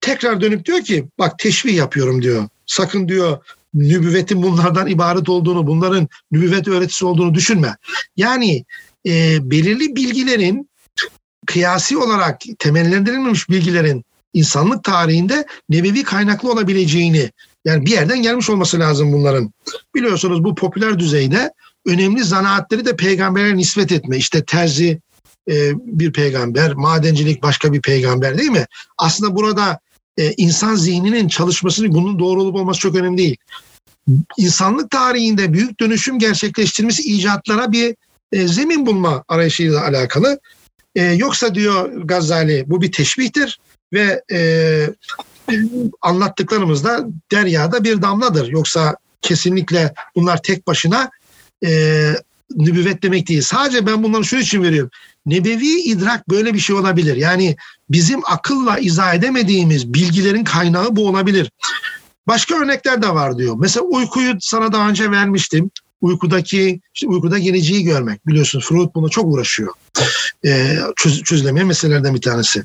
tekrar 0.00 0.40
dönüp 0.40 0.64
diyor 0.64 0.80
ki 0.80 1.08
bak 1.18 1.38
teşvih 1.38 1.74
yapıyorum 1.74 2.22
diyor. 2.22 2.48
Sakın 2.66 3.08
diyor 3.08 3.38
nübüvvetin 3.74 4.42
bunlardan 4.42 4.86
ibaret 4.86 5.28
olduğunu, 5.28 5.66
bunların 5.66 6.08
nübüvvet 6.32 6.68
öğretisi 6.68 7.06
olduğunu 7.06 7.34
düşünme. 7.34 7.76
Yani 8.16 8.64
e, 9.06 9.38
belirli 9.50 9.96
bilgilerin 9.96 10.70
kıyasi 11.46 11.96
olarak 11.96 12.40
temellendirilmemiş 12.58 13.50
bilgilerin 13.50 14.04
insanlık 14.34 14.84
tarihinde 14.84 15.46
nebevi 15.68 16.02
kaynaklı 16.02 16.52
olabileceğini 16.52 17.30
yani 17.64 17.86
bir 17.86 17.90
yerden 17.90 18.22
gelmiş 18.22 18.50
olması 18.50 18.80
lazım 18.80 19.12
bunların. 19.12 19.52
Biliyorsunuz 19.94 20.44
bu 20.44 20.54
popüler 20.54 20.98
düzeyde 20.98 21.52
önemli 21.86 22.24
zanaatleri 22.24 22.84
de 22.84 22.96
peygambere 22.96 23.56
nispet 23.56 23.92
etme. 23.92 24.16
İşte 24.16 24.44
terzi 24.44 25.00
e, 25.50 25.72
bir 25.76 26.12
peygamber, 26.12 26.72
madencilik 26.72 27.42
başka 27.42 27.72
bir 27.72 27.80
peygamber 27.80 28.38
değil 28.38 28.50
mi? 28.50 28.66
Aslında 28.98 29.36
burada 29.36 29.78
e, 30.18 30.34
insan 30.36 30.74
zihninin 30.74 31.28
çalışmasını 31.28 31.94
bunun 31.94 32.18
doğru 32.18 32.42
olup 32.42 32.54
olması 32.54 32.80
çok 32.80 32.96
önemli 32.96 33.18
değil. 33.18 33.36
İnsanlık 34.38 34.90
tarihinde 34.90 35.52
büyük 35.52 35.80
dönüşüm 35.80 36.18
gerçekleştirmesi 36.18 37.02
icatlara 37.02 37.72
bir 37.72 37.96
e, 38.32 38.48
zemin 38.48 38.86
bulma 38.86 39.24
arayışıyla 39.28 39.84
alakalı. 39.84 40.40
E, 40.96 41.02
yoksa 41.02 41.54
diyor 41.54 41.92
Gazali 42.04 42.64
bu 42.66 42.82
bir 42.82 42.92
teşbihtir 42.92 43.60
ve 43.92 44.22
e, 44.32 44.40
anlattıklarımız 46.02 46.84
da 46.84 47.06
deryada 47.32 47.84
bir 47.84 48.02
damladır. 48.02 48.48
Yoksa 48.48 48.96
kesinlikle 49.22 49.94
bunlar 50.16 50.42
tek 50.42 50.66
başına 50.66 51.10
e, 51.64 51.70
nübüvvet 52.56 53.02
demek 53.02 53.28
değil. 53.28 53.42
Sadece 53.42 53.86
ben 53.86 54.02
bunları 54.02 54.24
şunun 54.24 54.42
için 54.42 54.62
veriyorum. 54.62 54.90
Nebevi 55.28 55.80
idrak 55.80 56.28
böyle 56.28 56.54
bir 56.54 56.58
şey 56.58 56.76
olabilir. 56.76 57.16
Yani 57.16 57.56
bizim 57.90 58.20
akılla 58.24 58.78
izah 58.78 59.14
edemediğimiz 59.14 59.94
bilgilerin 59.94 60.44
kaynağı 60.44 60.96
bu 60.96 61.08
olabilir. 61.08 61.50
Başka 62.26 62.54
örnekler 62.54 63.02
de 63.02 63.08
var 63.08 63.38
diyor. 63.38 63.56
Mesela 63.58 63.84
uykuyu 63.84 64.34
sana 64.40 64.72
daha 64.72 64.88
önce 64.88 65.10
vermiştim. 65.10 65.70
Uykudaki, 66.00 66.80
işte 66.94 67.06
uykuda 67.06 67.38
geleceği 67.38 67.84
görmek. 67.84 68.26
Biliyorsun 68.26 68.60
Freud 68.60 68.94
buna 68.94 69.08
çok 69.08 69.26
uğraşıyor. 69.26 69.72
Ee, 70.44 70.78
çöz, 70.96 71.22
çözülemeyen 71.22 71.68
meselelerden 71.68 72.14
bir 72.14 72.20
tanesi. 72.20 72.62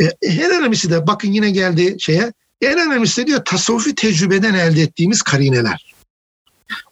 Ee, 0.00 0.10
en 0.22 0.50
önemlisi 0.50 0.90
de 0.90 1.06
bakın 1.06 1.32
yine 1.32 1.50
geldi 1.50 1.96
şeye. 1.98 2.32
En 2.60 2.78
önemlisi 2.78 3.22
de 3.22 3.26
diyor 3.26 3.44
tasavvufi 3.44 3.94
tecrübeden 3.94 4.54
elde 4.54 4.82
ettiğimiz 4.82 5.22
karineler. 5.22 5.94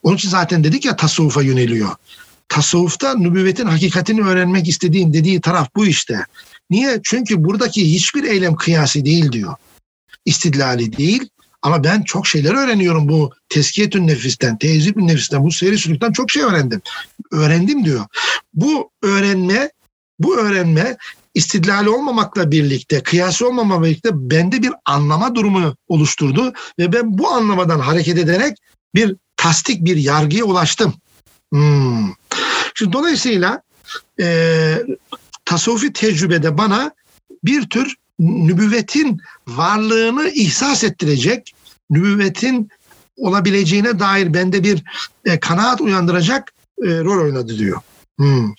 Onun 0.03 0.17
için 0.17 0.29
zaten 0.29 0.65
dedik 0.65 0.85
ya 0.85 0.97
tasavvufa 0.97 1.43
yöneliyor. 1.43 1.91
Tasavvufta 2.49 3.15
nübüvvetin 3.15 3.67
hakikatini 3.67 4.23
öğrenmek 4.23 4.69
istediğin 4.69 5.13
dediği 5.13 5.41
taraf 5.41 5.69
bu 5.77 5.87
işte. 5.87 6.27
Niye? 6.71 7.01
Çünkü 7.03 7.45
buradaki 7.45 7.93
hiçbir 7.93 8.25
eylem 8.25 8.57
kıyasi 8.57 9.05
değil 9.05 9.33
diyor. 9.33 9.55
İstidlali 10.25 10.97
değil 10.97 11.29
ama 11.63 11.85
ben 11.85 12.03
çok 12.03 12.27
şeyler 12.27 12.55
öğreniyorum 12.55 13.09
bu 13.09 13.33
teskiyetün 13.49 14.07
nefisten, 14.07 14.59
teyzibün 14.59 15.09
nefisten, 15.09 15.45
bu 15.45 15.53
seri 15.53 15.79
sülükten 15.79 16.13
çok 16.13 16.31
şey 16.31 16.43
öğrendim. 16.43 16.83
Öğrendim 17.33 17.85
diyor. 17.85 18.07
Bu 18.55 18.91
öğrenme, 19.03 19.71
bu 20.19 20.37
öğrenme 20.37 20.97
istidlali 21.35 21.89
olmamakla 21.89 22.51
birlikte, 22.51 23.03
kıyası 23.03 23.49
olmamakla 23.49 23.85
birlikte 23.85 24.11
bende 24.13 24.63
bir 24.63 24.73
anlama 24.85 25.35
durumu 25.35 25.77
oluşturdu 25.89 26.53
ve 26.79 26.93
ben 26.93 27.19
bu 27.19 27.29
anlamadan 27.29 27.81
hareket 27.81 28.19
ederek 28.19 28.59
bir 28.95 29.17
tasdik 29.37 29.85
bir 29.85 29.97
yargıya 29.97 30.45
ulaştım. 30.45 30.95
Hmm. 31.55 32.13
Şimdi 32.75 32.93
dolayısıyla 32.93 33.63
e, 34.21 34.27
tasavvufi 35.45 35.93
tecrübede 35.93 36.59
bana 36.59 36.93
bir 37.45 37.69
tür 37.69 37.95
nübüvvetin 38.19 39.21
varlığını 39.47 40.29
ihsas 40.29 40.85
ettirecek, 40.85 41.55
nübüvvetin 41.91 42.69
olabileceğine 43.17 43.99
dair 43.99 44.35
bende 44.35 44.65
bir 44.65 44.83
e, 45.25 45.41
kanaat 45.41 45.81
uyandıracak 45.81 46.53
e, 46.85 46.89
rol 47.01 47.25
oynadı 47.25 47.59
diyor. 47.59 47.81
Hmm. 48.19 48.55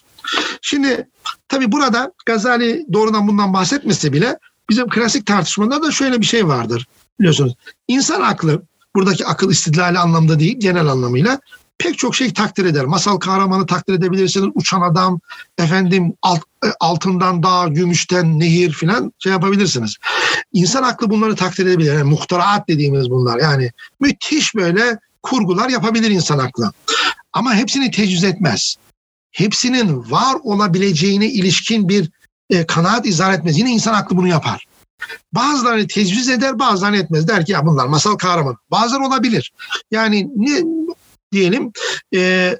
Şimdi 0.61 1.07
tabii 1.47 1.71
burada 1.71 2.11
Gazali 2.25 2.85
doğrudan 2.93 3.27
bundan 3.27 3.53
bahsetmese 3.53 4.13
bile 4.13 4.39
bizim 4.69 4.89
klasik 4.89 5.25
tartışmalarda 5.25 5.83
da 5.83 5.91
şöyle 5.91 6.21
bir 6.21 6.25
şey 6.25 6.47
vardır. 6.47 6.87
Biliyorsunuz 7.19 7.53
insan 7.87 8.21
aklı 8.21 8.61
buradaki 8.95 9.25
akıl 9.25 9.51
istidlali 9.51 9.99
anlamda 9.99 10.39
değil 10.39 10.59
genel 10.59 10.87
anlamıyla 10.87 11.39
pek 11.77 11.97
çok 11.97 12.15
şey 12.15 12.33
takdir 12.33 12.65
eder. 12.65 12.85
Masal 12.85 13.17
kahramanı 13.17 13.65
takdir 13.65 13.93
edebilirsiniz. 13.93 14.49
Uçan 14.55 14.81
adam, 14.81 15.19
efendim 15.57 16.13
alt, 16.21 16.41
e, 16.65 16.67
altından 16.79 17.43
dağ, 17.43 17.67
gümüşten 17.67 18.39
nehir 18.39 18.71
filan 18.71 19.13
şey 19.19 19.31
yapabilirsiniz. 19.31 19.95
İnsan 20.53 20.83
aklı 20.83 21.09
bunları 21.09 21.35
takdir 21.35 21.65
edebilir. 21.65 21.93
Yani 21.93 22.03
muhtaraat 22.03 22.67
dediğimiz 22.67 23.09
bunlar. 23.09 23.39
Yani 23.39 23.71
müthiş 23.99 24.55
böyle 24.55 24.99
kurgular 25.23 25.69
yapabilir 25.69 26.09
insan 26.09 26.37
aklı. 26.37 26.71
Ama 27.33 27.55
hepsini 27.55 27.91
tecrüz 27.91 28.23
etmez. 28.23 28.75
Hepsinin 29.31 30.11
var 30.11 30.35
olabileceğine 30.43 31.27
ilişkin 31.27 31.89
bir 31.89 32.09
e, 32.49 32.65
kanaat 32.65 33.05
izah 33.05 33.33
etmez. 33.33 33.57
Yine 33.57 33.71
insan 33.71 33.93
aklı 33.93 34.17
bunu 34.17 34.27
yapar. 34.27 34.65
Bazılarını 35.33 35.87
tecviz 35.87 36.29
eder, 36.29 36.59
bazılarını 36.59 36.97
etmez. 36.97 37.27
Der 37.27 37.45
ki 37.45 37.51
ya 37.51 37.65
bunlar 37.65 37.87
masal 37.87 38.15
kahraman. 38.15 38.57
Bazıları 38.71 39.03
olabilir. 39.03 39.51
Yani 39.91 40.29
ne 40.35 40.63
diyelim 41.35 41.71
e, 42.15 42.57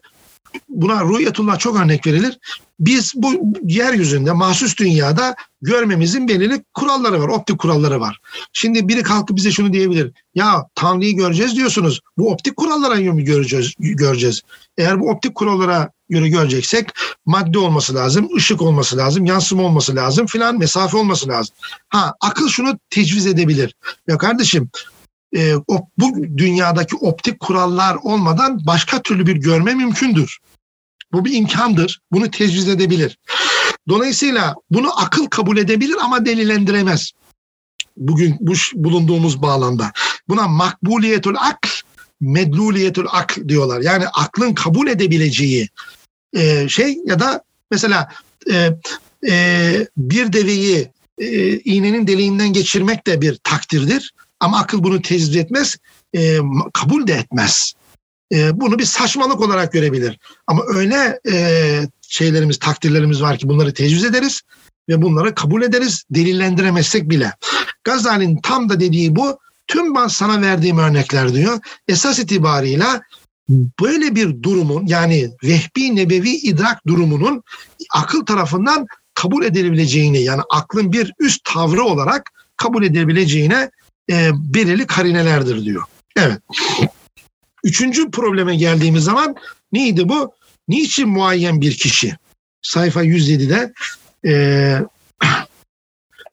buna 0.69 1.03
rüyetullah 1.03 1.59
çok 1.59 1.80
örnek 1.80 2.07
verilir. 2.07 2.38
Biz 2.80 3.13
bu 3.15 3.34
yeryüzünde, 3.63 4.32
mahsus 4.32 4.78
dünyada 4.78 5.36
görmemizin 5.61 6.28
belirli 6.28 6.63
kuralları 6.73 7.21
var, 7.21 7.28
optik 7.28 7.59
kuralları 7.59 7.99
var. 7.99 8.19
Şimdi 8.53 8.88
biri 8.88 9.03
kalkıp 9.03 9.38
bize 9.38 9.51
şunu 9.51 9.73
diyebilir. 9.73 10.11
Ya 10.36 10.65
Tanrı'yı 10.76 11.15
göreceğiz 11.15 11.55
diyorsunuz. 11.55 12.01
Bu 12.17 12.32
optik 12.32 12.57
kurallara 12.57 12.99
göre 12.99 13.21
göreceğiz, 13.21 13.73
göreceğiz. 13.80 14.41
Eğer 14.78 14.99
bu 14.99 15.09
optik 15.09 15.36
kurallara 15.36 15.89
göre 16.09 16.30
göreceksek 16.30 16.89
madde 17.26 17.59
olması 17.59 17.95
lazım, 17.95 18.30
ışık 18.36 18.61
olması 18.61 18.97
lazım, 18.97 19.26
yansıma 19.26 19.63
olması 19.63 19.95
lazım 19.95 20.26
filan, 20.26 20.57
mesafe 20.57 20.97
olması 20.97 21.28
lazım. 21.28 21.55
Ha 21.89 22.13
akıl 22.21 22.47
şunu 22.47 22.80
tecviz 22.89 23.26
edebilir. 23.26 23.76
Ya 24.07 24.17
kardeşim 24.17 24.69
e, 25.36 25.55
o, 25.67 25.88
bu 25.97 26.38
dünyadaki 26.38 26.95
optik 26.95 27.39
kurallar 27.39 27.95
olmadan 28.03 28.65
başka 28.65 29.01
türlü 29.01 29.27
bir 29.27 29.36
görme 29.36 29.73
mümkündür. 29.73 30.39
Bu 31.13 31.25
bir 31.25 31.33
imkandır. 31.33 32.01
Bunu 32.11 32.31
tecviz 32.31 32.67
edebilir. 32.67 33.17
Dolayısıyla 33.89 34.55
bunu 34.71 34.99
akıl 34.99 35.25
kabul 35.25 35.57
edebilir 35.57 35.95
ama 36.01 36.25
delillendiremez. 36.25 37.11
Bugün 37.97 38.38
bu 38.39 38.53
bulunduğumuz 38.75 39.41
bağlamda. 39.41 39.91
Buna 40.29 40.47
makbuliyetul 40.47 41.36
akl, 41.36 41.69
medluliyetul 42.21 43.05
akl 43.11 43.49
diyorlar. 43.49 43.81
Yani 43.81 44.07
aklın 44.07 44.53
kabul 44.53 44.88
edebileceği 44.88 45.69
e, 46.33 46.69
şey 46.69 46.97
ya 47.05 47.19
da 47.19 47.43
mesela 47.71 48.09
e, 48.51 48.69
e, 49.29 49.88
bir 49.97 50.33
deveyi 50.33 50.89
e, 51.17 51.59
iğnenin 51.59 52.07
deliğinden 52.07 52.53
geçirmek 52.53 53.07
de 53.07 53.21
bir 53.21 53.36
takdirdir. 53.43 54.13
Ama 54.39 54.59
akıl 54.59 54.83
bunu 54.83 55.01
tecrübe 55.01 55.39
etmez, 55.39 55.77
e, 56.15 56.38
kabul 56.73 57.07
de 57.07 57.13
etmez. 57.13 57.73
E, 58.33 58.59
bunu 58.59 58.79
bir 58.79 58.86
saçmalık 58.86 59.41
olarak 59.41 59.73
görebilir. 59.73 60.19
Ama 60.47 60.63
öyle 60.67 61.19
e, 61.31 61.88
şeylerimiz, 62.01 62.59
takdirlerimiz 62.59 63.21
var 63.21 63.38
ki 63.38 63.49
bunları 63.49 63.73
tecrübe 63.73 64.07
ederiz 64.07 64.41
ve 64.89 65.01
bunları 65.01 65.36
kabul 65.36 65.61
ederiz 65.61 66.03
delillendiremezsek 66.09 67.09
bile. 67.09 67.33
Gazali'nin 67.83 68.41
tam 68.41 68.69
da 68.69 68.79
dediği 68.79 69.15
bu. 69.15 69.39
Tüm 69.67 69.95
ben 69.95 70.07
sana 70.07 70.41
verdiğim 70.41 70.77
örnekler 70.77 71.33
diyor. 71.33 71.59
Esas 71.88 72.19
itibarıyla 72.19 73.01
böyle 73.81 74.15
bir 74.15 74.43
durumun 74.43 74.88
yani 74.88 75.29
vehbi 75.43 75.95
nebevi 75.95 76.29
idrak 76.29 76.88
durumunun 76.88 77.43
akıl 77.93 78.25
tarafından 78.25 78.88
kabul 79.13 79.43
edilebileceğini 79.43 80.21
yani 80.21 80.41
aklın 80.49 80.91
bir 80.91 81.13
üst 81.19 81.43
tavrı 81.43 81.83
olarak 81.83 82.31
kabul 82.57 82.83
edilebileceğine 82.83 83.69
e, 84.12 84.32
belirli 84.34 84.88
karinelerdir 84.88 85.66
diyor. 85.66 85.84
Evet. 86.16 86.41
Üçüncü 87.64 88.12
probleme 88.12 88.56
geldiğimiz 88.56 89.03
zaman 89.03 89.36
neydi 89.72 90.10
bu? 90.10 90.34
Niçin 90.68 91.10
muayyen 91.10 91.62
bir 91.62 91.78
kişi? 91.78 92.16
Sayfa 92.62 93.03
107'de 93.03 93.74
e, 94.26 94.82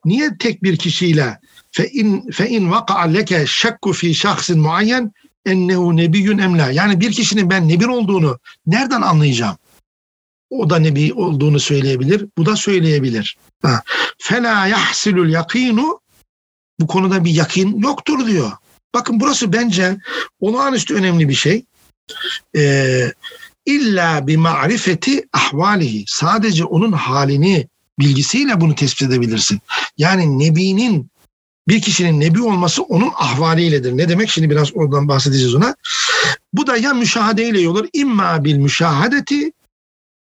niye 0.05 0.31
tek 0.39 0.63
bir 0.63 0.77
kişiyle 0.77 1.39
fe 1.71 1.89
in 1.89 2.31
fe 2.31 2.49
in 2.49 2.71
vaka 2.71 3.01
leke 3.01 3.47
şakku 3.47 3.93
fi 3.93 4.15
şahsin 4.15 4.61
muayyen 4.61 5.13
ennehu 5.47 5.97
nebiyyun 5.97 6.39
emla. 6.39 6.71
Yani 6.71 7.01
bir 7.01 7.13
kişinin 7.13 7.51
ben 7.51 7.69
nebi 7.69 7.87
olduğunu 7.87 8.39
nereden 8.67 9.03
anlayacağım? 9.03 9.57
O 10.51 10.71
da 10.71 10.79
nebi 10.79 11.13
olduğunu 11.15 11.61
söyleyebilir. 11.61 12.27
Bu 12.39 12.47
da 12.47 12.57
söyleyebilir. 12.57 13.37
Fela 14.19 14.67
yahsilul 14.67 15.29
yakinu 15.29 16.01
bu 16.83 16.87
konuda 16.87 17.25
bir 17.25 17.31
yakin 17.31 17.81
yoktur 17.81 18.27
diyor. 18.27 18.53
Bakın 18.95 19.21
burası 19.21 19.53
bence 19.53 19.97
olağanüstü 20.41 20.95
önemli 20.95 21.29
bir 21.29 21.35
şey. 21.35 21.65
Ee, 22.57 23.13
illa 23.67 24.27
bir 24.27 24.37
marifeti 24.37 25.29
ahvalihi. 25.33 26.05
Sadece 26.07 26.65
onun 26.65 26.93
halini 26.93 27.69
bilgisiyle 27.99 28.61
bunu 28.61 28.75
tespit 28.75 29.09
edebilirsin. 29.09 29.61
Yani 29.99 30.39
Nebi'nin 30.39 31.11
bir 31.69 31.83
kişinin 31.83 32.21
Nebi 32.21 32.43
olması 32.43 32.83
onun 32.83 33.11
ahvaliyledir. 33.17 33.97
Ne 33.97 34.09
demek? 34.09 34.31
Şimdi 34.31 34.51
biraz 34.51 34.77
oradan 34.77 35.09
bahsedeceğiz 35.09 35.55
ona. 35.55 35.77
Bu 36.53 36.67
da 36.67 36.77
ya 36.77 36.95
müşahadeyle 36.95 37.69
olur. 37.69 37.89
İmma 37.93 38.45
bil 38.45 38.57
müşahadeti 38.57 39.53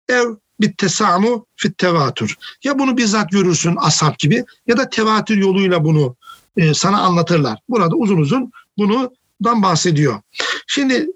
ev 0.09 0.25
bir 0.59 0.73
tesamu 0.73 1.45
fit 1.55 1.77
tevatür. 1.77 2.35
Ya 2.63 2.79
bunu 2.79 2.97
bizzat 2.97 3.31
görürsün 3.31 3.75
ashab 3.75 4.17
gibi 4.19 4.45
ya 4.67 4.77
da 4.77 4.89
tevatür 4.89 5.37
yoluyla 5.37 5.83
bunu 5.83 6.15
e, 6.57 6.73
sana 6.73 7.01
anlatırlar. 7.01 7.59
Burada 7.69 7.95
uzun 7.95 8.17
uzun 8.17 8.51
bundan 8.77 9.63
bahsediyor. 9.63 10.21
Şimdi 10.67 11.07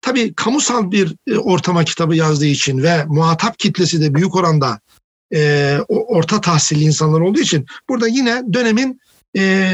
tabii 0.00 0.34
kamusal 0.34 0.90
bir 0.90 1.16
e, 1.26 1.38
ortama 1.38 1.84
kitabı 1.84 2.16
yazdığı 2.16 2.46
için 2.46 2.82
ve 2.82 3.04
muhatap 3.04 3.58
kitlesi 3.58 4.00
de 4.00 4.14
büyük 4.14 4.36
oranda 4.36 4.80
e, 5.34 5.78
orta 5.88 6.40
tahsilli 6.40 6.84
insanlar 6.84 7.20
olduğu 7.20 7.40
için 7.40 7.66
burada 7.88 8.08
yine 8.08 8.42
dönemin 8.52 9.00
e, 9.36 9.72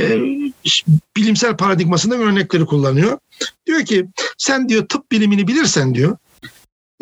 bilimsel 1.16 1.56
paradigmasında 1.56 2.16
örnekleri 2.16 2.66
kullanıyor. 2.66 3.18
Diyor 3.66 3.84
ki 3.84 4.06
sen 4.38 4.68
diyor 4.68 4.88
tıp 4.88 5.12
bilimini 5.12 5.48
bilirsen 5.48 5.94
diyor 5.94 6.16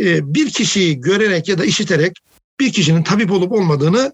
e, 0.01 0.35
bir 0.35 0.51
kişiyi 0.51 1.01
görerek 1.01 1.49
ya 1.49 1.59
da 1.59 1.65
işiterek 1.65 2.17
bir 2.61 2.73
kişinin 2.73 3.03
tabip 3.03 3.33
olup 3.33 3.53
olmadığını 3.53 4.13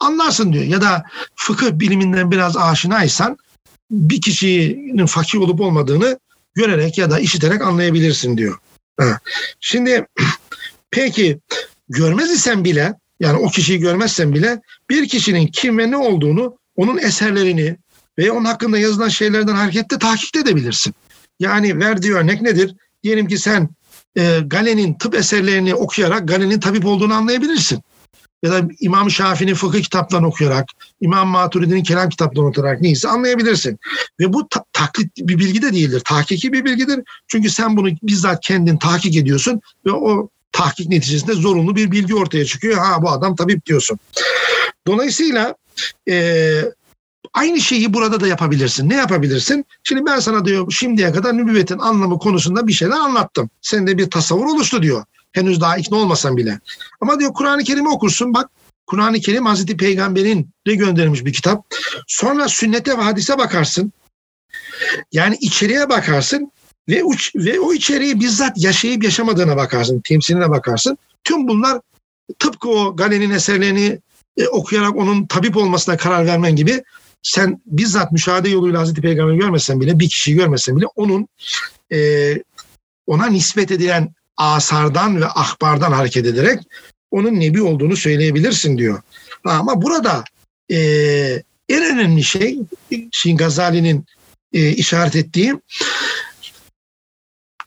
anlarsın 0.00 0.52
diyor. 0.52 0.64
Ya 0.64 0.80
da 0.80 1.04
fıkıh 1.34 1.72
biliminden 1.72 2.30
biraz 2.30 2.56
aşinaysan 2.56 3.36
bir 3.90 4.20
kişinin 4.20 5.06
fakir 5.06 5.38
olup 5.38 5.60
olmadığını 5.60 6.18
görerek 6.54 6.98
ya 6.98 7.10
da 7.10 7.18
işiterek 7.18 7.62
anlayabilirsin 7.62 8.38
diyor. 8.38 8.58
Şimdi 9.60 10.06
peki 10.90 11.40
görmez 11.88 12.30
isen 12.30 12.64
bile 12.64 12.94
yani 13.20 13.38
o 13.38 13.48
kişiyi 13.48 13.78
görmezsen 13.78 14.34
bile 14.34 14.60
bir 14.90 15.08
kişinin 15.08 15.46
kim 15.46 15.78
ve 15.78 15.90
ne 15.90 15.96
olduğunu 15.96 16.58
onun 16.76 16.98
eserlerini 16.98 17.76
ve 18.18 18.30
onun 18.30 18.44
hakkında 18.44 18.78
yazılan 18.78 19.08
şeylerden 19.08 19.54
hareketle 19.54 19.98
tahkik 19.98 20.36
edebilirsin. 20.36 20.94
Yani 21.40 21.80
verdiği 21.80 22.14
örnek 22.14 22.42
nedir? 22.42 22.74
Diyelim 23.02 23.28
ki 23.28 23.38
sen 23.38 23.68
e, 24.16 24.40
Galen'in 24.46 24.94
tıp 24.94 25.14
eserlerini 25.14 25.74
okuyarak 25.74 26.28
Galen'in 26.28 26.60
tabip 26.60 26.86
olduğunu 26.86 27.14
anlayabilirsin 27.14 27.82
ya 28.46 28.52
da 28.52 28.68
İmam 28.80 29.10
Şafii'nin 29.10 29.54
fıkıh 29.54 29.82
kitaplarını 29.82 30.26
okuyarak, 30.26 30.66
İmam 31.00 31.28
Maturidi'nin 31.28 31.82
kelam 31.82 32.08
kitaplarını 32.08 32.48
okuyarak 32.48 32.80
neyse 32.80 33.08
anlayabilirsin. 33.08 33.78
Ve 34.20 34.32
bu 34.32 34.48
ta- 34.48 34.64
taklit 34.72 35.16
bir 35.18 35.38
bilgi 35.38 35.62
de 35.62 35.72
değildir. 35.72 36.02
Tahkiki 36.04 36.52
bir 36.52 36.64
bilgidir. 36.64 37.00
Çünkü 37.28 37.50
sen 37.50 37.76
bunu 37.76 37.88
bizzat 38.02 38.40
kendin 38.40 38.76
tahkik 38.76 39.16
ediyorsun 39.16 39.60
ve 39.86 39.92
o 39.92 40.28
tahkik 40.52 40.88
neticesinde 40.88 41.32
zorunlu 41.32 41.76
bir 41.76 41.90
bilgi 41.90 42.14
ortaya 42.14 42.44
çıkıyor. 42.44 42.78
Ha 42.78 43.02
bu 43.02 43.10
adam 43.10 43.36
tabip 43.36 43.66
diyorsun. 43.66 43.98
Dolayısıyla 44.86 45.54
e, 46.08 46.62
aynı 47.34 47.60
şeyi 47.60 47.94
burada 47.94 48.20
da 48.20 48.26
yapabilirsin. 48.26 48.88
Ne 48.88 48.94
yapabilirsin? 48.94 49.64
Şimdi 49.82 50.06
ben 50.06 50.18
sana 50.20 50.44
diyor 50.44 50.70
şimdiye 50.70 51.12
kadar 51.12 51.36
nübüvvetin 51.36 51.78
anlamı 51.78 52.18
konusunda 52.18 52.66
bir 52.66 52.72
şeyler 52.72 52.96
anlattım. 52.96 53.50
Sende 53.60 53.98
bir 53.98 54.10
tasavvur 54.10 54.46
oluştu 54.46 54.82
diyor. 54.82 55.04
Henüz 55.36 55.60
daha 55.60 55.76
ikna 55.76 55.96
olmasan 55.96 56.36
bile. 56.36 56.60
Ama 57.00 57.20
diyor 57.20 57.34
Kur'an-ı 57.34 57.64
Kerim'i 57.64 57.88
okursun 57.88 58.34
bak 58.34 58.50
Kur'an-ı 58.86 59.20
Kerim 59.20 59.46
Hazreti 59.46 59.76
Peygamber'in 59.76 60.50
de 60.66 60.74
gönderilmiş 60.74 61.24
bir 61.24 61.32
kitap. 61.32 61.64
Sonra 62.06 62.48
sünnete 62.48 62.98
ve 62.98 63.02
hadise 63.02 63.38
bakarsın. 63.38 63.92
Yani 65.12 65.36
içeriye 65.40 65.88
bakarsın 65.88 66.52
ve, 66.88 67.04
uç, 67.04 67.34
ve 67.34 67.60
o 67.60 67.72
içeriği 67.72 68.20
bizzat 68.20 68.52
yaşayıp 68.56 69.04
yaşamadığına 69.04 69.56
bakarsın, 69.56 70.00
temsiline 70.00 70.50
bakarsın. 70.50 70.98
Tüm 71.24 71.48
bunlar 71.48 71.80
tıpkı 72.38 72.68
o 72.68 72.96
Galen'in 72.96 73.30
eserlerini 73.30 73.98
e, 74.36 74.46
okuyarak 74.48 74.96
onun 74.96 75.26
tabip 75.26 75.56
olmasına 75.56 75.96
karar 75.96 76.26
vermen 76.26 76.56
gibi 76.56 76.82
sen 77.22 77.62
bizzat 77.66 78.12
müşahede 78.12 78.48
yoluyla 78.48 78.80
Hazreti 78.80 79.00
Peygamber'i 79.00 79.38
görmesen 79.38 79.80
bile, 79.80 79.98
bir 79.98 80.08
kişiyi 80.08 80.36
görmesen 80.36 80.76
bile 80.76 80.86
onun 80.96 81.28
e, 81.92 82.32
ona 83.06 83.26
nispet 83.26 83.70
edilen 83.70 84.14
asardan 84.36 85.20
ve 85.20 85.26
ahbardan 85.26 85.92
hareket 85.92 86.26
ederek 86.26 86.60
onun 87.10 87.40
nebi 87.40 87.62
olduğunu 87.62 87.96
söyleyebilirsin 87.96 88.78
diyor. 88.78 89.02
Ama 89.44 89.82
burada 89.82 90.24
e, 90.70 90.78
en 91.68 91.84
önemli 91.84 92.24
şey 92.24 92.58
Şin 93.12 93.36
Gazali'nin 93.36 94.06
e, 94.52 94.70
işaret 94.70 95.16
ettiği 95.16 95.54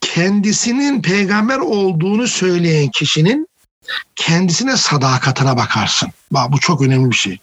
kendisinin 0.00 1.02
peygamber 1.02 1.58
olduğunu 1.58 2.28
söyleyen 2.28 2.88
kişinin 2.90 3.48
kendisine 4.16 4.76
sadakatine 4.76 5.56
bakarsın. 5.56 6.08
Bak 6.30 6.52
bu 6.52 6.60
çok 6.60 6.82
önemli 6.82 7.10
bir 7.10 7.16
şey. 7.16 7.38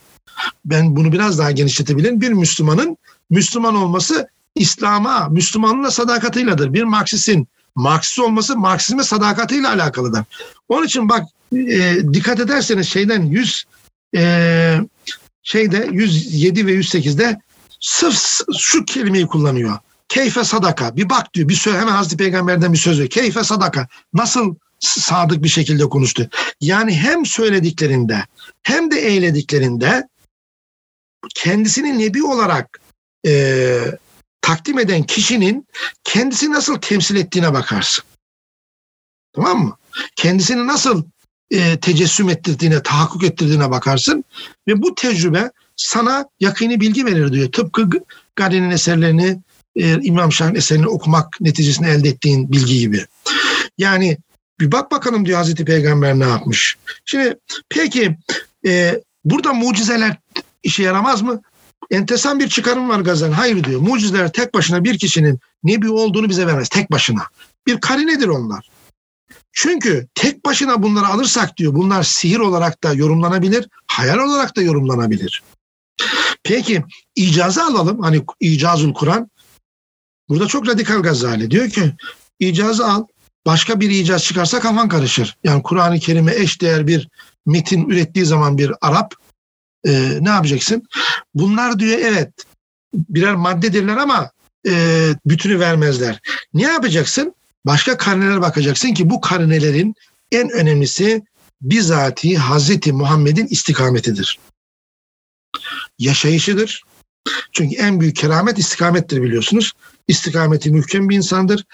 Ben 0.66 0.96
bunu 0.96 1.12
biraz 1.12 1.40
daha 1.40 1.52
genişletebilirim. 1.52 2.22
Bir 2.22 2.32
Müslümanın 2.32 2.98
Müslüman 3.30 3.76
olması 3.76 4.30
İslam'a, 4.56 5.28
Müslümanlığına 5.30 5.92
sadakatıyladır. 5.92 6.74
Bir 6.74 6.84
Marksistin 6.84 7.48
Marksist 7.78 8.20
olması 8.20 8.58
Marksizme 8.58 9.04
sadakatiyle 9.04 9.68
alakalıdır. 9.68 10.24
Onun 10.70 10.86
için 10.86 11.10
bak 11.10 11.24
e, 11.56 11.96
dikkat 12.14 12.40
ederseniz 12.40 12.88
şeyden 12.88 13.22
100 13.22 13.66
e, 14.16 14.78
şeyde 15.44 15.90
107 15.92 16.68
ve 16.68 16.74
108'de 16.74 17.40
sırf 17.80 18.40
şu 18.58 18.86
kelimeyi 18.86 19.28
kullanıyor. 19.28 19.78
Keyfe 20.10 20.44
sadaka. 20.44 20.96
Bir 20.96 21.10
bak 21.10 21.34
diyor. 21.34 21.50
Bir 21.50 21.54
söz 21.54 21.74
hemen 21.74 21.92
Hazreti 21.92 22.18
Peygamber'den 22.18 22.74
bir 22.74 22.78
söz 22.78 22.94
veriyor. 22.98 23.10
Keyfe 23.10 23.44
sadaka. 23.44 23.88
Nasıl 24.14 24.56
sadık 24.80 25.44
bir 25.44 25.50
şekilde 25.50 25.84
konuştu. 25.84 26.30
Yani 26.62 26.96
hem 26.96 27.26
söylediklerinde 27.26 28.24
hem 28.64 28.92
de 28.92 29.00
eylediklerinde 29.00 30.08
kendisini 31.36 32.00
nebi 32.00 32.24
olarak 32.24 32.80
e, 33.28 33.80
takdim 34.48 34.80
eden 34.80 35.04
kişinin 35.04 35.68
kendisi 36.04 36.52
nasıl 36.52 36.76
temsil 36.76 37.16
ettiğine 37.16 37.54
bakarsın. 37.54 38.06
Tamam 39.34 39.60
mı? 39.60 39.78
Kendisini 40.16 40.68
nasıl 40.68 41.04
e, 41.52 41.80
tecessüm 41.80 42.30
ettirdiğine, 42.30 42.84
tahakkuk 42.84 43.24
ettirdiğine 43.24 43.72
bakarsın 43.72 44.24
ve 44.68 44.82
bu 44.82 44.96
tecrübe 44.96 45.52
sana 45.76 46.26
yakini 46.40 46.82
bilgi 46.82 47.06
verir 47.06 47.32
diyor. 47.34 47.52
Tıpkı 47.52 47.90
Gari'nin 48.36 48.70
eserlerini, 48.70 49.40
e, 49.76 50.02
İmam 50.02 50.32
Şah'ın 50.32 50.56
eserini 50.56 50.88
okumak 50.88 51.42
neticesinde 51.42 51.90
elde 51.90 52.10
ettiğin 52.10 52.52
bilgi 52.52 52.80
gibi. 52.80 53.06
Yani 53.78 54.18
bir 54.60 54.72
bak 54.72 54.92
bakalım 54.92 55.26
diyor 55.26 55.38
Hazreti 55.38 55.66
Peygamber 55.66 56.20
ne 56.20 56.28
yapmış. 56.28 56.78
Şimdi 57.06 57.40
peki 57.70 58.18
e, 58.66 59.02
burada 59.26 59.54
mucizeler 59.54 60.18
işe 60.64 60.84
yaramaz 60.84 61.22
mı? 61.22 61.42
Entesan 61.92 62.40
bir 62.40 62.50
çıkarım 62.50 62.90
var 62.90 63.00
Gazan. 63.00 63.32
Hayır 63.32 63.64
diyor. 63.64 63.82
Mucizeler 63.82 64.32
tek 64.32 64.54
başına 64.54 64.84
bir 64.84 64.98
kişinin 64.98 65.40
nebi 65.64 65.90
olduğunu 65.90 66.30
bize 66.30 66.48
vermez. 66.48 66.70
Tek 66.70 66.92
başına. 66.92 67.24
Bir 67.68 67.82
karinedir 67.82 68.28
onlar. 68.28 68.70
Çünkü 69.52 70.08
tek 70.16 70.46
başına 70.46 70.84
bunları 70.84 71.08
alırsak 71.08 71.58
diyor 71.58 71.76
bunlar 71.76 72.04
sihir 72.04 72.40
olarak 72.40 72.84
da 72.84 72.94
yorumlanabilir, 72.94 73.70
hayal 73.88 74.18
olarak 74.18 74.56
da 74.56 74.62
yorumlanabilir. 74.62 75.44
Peki 76.44 76.84
icazı 77.16 77.64
alalım. 77.64 78.02
Hani 78.02 78.24
icazul 78.40 78.94
Kur'an. 78.94 79.30
Burada 80.30 80.48
çok 80.48 80.68
radikal 80.68 81.02
Gazali. 81.02 81.52
Diyor 81.52 81.70
ki 81.70 81.94
icazı 82.40 82.88
al. 82.88 83.06
Başka 83.46 83.80
bir 83.80 83.90
icaz 83.90 84.24
çıkarsa 84.24 84.60
kafan 84.60 84.90
karışır. 84.90 85.38
Yani 85.44 85.64
Kur'an-ı 85.64 86.00
Kerim'e 86.00 86.36
eş 86.36 86.62
değer 86.62 86.88
bir 86.88 87.10
metin 87.46 87.90
ürettiği 87.90 88.26
zaman 88.26 88.58
bir 88.58 88.72
Arap 88.82 89.16
e, 89.86 90.18
ne 90.22 90.30
yapacaksın? 90.30 90.84
Bunlar 91.34 91.80
diyor 91.80 92.00
evet 92.00 92.30
birer 92.94 93.36
maddedirler 93.36 93.98
ama 93.98 94.32
e, 94.68 95.10
bütünü 95.26 95.60
vermezler. 95.60 96.20
Ne 96.54 96.64
yapacaksın? 96.64 97.36
Başka 97.66 97.98
karnelere 97.98 98.42
bakacaksın 98.42 98.94
ki 98.94 99.10
bu 99.10 99.22
karnelerin 99.22 99.96
en 100.32 100.50
önemlisi 100.50 101.24
bizatihi 101.62 102.38
Hazreti 102.38 102.94
Muhammed'in 102.94 103.48
istikametidir. 103.48 104.40
Yaşayışıdır. 106.00 106.84
Çünkü 107.52 107.76
en 107.76 108.00
büyük 108.00 108.16
keramet 108.16 108.60
istikamettir 108.60 109.22
biliyorsunuz. 109.22 109.74
İstikameti 110.08 110.72
mühkem 110.72 111.10
bir 111.10 111.16
insandır. 111.16 111.66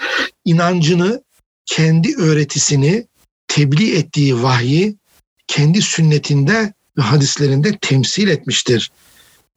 İnancını, 0.46 1.24
kendi 1.66 2.16
öğretisini, 2.16 3.08
tebliğ 3.48 3.96
ettiği 3.96 4.44
vahyi 4.44 4.96
kendi 5.48 5.82
sünnetinde 5.82 6.74
hadislerinde 7.00 7.78
temsil 7.82 8.28
etmiştir. 8.28 8.92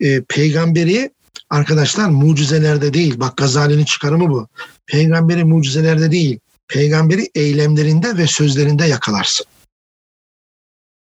E, 0.00 0.22
peygamberi 0.22 1.10
arkadaşlar 1.50 2.08
mucizelerde 2.08 2.94
değil. 2.94 3.20
Bak 3.20 3.36
Gazali'nin 3.36 3.84
çıkarımı 3.84 4.30
bu. 4.30 4.48
Peygamberi 4.86 5.44
mucizelerde 5.44 6.10
değil. 6.10 6.38
Peygamberi 6.68 7.30
eylemlerinde 7.34 8.16
ve 8.16 8.26
sözlerinde 8.26 8.84
yakalarsın. 8.84 9.46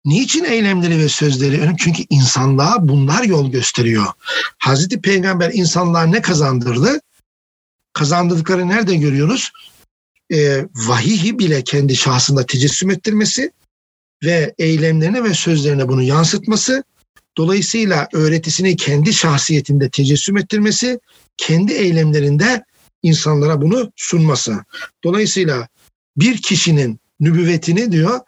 Niçin 0.04 0.44
eylemleri 0.44 0.98
ve 0.98 1.08
sözleri 1.08 1.60
önemli? 1.60 1.76
Çünkü 1.78 2.02
insanlığa 2.10 2.88
bunlar 2.88 3.22
yol 3.22 3.50
gösteriyor. 3.50 4.06
Hazreti 4.58 5.00
Peygamber 5.00 5.50
insanlığa 5.54 6.02
ne 6.02 6.22
kazandırdı? 6.22 7.00
Kazandırdıkları 7.92 8.68
nerede 8.68 8.96
görüyoruz? 8.96 9.50
Ee, 10.32 10.66
vahiyi 10.74 11.38
bile 11.38 11.64
kendi 11.64 11.96
şahsında 11.96 12.46
tecessüm 12.46 12.90
ettirmesi 12.90 13.52
ve 14.24 14.54
eylemlerine 14.58 15.24
ve 15.24 15.34
sözlerine 15.34 15.88
bunu 15.88 16.02
yansıtması, 16.02 16.84
dolayısıyla 17.36 18.08
öğretisini 18.12 18.76
kendi 18.76 19.12
şahsiyetinde 19.12 19.90
tecessüm 19.90 20.36
ettirmesi, 20.36 21.00
kendi 21.36 21.72
eylemlerinde 21.72 22.64
insanlara 23.02 23.60
bunu 23.62 23.92
sunması. 23.96 24.64
Dolayısıyla 25.04 25.68
bir 26.16 26.42
kişinin 26.42 27.00
nübüvvetini 27.20 27.92
diyor 27.92 28.20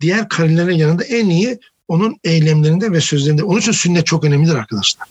diğer 0.00 0.28
karilerin 0.28 0.76
yanında 0.76 1.04
en 1.04 1.28
iyi 1.28 1.58
onun 1.88 2.16
eylemlerinde 2.24 2.92
ve 2.92 3.00
sözlerinde. 3.00 3.44
Onun 3.44 3.60
için 3.60 3.72
sünnet 3.72 4.06
çok 4.06 4.24
önemlidir 4.24 4.54
arkadaşlar. 4.54 5.08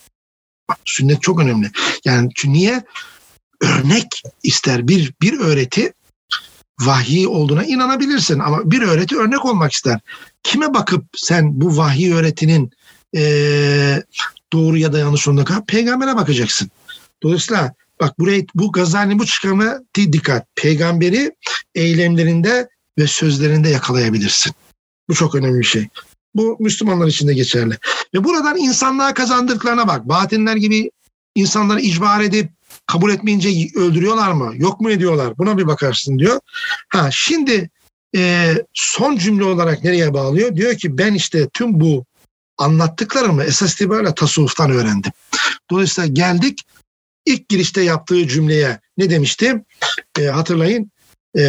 Bak, 0.69 0.77
sünnet 0.85 1.21
çok 1.21 1.39
önemli. 1.39 1.71
Yani 2.05 2.29
çünkü 2.35 2.53
niye? 2.53 2.83
Örnek 3.61 4.23
ister 4.43 4.87
bir 4.87 5.13
bir 5.21 5.39
öğreti 5.39 5.93
vahiy 6.81 7.27
olduğuna 7.27 7.63
inanabilirsin 7.63 8.39
ama 8.39 8.71
bir 8.71 8.81
öğreti 8.81 9.17
örnek 9.17 9.45
olmak 9.45 9.71
ister. 9.71 9.99
Kime 10.43 10.73
bakıp 10.73 11.05
sen 11.15 11.61
bu 11.61 11.77
vahiy 11.77 12.13
öğretinin 12.13 12.71
e, 13.15 14.03
doğru 14.53 14.77
ya 14.77 14.93
da 14.93 14.99
yanlış 14.99 15.27
olduğuna 15.27 15.45
kadar 15.45 15.65
peygambere 15.65 16.15
bakacaksın. 16.15 16.69
Dolayısıyla 17.23 17.73
bak 17.99 18.19
burayı 18.19 18.45
bu 18.55 18.71
Gazali 18.71 19.19
bu 19.19 19.25
çıkarma 19.25 19.79
dikkat. 19.95 20.47
Peygamberi 20.55 21.31
eylemlerinde 21.75 22.69
ve 22.97 23.07
sözlerinde 23.07 23.69
yakalayabilirsin. 23.69 24.53
Bu 25.09 25.15
çok 25.15 25.35
önemli 25.35 25.59
bir 25.59 25.65
şey. 25.65 25.87
Bu 26.35 26.57
Müslümanlar 26.59 27.07
için 27.07 27.27
de 27.27 27.33
geçerli. 27.33 27.77
Ve 28.13 28.23
buradan 28.23 28.57
insanlığa 28.57 29.13
kazandırdıklarına 29.13 29.87
bak. 29.87 30.09
Batinler 30.09 30.55
gibi 30.55 30.91
insanları 31.35 31.79
icbar 31.81 32.21
edip 32.21 32.49
kabul 32.91 33.11
etmeyince 33.11 33.79
öldürüyorlar 33.79 34.31
mı? 34.31 34.53
Yok 34.55 34.81
mu 34.81 34.91
ediyorlar? 34.91 35.37
Buna 35.37 35.57
bir 35.57 35.67
bakarsın 35.67 36.19
diyor. 36.19 36.39
Ha 36.89 37.09
şimdi 37.11 37.69
e, 38.15 38.53
son 38.73 39.17
cümle 39.17 39.43
olarak 39.43 39.83
nereye 39.83 40.13
bağlıyor? 40.13 40.55
Diyor 40.55 40.75
ki 40.75 40.97
ben 40.97 41.13
işte 41.13 41.49
tüm 41.53 41.79
bu 41.79 42.05
anlattıklarımı 42.57 43.43
esas 43.43 43.73
itibariyle 43.73 44.15
tasavvuftan 44.15 44.71
öğrendim. 44.71 45.11
Dolayısıyla 45.71 46.07
geldik 46.07 46.59
ilk 47.25 47.49
girişte 47.49 47.81
yaptığı 47.81 48.27
cümleye 48.27 48.79
ne 48.97 49.09
demişti? 49.09 49.63
E, 50.19 50.25
hatırlayın. 50.25 50.91
E, 51.37 51.43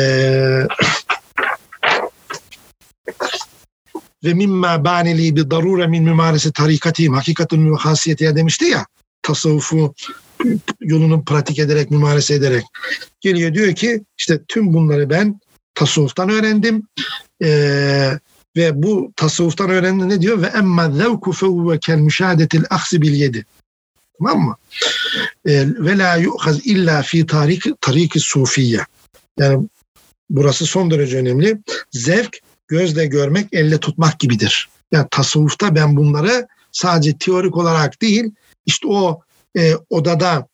ve 4.24 4.34
mimma 4.34 4.84
banili 4.84 5.36
bi 5.36 5.50
darure 5.50 5.86
min 5.86 6.04
mimaresi 6.04 6.52
tarikatihim 6.52 7.14
hakikatun 7.14 7.74
hasiyetiye 7.74 8.36
demişti 8.36 8.64
ya 8.64 8.86
tasavvufu 9.22 9.94
yolunu 10.80 11.24
pratik 11.24 11.58
ederek, 11.58 11.90
mümarese 11.90 12.34
ederek 12.34 12.64
geliyor 13.20 13.54
diyor 13.54 13.74
ki 13.74 14.04
işte 14.18 14.40
tüm 14.48 14.74
bunları 14.74 15.10
ben 15.10 15.40
tasavvuftan 15.74 16.28
öğrendim. 16.28 16.88
Ee, 17.42 18.10
ve 18.56 18.82
bu 18.82 19.12
tasavvuftan 19.16 19.70
öğrendim 19.70 20.08
ne 20.08 20.20
diyor? 20.20 20.42
Ve 20.42 20.46
emma 20.46 20.90
zevku 20.90 21.32
fevve 21.32 21.78
kel 21.78 21.98
müşahadetil 21.98 22.64
aksi 22.70 23.02
bil 23.02 23.12
yedi. 23.12 23.46
Tamam 24.18 24.40
mı? 24.40 24.56
Ee, 25.46 25.66
ve 25.78 25.98
la 25.98 26.16
yu'haz 26.16 26.66
illa 26.66 27.02
fi 27.02 27.26
tarik, 27.26 27.64
tariki 27.80 28.20
sufiye. 28.20 28.80
Yani 29.38 29.68
burası 30.30 30.66
son 30.66 30.90
derece 30.90 31.18
önemli. 31.18 31.58
Zevk 31.90 32.38
gözle 32.68 33.06
görmek, 33.06 33.48
elle 33.52 33.80
tutmak 33.80 34.20
gibidir. 34.20 34.68
Yani 34.92 35.06
tasavvufta 35.10 35.74
ben 35.74 35.96
bunları 35.96 36.48
sadece 36.72 37.18
teorik 37.18 37.56
olarak 37.56 38.02
değil, 38.02 38.30
işte 38.66 38.88
o 38.88 39.22
e, 39.58 39.74
odada 39.90 40.48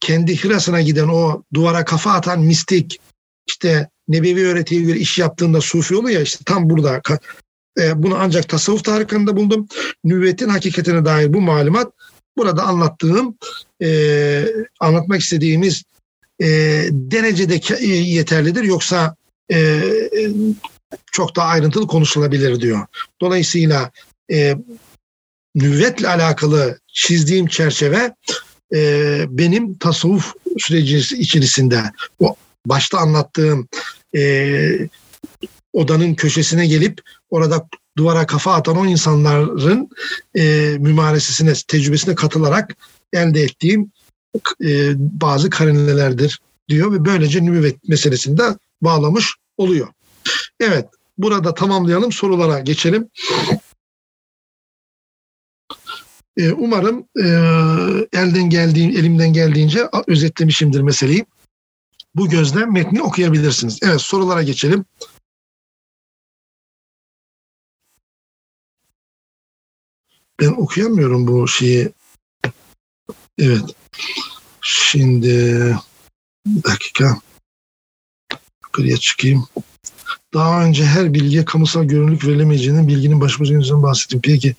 kendi 0.00 0.44
hirasına 0.44 0.80
giden 0.80 1.08
o 1.08 1.42
duvara 1.54 1.84
kafa 1.84 2.12
atan 2.12 2.40
mistik 2.40 3.00
işte 3.48 3.88
nebevi 4.08 4.46
öğretiye 4.46 4.82
göre 4.82 4.98
iş 4.98 5.18
yaptığında 5.18 5.60
sufi 5.60 5.96
oluyor 5.96 6.18
ya 6.18 6.22
işte 6.22 6.44
tam 6.44 6.70
burada 6.70 7.02
e, 7.78 8.02
bunu 8.02 8.16
ancak 8.18 8.48
tasavvuf 8.48 8.84
tarikında 8.84 9.36
buldum. 9.36 9.66
Nübüvvetin 10.04 10.48
hakikatine 10.48 11.04
dair 11.04 11.32
bu 11.32 11.40
malumat 11.40 11.92
burada 12.36 12.62
anlattığım 12.62 13.36
e, 13.82 14.46
anlatmak 14.80 15.20
istediğimiz 15.20 15.82
e, 16.40 16.46
derecede 16.90 17.60
e, 17.78 17.86
yeterlidir. 17.86 18.62
Yoksa 18.62 19.16
e, 19.52 19.80
çok 21.12 21.36
daha 21.36 21.46
ayrıntılı 21.46 21.86
konuşulabilir 21.86 22.60
diyor. 22.60 22.86
Dolayısıyla 23.20 23.90
e, 24.32 24.56
nüvvetle 25.54 26.08
alakalı 26.08 26.79
çizdiğim 26.92 27.46
çerçeve 27.46 28.14
e, 28.74 29.24
benim 29.28 29.78
tasavvuf 29.78 30.34
süreci 30.58 31.16
içerisinde 31.16 31.82
o 32.20 32.36
başta 32.66 32.98
anlattığım 32.98 33.68
e, 34.16 34.88
odanın 35.72 36.14
köşesine 36.14 36.66
gelip 36.66 37.00
orada 37.30 37.68
duvara 37.96 38.26
kafa 38.26 38.54
atan 38.54 38.76
o 38.76 38.86
insanların 38.86 39.88
e, 40.34 40.76
mümaresesine, 40.80 41.52
tecrübesine 41.68 42.14
katılarak 42.14 42.76
elde 43.12 43.42
ettiğim 43.42 43.92
e, 44.64 44.92
bazı 44.96 45.50
karinelerdir 45.50 46.40
diyor 46.68 46.92
ve 46.92 47.04
böylece 47.04 47.44
nübüvvet 47.44 47.88
meselesini 47.88 48.38
de 48.38 48.42
bağlamış 48.82 49.34
oluyor. 49.56 49.88
Evet, 50.60 50.86
burada 51.18 51.54
tamamlayalım, 51.54 52.12
sorulara 52.12 52.60
geçelim. 52.60 53.08
E, 56.40 56.52
umarım 56.52 57.08
e, 57.18 57.26
elden 58.18 58.50
geldiğim, 58.50 58.90
elimden 58.90 59.32
geldiğince 59.32 59.88
özetlemişimdir 60.06 60.80
meseleyi. 60.80 61.26
Bu 62.14 62.28
gözle 62.28 62.66
metni 62.66 63.02
okuyabilirsiniz. 63.02 63.78
Evet, 63.82 64.00
sorulara 64.00 64.42
geçelim. 64.42 64.84
Ben 70.40 70.48
okuyamıyorum 70.48 71.26
bu 71.26 71.48
şeyi. 71.48 71.88
Evet. 73.38 73.76
Şimdi 74.60 75.76
bir 76.46 76.64
dakika. 76.64 77.16
Yukarıya 78.64 78.96
çıkayım. 78.96 79.46
Daha 80.34 80.64
önce 80.64 80.84
her 80.84 81.14
bilgiye 81.14 81.44
kamusal 81.44 81.84
görünürlük 81.84 82.26
verilemeyeceğinin 82.26 82.88
bilginin 82.88 83.20
başımıza 83.20 83.54
yüzünden 83.54 83.82
bahsettim. 83.82 84.20
Peki 84.22 84.54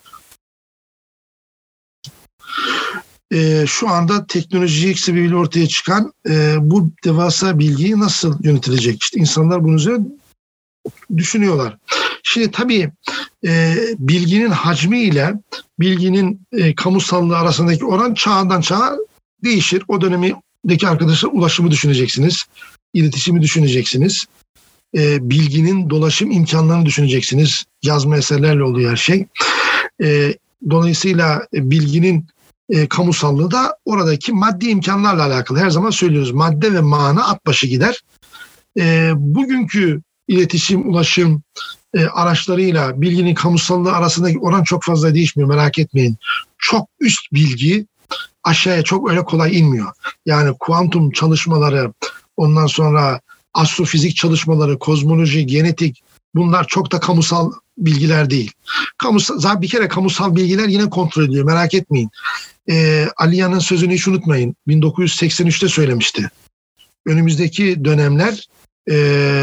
e, 3.32 3.64
şu 3.66 3.88
anda 3.88 4.26
teknolojik 4.26 4.98
sebebiyle 4.98 5.36
ortaya 5.36 5.68
çıkan 5.68 6.12
e, 6.28 6.56
bu 6.60 6.90
devasa 7.04 7.58
bilgiyi 7.58 8.00
nasıl 8.00 8.44
yönetilecek? 8.44 9.02
İşte 9.02 9.20
insanlar 9.20 9.64
bunu 9.64 9.76
üzerine 9.76 10.06
düşünüyorlar. 11.16 11.76
Şimdi 12.22 12.50
tabii 12.50 12.90
e, 13.46 13.74
bilginin 13.98 14.50
hacmi 14.50 15.00
ile 15.00 15.34
bilginin 15.80 16.40
e, 16.52 16.74
kamusallığı 16.74 17.36
arasındaki 17.36 17.84
oran 17.84 18.14
çağdan 18.14 18.60
çağa 18.60 18.96
değişir. 19.44 19.82
O 19.88 20.00
dönemdeki 20.00 20.88
arkadaşlar 20.88 21.30
ulaşımı 21.32 21.70
düşüneceksiniz, 21.70 22.44
iletişimi 22.94 23.42
düşüneceksiniz, 23.42 24.24
e, 24.96 25.30
bilginin 25.30 25.90
dolaşım 25.90 26.30
imkanlarını 26.30 26.86
düşüneceksiniz. 26.86 27.64
Yazma 27.82 28.16
eserlerle 28.16 28.62
oluyor 28.62 28.90
her 28.90 28.96
şey. 28.96 29.26
E, 30.02 30.34
dolayısıyla 30.70 31.46
bilginin 31.52 32.26
e, 32.68 32.88
kamusallığı 32.88 33.50
da 33.50 33.76
oradaki 33.84 34.32
maddi 34.32 34.68
imkanlarla 34.68 35.24
alakalı. 35.24 35.58
Her 35.58 35.70
zaman 35.70 35.90
söylüyoruz 35.90 36.30
madde 36.30 36.74
ve 36.74 36.80
mana 36.80 37.28
at 37.28 37.46
başı 37.46 37.66
gider. 37.66 38.00
E, 38.78 39.12
bugünkü 39.16 40.02
iletişim, 40.28 40.90
ulaşım 40.90 41.42
e, 41.94 42.04
araçlarıyla 42.04 43.00
bilginin 43.00 43.34
kamusallığı 43.34 43.92
arasındaki 43.92 44.38
oran 44.38 44.64
çok 44.64 44.84
fazla 44.84 45.14
değişmiyor 45.14 45.48
merak 45.48 45.78
etmeyin. 45.78 46.16
Çok 46.58 46.88
üst 47.00 47.32
bilgi 47.32 47.86
aşağıya 48.44 48.82
çok 48.82 49.10
öyle 49.10 49.24
kolay 49.24 49.58
inmiyor. 49.58 49.92
Yani 50.26 50.56
kuantum 50.60 51.10
çalışmaları, 51.10 51.92
ondan 52.36 52.66
sonra 52.66 53.20
astrofizik 53.54 54.16
çalışmaları, 54.16 54.78
kozmoloji, 54.78 55.46
genetik 55.46 56.02
bunlar 56.34 56.66
çok 56.66 56.92
da 56.92 57.00
kamusal 57.00 57.52
bilgiler 57.78 58.30
değil. 58.30 58.52
Kamusal, 58.98 59.62
bir 59.62 59.68
kere 59.68 59.88
kamusal 59.88 60.36
bilgiler 60.36 60.68
yine 60.68 60.90
kontrol 60.90 61.24
ediliyor 61.24 61.44
merak 61.44 61.74
etmeyin. 61.74 62.10
Ee, 62.70 63.08
Aliya'nın 63.16 63.58
sözünü 63.58 63.94
hiç 63.94 64.08
unutmayın. 64.08 64.56
1983'te 64.68 65.68
söylemişti. 65.68 66.30
Önümüzdeki 67.06 67.84
dönemler 67.84 68.48
e, 68.90 68.96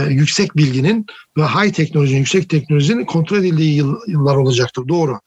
yüksek 0.09 0.57
bilginin 0.57 1.05
ve 1.37 1.43
high 1.43 1.73
teknolojinin, 1.73 2.19
yüksek 2.19 2.49
teknolojinin 2.49 3.05
kontrol 3.05 3.37
edildiği 3.37 3.75
yıl, 3.75 3.95
yıllar 4.07 4.35
olacaktır. 4.35 4.87
Doğru. 4.87 5.19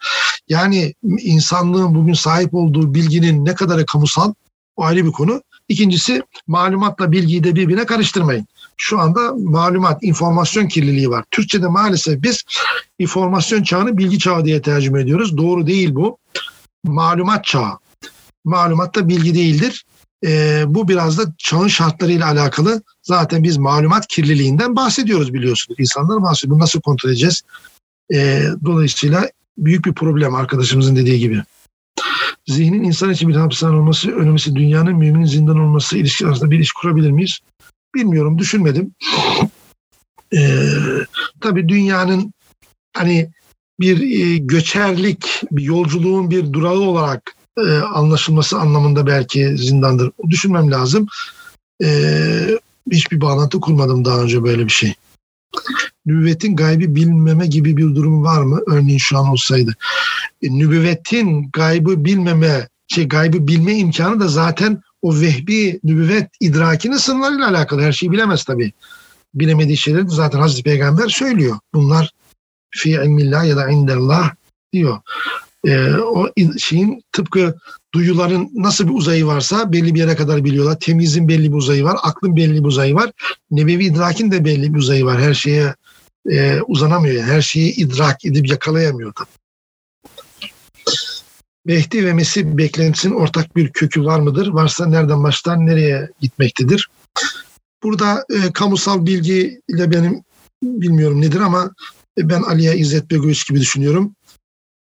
Yani 0.49 0.95
insanlığın 1.19 1.95
bugün 1.95 2.13
sahip 2.13 2.55
olduğu 2.55 2.95
bilginin 2.95 3.45
ne 3.45 3.55
kadarı 3.55 3.87
kamusal 3.87 4.35
o 4.77 4.85
ayrı 4.85 5.07
bir 5.07 5.13
konu. 5.13 5.43
İkincisi 5.69 6.23
malumatla 6.47 7.13
bilgiyi 7.13 7.45
de 7.45 7.55
birbirine 7.55 7.87
karıştırmayın. 7.87 8.47
Şu 8.77 8.99
anda 8.99 9.35
malumat, 9.35 10.03
informasyon 10.03 10.69
kirliliği 10.69 11.11
var. 11.11 11.25
Türkçe'de 11.31 11.67
maalesef 11.67 12.23
biz 12.23 12.43
informasyon 12.99 13.63
çağını 13.63 13.99
bilgi 13.99 14.19
çağı 14.19 14.45
diye 14.45 14.63
tercüme 14.63 15.03
ediyoruz. 15.03 15.37
Doğru 15.37 15.67
değil 15.67 15.95
bu. 15.95 16.19
Malumat 16.85 17.45
çağı. 17.45 17.79
Malumat 18.45 18.95
da 18.95 19.09
bilgi 19.09 19.35
değildir. 19.35 19.85
E, 20.27 20.65
bu 20.67 20.89
biraz 20.89 21.19
da 21.19 21.23
çağın 21.39 21.69
şartlarıyla 21.69 22.27
alakalı. 22.27 22.83
Zaten 23.03 23.43
biz 23.43 23.57
malumat 23.57 24.07
kirliliğinden 24.07 24.77
bahsediyoruz 24.77 25.35
biliyorsunuz. 25.35 25.81
İnsanlar 25.81 26.23
bahsediyor. 26.23 26.55
Bunu 26.55 26.63
nasıl 26.63 26.81
kontrol 26.81 27.11
edeceğiz? 27.11 27.43
E, 28.13 28.43
dolayısıyla 28.65 29.29
büyük 29.59 29.85
bir 29.85 29.93
problem 29.93 30.35
arkadaşımızın 30.35 30.97
dediği 30.97 31.19
gibi. 31.19 31.43
Zihnin 32.47 32.83
insan 32.83 33.11
için 33.11 33.29
bir 33.29 33.37
hapishane 33.37 33.77
olması, 33.77 34.11
önemlisi 34.11 34.57
dünyanın 34.57 34.97
müminin 34.97 35.25
zindan 35.25 35.59
olması 35.59 35.99
ilişki 35.99 36.27
arasında 36.27 36.51
bir 36.51 36.59
iş 36.59 36.73
kurabilir 36.73 37.11
miyiz? 37.11 37.39
Bilmiyorum, 37.95 38.39
düşünmedim. 38.39 38.95
Ee, 40.35 40.67
tabii 41.41 41.69
dünyanın 41.69 42.33
hani 42.97 43.31
bir 43.81 44.01
e, 44.21 44.39
göçerlik, 44.39 45.43
bir 45.51 45.63
yolculuğun 45.63 46.31
bir 46.31 46.53
durağı 46.53 46.79
olarak 46.79 47.37
e, 47.59 47.71
anlaşılması 47.77 48.59
anlamında 48.59 49.07
belki 49.07 49.57
zindandır. 49.57 50.11
Düşünmem 50.31 50.71
lazım. 50.71 51.07
E, 51.85 51.89
hiçbir 52.93 53.21
bağlantı 53.21 53.61
kurmadım 53.61 54.05
daha 54.05 54.21
önce 54.21 54.43
böyle 54.43 54.65
bir 54.65 54.73
şey. 54.73 54.95
Nübüvvetin 56.07 56.57
gaybi 56.57 56.95
bilmeme 56.95 57.47
gibi 57.47 57.77
bir 57.77 57.95
durum 57.95 58.25
var 58.25 58.43
mı? 58.43 58.61
Örneğin 58.67 58.99
şu 58.99 59.19
an 59.19 59.29
olsaydı. 59.29 59.77
E, 60.43 60.59
nübüvvetin 60.59 61.51
gaybı 61.53 62.05
bilmeme, 62.05 62.69
şey 62.89 63.09
gaybı 63.09 63.47
bilme 63.47 63.75
imkanı 63.75 64.21
da 64.21 64.29
zaten 64.29 64.83
o 65.03 65.21
vehbi 65.21 65.81
nübüvvet 65.85 66.29
idrakinin 66.41 66.97
sınırlarıyla 66.97 67.49
alakalı. 67.49 67.83
Her 67.83 67.93
şeyi 67.93 68.13
bilemez 68.13 68.45
tabii. 68.45 68.73
Bilemediği 69.35 69.77
şeyleri 69.77 70.09
zaten 70.09 70.39
Hazreti 70.39 70.63
Peygamber 70.63 71.09
söylüyor. 71.09 71.59
Bunlar 71.75 72.11
fi 72.73 72.91
ilmillah 72.91 73.45
ya 73.45 73.57
da 73.57 73.71
indellah 73.71 74.35
diyor 74.73 74.99
e, 75.67 75.95
o 75.95 76.29
şeyin 76.59 77.05
tıpkı 77.13 77.55
duyuların 77.95 78.51
nasıl 78.55 78.89
bir 78.89 78.95
uzayı 78.95 79.27
varsa 79.27 79.73
belli 79.73 79.95
bir 79.95 80.01
yere 80.01 80.17
kadar 80.17 80.45
biliyorlar. 80.45 80.81
Temizin 80.81 81.29
belli 81.29 81.53
bir 81.53 81.57
uzayı 81.57 81.85
var, 81.85 81.97
aklın 82.03 82.37
belli 82.37 82.55
bir 82.55 82.69
uzayı 82.69 82.95
var. 82.95 83.13
Nebevi 83.51 83.85
idrakin 83.85 84.31
de 84.31 84.45
belli 84.45 84.75
bir 84.75 84.79
uzayı 84.79 85.05
var. 85.05 85.21
Her 85.21 85.35
şeye 85.35 85.75
e, 86.31 86.61
uzanamıyor. 86.67 87.15
Yani. 87.15 87.33
Her 87.33 87.43
şeyi 87.43 87.75
idrak 87.75 88.25
edip 88.25 88.49
yakalayamıyor 88.49 89.13
tabii. 89.13 89.29
Mehdi 91.65 92.07
ve 92.07 92.13
Mesih 92.13 92.45
beklentisinin 92.45 93.15
ortak 93.15 93.57
bir 93.57 93.73
kökü 93.73 94.05
var 94.05 94.21
mıdır? 94.21 94.49
Varsa 94.49 94.87
nereden 94.87 95.25
başlar, 95.25 95.67
nereye 95.67 96.11
gitmektedir? 96.21 96.89
Burada 97.83 98.25
e, 98.31 98.53
kamusal 98.53 99.07
bilgi 99.07 99.61
ile 99.69 99.91
benim 99.91 100.25
bilmiyorum 100.63 101.21
nedir 101.21 101.41
ama 101.41 101.71
ben 102.19 102.43
Aliye 102.43 102.77
İzzet 102.77 103.11
Begoviç 103.11 103.49
gibi 103.49 103.61
düşünüyorum 103.61 104.15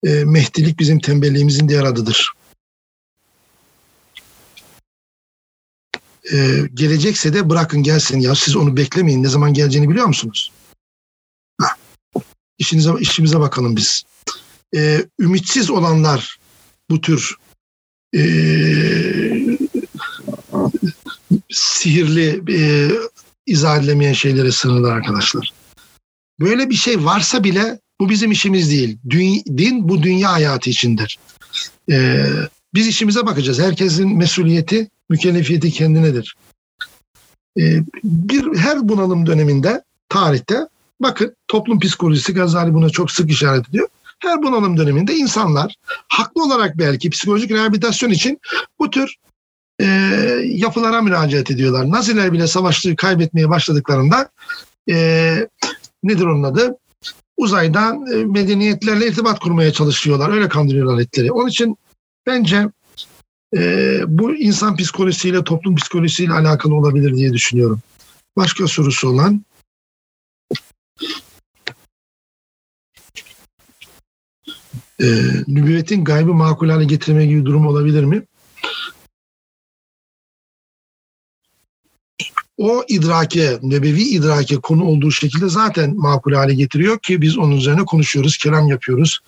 e, 0.05 0.25
Mehdilik 0.25 0.79
bizim 0.79 0.99
tembelliğimizin 0.99 1.69
diğer 1.69 1.85
adıdır. 1.85 2.33
E, 6.33 6.63
gelecekse 6.75 7.35
de 7.35 7.51
bırakın 7.51 7.83
gelsin 7.83 8.21
ya 8.21 8.35
siz 8.35 8.57
onu 8.57 8.77
beklemeyin. 8.77 9.23
Ne 9.23 9.29
zaman 9.29 9.55
geleceğini 9.55 9.91
biliyor 9.91 10.07
musunuz? 10.07 10.53
Ha. 11.61 11.69
İşinize, 12.59 12.91
işimize 13.01 13.41
bakalım 13.41 13.77
biz. 13.77 14.03
E, 14.77 15.05
ümitsiz 15.19 15.71
olanlar 15.71 16.39
bu 16.91 17.01
tür 17.01 17.37
e, 18.15 18.21
sihirli 21.51 22.43
e, 22.59 22.91
izah 23.47 23.79
edilemeyen 23.79 24.13
şeylere 24.13 24.53
sınırlar 24.53 24.93
arkadaşlar. 24.93 25.53
Böyle 26.41 26.71
bir 26.71 26.75
şey 26.75 27.05
varsa 27.05 27.45
bile 27.45 27.81
bu 28.01 28.09
bizim 28.09 28.31
işimiz 28.31 28.71
değil. 28.71 28.99
Din 29.57 29.89
bu 29.89 30.03
dünya 30.03 30.33
hayatı 30.33 30.71
içindir. 30.71 31.19
Ee, 31.91 32.27
biz 32.75 32.87
işimize 32.87 33.27
bakacağız. 33.27 33.59
Herkesin 33.59 34.17
mesuliyeti, 34.17 34.89
mükellefiyeti 35.11 35.71
kendinedir. 35.71 36.37
Ee, 37.59 37.81
bir 38.05 38.59
her 38.59 38.89
bunalım 38.89 39.27
döneminde 39.27 39.83
tarihte 40.09 40.69
bakın 41.01 41.37
toplum 41.49 41.81
psikolojisi 41.81 42.35
Gazali 42.35 42.75
buna 42.75 42.91
çok 42.91 43.11
sık 43.11 43.31
işaret 43.31 43.69
ediyor. 43.69 43.89
Her 44.19 44.43
bunalım 44.43 44.77
döneminde 44.77 45.15
insanlar 45.15 45.75
haklı 46.09 46.45
olarak 46.45 46.79
belki 46.79 47.11
psikolojik 47.11 47.51
rehabilitasyon 47.51 48.11
için 48.11 48.41
bu 48.79 48.91
tür 48.91 49.15
e, 49.81 49.87
yapılara 50.45 51.03
müracaat 51.03 51.51
ediyorlar. 51.51 51.91
Naziler 51.91 52.33
bile 52.33 52.47
savaştığı 52.47 52.97
kaybetmeye 52.97 53.49
başladıklarında 53.49 54.29
e, 54.91 55.49
nedir 56.07 56.25
onun 56.25 56.43
adı? 56.43 56.77
uzaydan 57.37 58.07
e, 58.07 58.25
medeniyetlerle 58.25 59.09
irtibat 59.09 59.39
kurmaya 59.39 59.73
çalışıyorlar. 59.73 60.31
Öyle 60.31 60.49
kandırıyorlar 60.49 61.03
etleri. 61.03 61.33
Onun 61.33 61.49
için 61.49 61.77
bence 62.27 62.69
e, 63.57 64.01
bu 64.07 64.35
insan 64.35 64.77
psikolojisiyle, 64.77 65.45
toplum 65.45 65.77
psikolojisiyle 65.77 66.33
alakalı 66.33 66.75
olabilir 66.75 67.17
diye 67.17 67.33
düşünüyorum. 67.33 67.81
Başka 68.37 68.67
sorusu 68.67 69.09
olan 69.09 69.45
e, 75.01 75.07
nübüvvetin 75.47 76.05
gaybı 76.05 76.35
makul 76.35 76.69
hale 76.69 76.85
getirme 76.85 77.27
gibi 77.27 77.45
durum 77.45 77.67
olabilir 77.67 78.05
mi? 78.05 78.23
O 82.57 82.85
idrake, 82.89 83.59
nebevi 83.63 84.03
idrake 84.03 84.57
konu 84.57 84.85
olduğu 84.85 85.11
şekilde 85.11 85.49
zaten 85.49 85.97
makul 85.97 86.33
hale 86.33 86.55
getiriyor 86.55 86.99
ki 86.99 87.21
biz 87.21 87.39
onun 87.39 87.57
üzerine 87.57 87.85
konuşuyoruz, 87.85 88.37
kelam 88.37 88.69
yapıyoruz, 88.69 89.21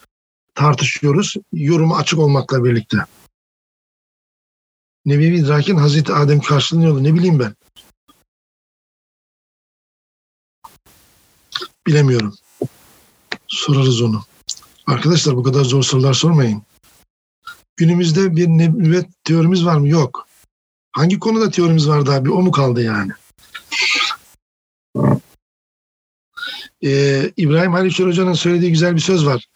tartışıyoruz, 0.55 1.35
yorumu 1.53 1.97
açık 1.97 2.19
olmakla 2.19 2.65
birlikte. 2.65 2.97
Nebevi 5.07 5.39
idrakin 5.39 5.77
Hazreti 5.77 6.13
Adem 6.13 6.41
karşılığında 6.41 7.01
ne 7.01 7.15
bileyim 7.15 7.39
ben. 7.39 7.57
Bilemiyorum. 11.87 12.35
Sorarız 13.49 14.03
onu. 14.03 14.25
Arkadaşlar 14.87 15.37
bu 15.37 15.43
kadar 15.43 15.65
zor 15.65 15.83
sorular 15.83 16.15
sormayın. 16.15 16.63
Günümüzde 17.77 18.37
bir 18.37 18.49
nübüvvet 18.49 19.07
teorimiz 19.25 19.65
var 19.65 19.77
mı? 19.77 19.89
Yok. 19.89 20.28
Hangi 20.99 21.19
konuda 21.19 21.51
teorimiz 21.51 21.89
vardı 21.89 22.13
abi? 22.13 22.31
O 22.31 22.43
mu 22.43 22.51
kaldı 22.51 22.83
yani? 22.83 23.13
Ee, 26.85 27.33
İbrahim 27.37 27.73
Halil 27.73 28.05
Hoca'nın 28.07 28.33
söylediği 28.33 28.71
güzel 28.71 28.95
bir 28.95 29.01
söz 29.01 29.27
var. 29.27 29.47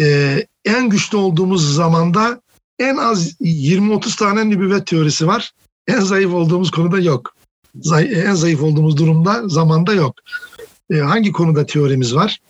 Ee, 0.00 0.46
en 0.64 0.88
güçlü 0.88 1.16
olduğumuz 1.18 1.74
zamanda 1.74 2.40
en 2.78 2.96
az 2.96 3.40
20-30 3.40 4.18
tane 4.18 4.50
nübüvvet 4.50 4.86
teorisi 4.86 5.26
var. 5.26 5.52
En 5.88 6.00
zayıf 6.00 6.32
olduğumuz 6.32 6.70
konuda 6.70 6.98
yok. 6.98 7.34
Zay- 7.80 8.22
en 8.26 8.34
zayıf 8.34 8.62
olduğumuz 8.62 8.96
durumda, 8.96 9.48
zamanda 9.48 9.94
yok. 9.94 10.14
Ee, 10.90 10.98
hangi 10.98 11.32
konuda 11.32 11.66
teorimiz 11.66 12.14
var? 12.14 12.40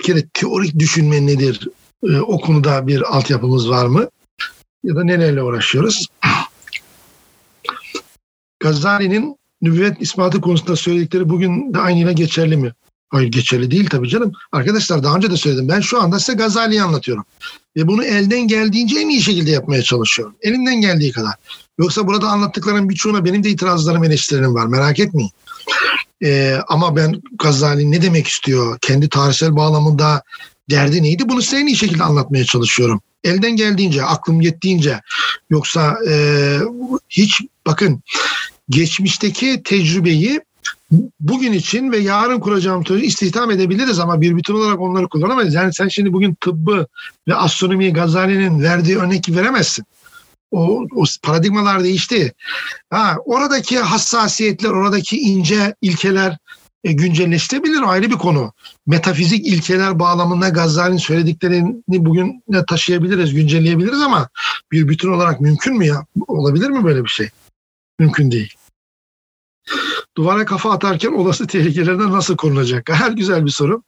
Bir 0.00 0.04
kere 0.04 0.28
teorik 0.34 0.78
düşünme 0.78 1.26
nedir? 1.26 1.68
Ee, 2.04 2.20
o 2.20 2.40
konuda 2.40 2.86
bir 2.86 3.16
altyapımız 3.16 3.70
var 3.70 3.86
mı? 3.86 4.08
Ya 4.84 4.96
da 4.96 5.04
nelerle 5.04 5.42
uğraşıyoruz? 5.42 6.06
Gazali'nin 8.60 9.36
nübüvvet 9.62 10.02
ispatı 10.02 10.40
konusunda 10.40 10.76
söyledikleri 10.76 11.28
bugün 11.28 11.74
de 11.74 11.78
aynıyla 11.78 12.12
geçerli 12.12 12.56
mi? 12.56 12.72
Hayır 13.08 13.28
geçerli 13.28 13.70
değil 13.70 13.88
tabii 13.88 14.08
canım. 14.08 14.32
Arkadaşlar 14.52 15.02
daha 15.02 15.16
önce 15.16 15.30
de 15.30 15.36
söyledim. 15.36 15.68
Ben 15.68 15.80
şu 15.80 16.02
anda 16.02 16.18
size 16.18 16.32
Gazali'yi 16.32 16.82
anlatıyorum. 16.82 17.24
Ve 17.76 17.88
bunu 17.88 18.04
elden 18.04 18.40
geldiğince 18.40 19.00
en 19.00 19.08
iyi 19.08 19.22
şekilde 19.22 19.50
yapmaya 19.50 19.82
çalışıyorum. 19.82 20.34
Elimden 20.42 20.80
geldiği 20.80 21.12
kadar. 21.12 21.34
Yoksa 21.78 22.06
burada 22.06 22.28
anlattıklarım 22.28 22.88
birçoğuna 22.88 23.24
benim 23.24 23.44
de 23.44 23.50
itirazlarım, 23.50 24.04
eleştirilerim 24.04 24.54
var. 24.54 24.66
Merak 24.66 24.98
etmeyin. 24.98 25.30
Ee, 26.22 26.58
ama 26.68 26.96
ben 26.96 27.22
Gazali 27.38 27.90
ne 27.90 28.02
demek 28.02 28.26
istiyor? 28.26 28.78
Kendi 28.80 29.08
tarihsel 29.08 29.56
bağlamında 29.56 30.22
derdi 30.70 31.02
neydi? 31.02 31.28
Bunu 31.28 31.42
size 31.42 31.58
en 31.58 31.66
iyi 31.66 31.76
şekilde 31.76 32.02
anlatmaya 32.02 32.44
çalışıyorum. 32.44 33.00
Elden 33.24 33.56
geldiğince, 33.56 34.04
aklım 34.04 34.40
yettiğince. 34.40 35.00
Yoksa 35.50 35.98
e, 36.08 36.14
hiç 37.08 37.40
bakın 37.66 38.02
geçmişteki 38.70 39.62
tecrübeyi 39.62 40.40
bugün 41.20 41.52
için 41.52 41.92
ve 41.92 41.98
yarın 41.98 42.40
kuracağım 42.40 42.82
tezi 42.82 43.06
istihdam 43.06 43.50
edebiliriz 43.50 43.98
ama 43.98 44.20
bir 44.20 44.36
bütün 44.36 44.54
olarak 44.54 44.80
onları 44.80 45.08
kullanamayız. 45.08 45.54
Yani 45.54 45.74
sen 45.74 45.88
şimdi 45.88 46.12
bugün 46.12 46.34
tıbbı 46.34 46.86
ve 47.28 47.34
astronomiyi 47.34 47.92
Gazali'nin 47.92 48.62
verdiği 48.62 48.98
örnek 48.98 49.28
veremezsin. 49.28 49.84
O, 50.50 50.86
o 50.94 51.04
paradigmalar 51.22 51.84
değişti. 51.84 52.32
Ha, 52.90 53.16
oradaki 53.24 53.78
hassasiyetler, 53.78 54.70
oradaki 54.70 55.20
ince 55.20 55.74
ilkeler 55.82 56.38
e, 56.84 56.92
güncelleştirebilir 56.92 57.82
ayrı 57.82 58.10
bir 58.10 58.14
konu. 58.14 58.52
Metafizik 58.86 59.46
ilkeler 59.46 59.98
bağlamında 59.98 60.48
Gazali'nin 60.48 60.98
söylediklerini 60.98 61.82
bugün 61.88 62.44
taşıyabiliriz, 62.68 63.34
güncelleyebiliriz 63.34 64.00
ama 64.00 64.28
bir 64.72 64.88
bütün 64.88 65.12
olarak 65.12 65.40
mümkün 65.40 65.76
mü 65.76 65.86
ya? 65.86 66.06
Olabilir 66.28 66.70
mi 66.70 66.84
böyle 66.84 67.04
bir 67.04 67.08
şey? 67.08 67.30
Mümkün 67.98 68.30
değil. 68.30 68.54
Duvara 70.16 70.44
kafa 70.44 70.70
atarken 70.70 71.12
olası 71.12 71.46
tehlikelerden 71.46 72.12
nasıl 72.12 72.36
korunacak? 72.36 72.88
Her 72.90 73.10
güzel 73.10 73.44
bir 73.44 73.50
soru. 73.50 73.82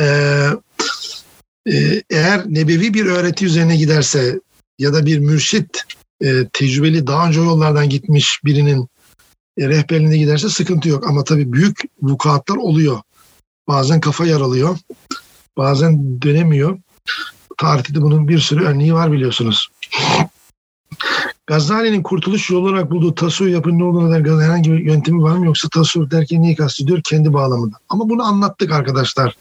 Ee, 0.00 0.48
e, 1.66 2.02
eğer 2.10 2.42
nebevi 2.46 2.94
bir 2.94 3.06
öğreti 3.06 3.46
üzerine 3.46 3.76
giderse 3.76 4.40
ya 4.78 4.92
da 4.92 5.06
bir 5.06 5.18
mürşit 5.18 5.82
e, 6.20 6.48
tecrübeli 6.52 7.06
daha 7.06 7.28
önce 7.28 7.40
yollardan 7.40 7.88
gitmiş 7.88 8.40
birinin 8.44 8.88
e, 9.58 9.68
rehberliğine 9.68 10.18
giderse 10.18 10.48
sıkıntı 10.48 10.88
yok. 10.88 11.06
Ama 11.06 11.24
tabii 11.24 11.52
büyük 11.52 11.80
vukuatlar 12.02 12.56
oluyor. 12.56 13.00
Bazen 13.68 14.00
kafa 14.00 14.26
yaralıyor. 14.26 14.78
Bazen 15.56 16.22
dönemiyor. 16.22 16.78
Tarihte 17.58 17.94
de 17.94 18.02
bunun 18.02 18.28
bir 18.28 18.38
sürü 18.38 18.64
örneği 18.64 18.94
var 18.94 19.12
biliyorsunuz. 19.12 19.68
Gazali'nin 21.46 22.02
kurtuluş 22.02 22.50
yolu 22.50 22.68
olarak 22.68 22.90
bulduğu 22.90 23.14
tasavvuf 23.14 23.52
yapının 23.52 23.78
ne 23.78 23.84
olduğuna 23.84 24.10
dair 24.10 24.44
herhangi 24.44 24.72
bir 24.72 24.78
yöntemi 24.78 25.22
var 25.22 25.36
mı 25.36 25.46
yoksa 25.46 25.68
tasavvuf 25.68 26.10
derken 26.10 26.42
neyi 26.42 26.56
kastediyor? 26.56 27.00
Kendi 27.04 27.32
bağlamında. 27.32 27.76
Ama 27.88 28.08
bunu 28.08 28.22
anlattık 28.22 28.72
arkadaşlar. 28.72 29.36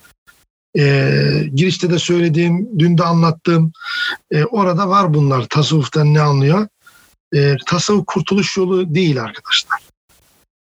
Ee, 0.78 1.50
girişte 1.56 1.90
de 1.90 2.00
söylediğim, 2.00 2.80
dün 2.80 2.98
de 2.98 3.04
anlattığım 3.04 3.72
e, 4.32 4.44
orada 4.44 4.90
var 4.90 5.14
bunlar. 5.14 5.48
Tasavvuftan 5.48 6.14
ne 6.14 6.22
anlıyor? 6.22 6.68
E, 7.34 7.56
tasavvuf 7.66 8.06
kurtuluş 8.06 8.58
yolu 8.58 8.96
değil 8.96 9.24
arkadaşlar. 9.24 9.80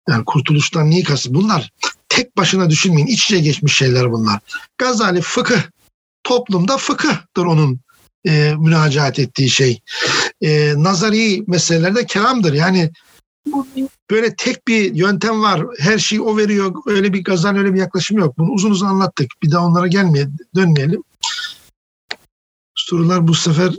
Yani 0.09 0.24
kurtuluştan 0.24 0.91
neyi 0.91 1.03
kastediyor? 1.03 1.43
Bunlar 1.43 1.70
tek 2.09 2.36
başına 2.36 2.70
düşünmeyin. 2.70 3.07
İç 3.07 3.24
içe 3.24 3.41
geçmiş 3.41 3.76
şeyler 3.76 4.12
bunlar. 4.12 4.41
Gazali 4.78 5.20
fıkıh. 5.20 5.62
Toplumda 6.24 6.76
fıkıhtır 6.76 7.45
onun 7.45 7.80
e, 8.26 8.54
müracaat 8.58 9.18
ettiği 9.18 9.50
şey. 9.50 9.80
E, 10.40 10.74
nazari 10.76 11.44
meselelerde 11.46 12.06
kelamdır. 12.06 12.52
Yani 12.52 12.90
böyle 14.10 14.34
tek 14.36 14.68
bir 14.68 14.94
yöntem 14.94 15.42
var. 15.42 15.62
Her 15.78 15.98
şeyi 15.98 16.20
o 16.20 16.36
veriyor. 16.36 16.74
Öyle 16.86 17.12
bir 17.12 17.24
gazan 17.24 17.56
öyle 17.56 17.74
bir 17.74 17.78
yaklaşım 17.78 18.18
yok. 18.18 18.38
Bunu 18.38 18.52
uzun 18.52 18.70
uzun 18.70 18.86
anlattık. 18.86 19.30
Bir 19.42 19.50
daha 19.50 19.66
onlara 19.66 19.86
gelmeye 19.86 20.28
dönmeyelim. 20.54 21.02
Sorular 22.74 23.28
bu 23.28 23.34
sefer 23.34 23.74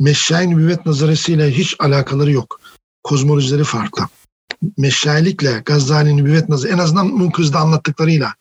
Meşşai 0.00 0.50
nübüvvet 0.50 0.86
nazaresiyle 0.86 1.50
hiç 1.50 1.76
alakaları 1.78 2.32
yok. 2.32 2.60
Kozmolojileri 3.04 3.64
farklı 3.64 4.08
meşayilikle 4.78 5.62
Gazali 5.64 6.16
Nübüvvet 6.16 6.48
Nazı 6.48 6.68
en 6.68 6.78
azından 6.78 7.06
Munkız'da 7.06 7.58
anlattıklarıyla. 7.58 8.34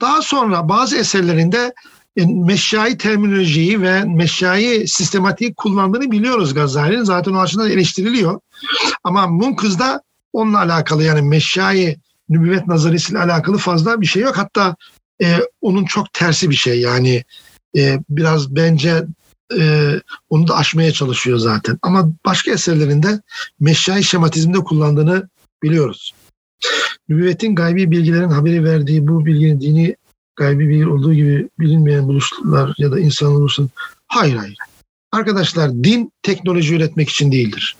Daha 0.00 0.22
sonra 0.22 0.68
bazı 0.68 0.96
eserlerinde 0.96 1.74
e, 2.16 2.26
meşyai 2.26 2.98
terminolojiyi 2.98 3.82
ve 3.82 4.04
meşyai 4.04 4.88
sistematiği 4.88 5.54
kullandığını 5.54 6.10
biliyoruz 6.10 6.54
Gazali'nin. 6.54 7.04
Zaten 7.04 7.32
o 7.32 7.38
açıdan 7.40 7.70
eleştiriliyor. 7.70 8.40
Ama 9.04 9.26
Munkız'da 9.26 10.02
onunla 10.32 10.58
alakalı 10.58 11.04
yani 11.04 11.22
meşyai 11.22 11.96
nübüvvet 12.28 12.66
nazarisiyle 12.66 13.18
alakalı 13.18 13.58
fazla 13.58 14.00
bir 14.00 14.06
şey 14.06 14.22
yok. 14.22 14.38
Hatta 14.38 14.76
e, 15.22 15.38
onun 15.60 15.84
çok 15.84 16.12
tersi 16.12 16.50
bir 16.50 16.54
şey 16.54 16.80
yani 16.80 17.24
e, 17.76 17.98
biraz 18.08 18.56
bence 18.56 19.04
e, 19.58 19.94
onu 20.30 20.48
da 20.48 20.56
aşmaya 20.56 20.92
çalışıyor 20.92 21.38
zaten. 21.38 21.78
Ama 21.82 22.08
başka 22.26 22.50
eserlerinde 22.50 23.20
meşyai 23.60 24.04
şematizmde 24.04 24.58
kullandığını 24.58 25.28
biliyoruz. 25.62 26.14
Nübüvvetin 27.08 27.54
gaybi 27.54 27.90
bilgilerin 27.90 28.28
haberi 28.28 28.64
verdiği 28.64 29.08
bu 29.08 29.26
bilginin 29.26 29.60
dini 29.60 29.96
gaybi 30.36 30.68
bilgi 30.68 30.86
olduğu 30.86 31.14
gibi 31.14 31.48
bilinmeyen 31.58 32.08
buluşlar 32.08 32.74
ya 32.78 32.92
da 32.92 33.00
insan 33.00 33.34
buluşun. 33.34 33.70
Hayır 34.06 34.36
hayır. 34.36 34.56
Arkadaşlar 35.12 35.84
din 35.84 36.12
teknoloji 36.22 36.74
üretmek 36.74 37.08
için 37.08 37.32
değildir. 37.32 37.76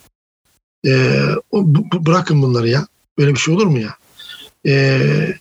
Ee, 0.86 1.24
o, 1.50 1.62
bu, 1.66 2.06
bırakın 2.06 2.42
bunları 2.42 2.68
ya. 2.68 2.86
Böyle 3.18 3.34
bir 3.34 3.38
şey 3.38 3.54
olur 3.54 3.66
mu 3.66 3.78
ya? 3.78 3.94
Ee, 4.66 5.34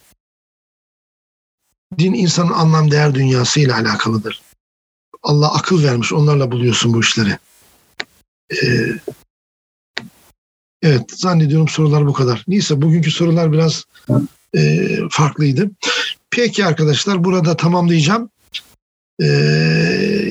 din 1.98 2.14
insanın 2.14 2.52
anlam 2.52 2.92
değer 2.92 3.16
dünyasıyla 3.16 3.76
alakalıdır. 3.76 4.42
Allah 5.24 5.54
akıl 5.54 5.84
vermiş. 5.84 6.14
Onlarla 6.14 6.52
buluyorsun 6.52 6.94
bu 6.94 7.00
işleri. 7.00 7.38
Ee, 8.52 8.58
Evet 10.82 11.12
zannediyorum 11.12 11.68
sorular 11.68 12.08
bu 12.08 12.14
kadar. 12.14 12.44
Neyse 12.48 12.82
bugünkü 12.82 13.12
sorular 13.12 13.52
biraz 13.52 13.86
e, 14.56 14.90
farklıydı. 15.10 15.72
Peki 16.32 16.66
arkadaşlar 16.66 17.24
burada 17.24 17.58
tamamlayacağım. 17.58 18.30
E, 19.22 19.26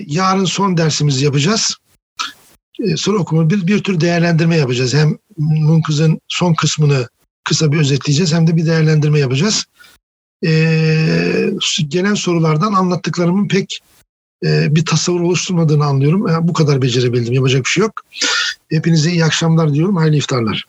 yarın 0.07 0.45
son 0.45 0.77
dersimizi 0.77 1.25
yapacağız. 1.25 1.77
E, 2.81 2.97
soru 2.97 3.19
okuma 3.19 3.51
bir, 3.51 3.67
bir 3.67 3.83
tür 3.83 4.01
değerlendirme 4.01 4.57
yapacağız. 4.57 4.95
Hem 4.95 5.19
Munkız'ın 5.39 6.21
son 6.29 6.55
kısmını 6.55 7.09
kısa 7.45 7.73
bir 7.73 7.79
özetleyeceğiz 7.79 8.33
hem 8.33 8.47
de 8.47 8.57
bir 8.57 8.67
değerlendirme 8.67 9.19
yapacağız. 9.19 9.65
E, 10.47 11.51
gelen 11.89 12.15
sorulardan 12.15 12.73
anlattıklarımın 12.73 13.49
pek 13.49 13.81
e, 14.45 14.75
bir 14.75 14.85
tasavvur 14.85 15.21
oluşturmadığını 15.21 15.85
anlıyorum. 15.85 16.27
Bu 16.49 16.53
kadar 16.53 16.83
becerebildim. 16.83 17.35
Yapacak 17.35 17.65
bir 17.65 17.69
şey 17.69 17.81
yok. 17.81 17.93
Hepinize 18.71 19.11
iyi 19.11 19.25
akşamlar 19.25 19.75
diyorum. 19.75 19.97
Hayırlı 19.97 20.17
iftarlar. 20.17 20.65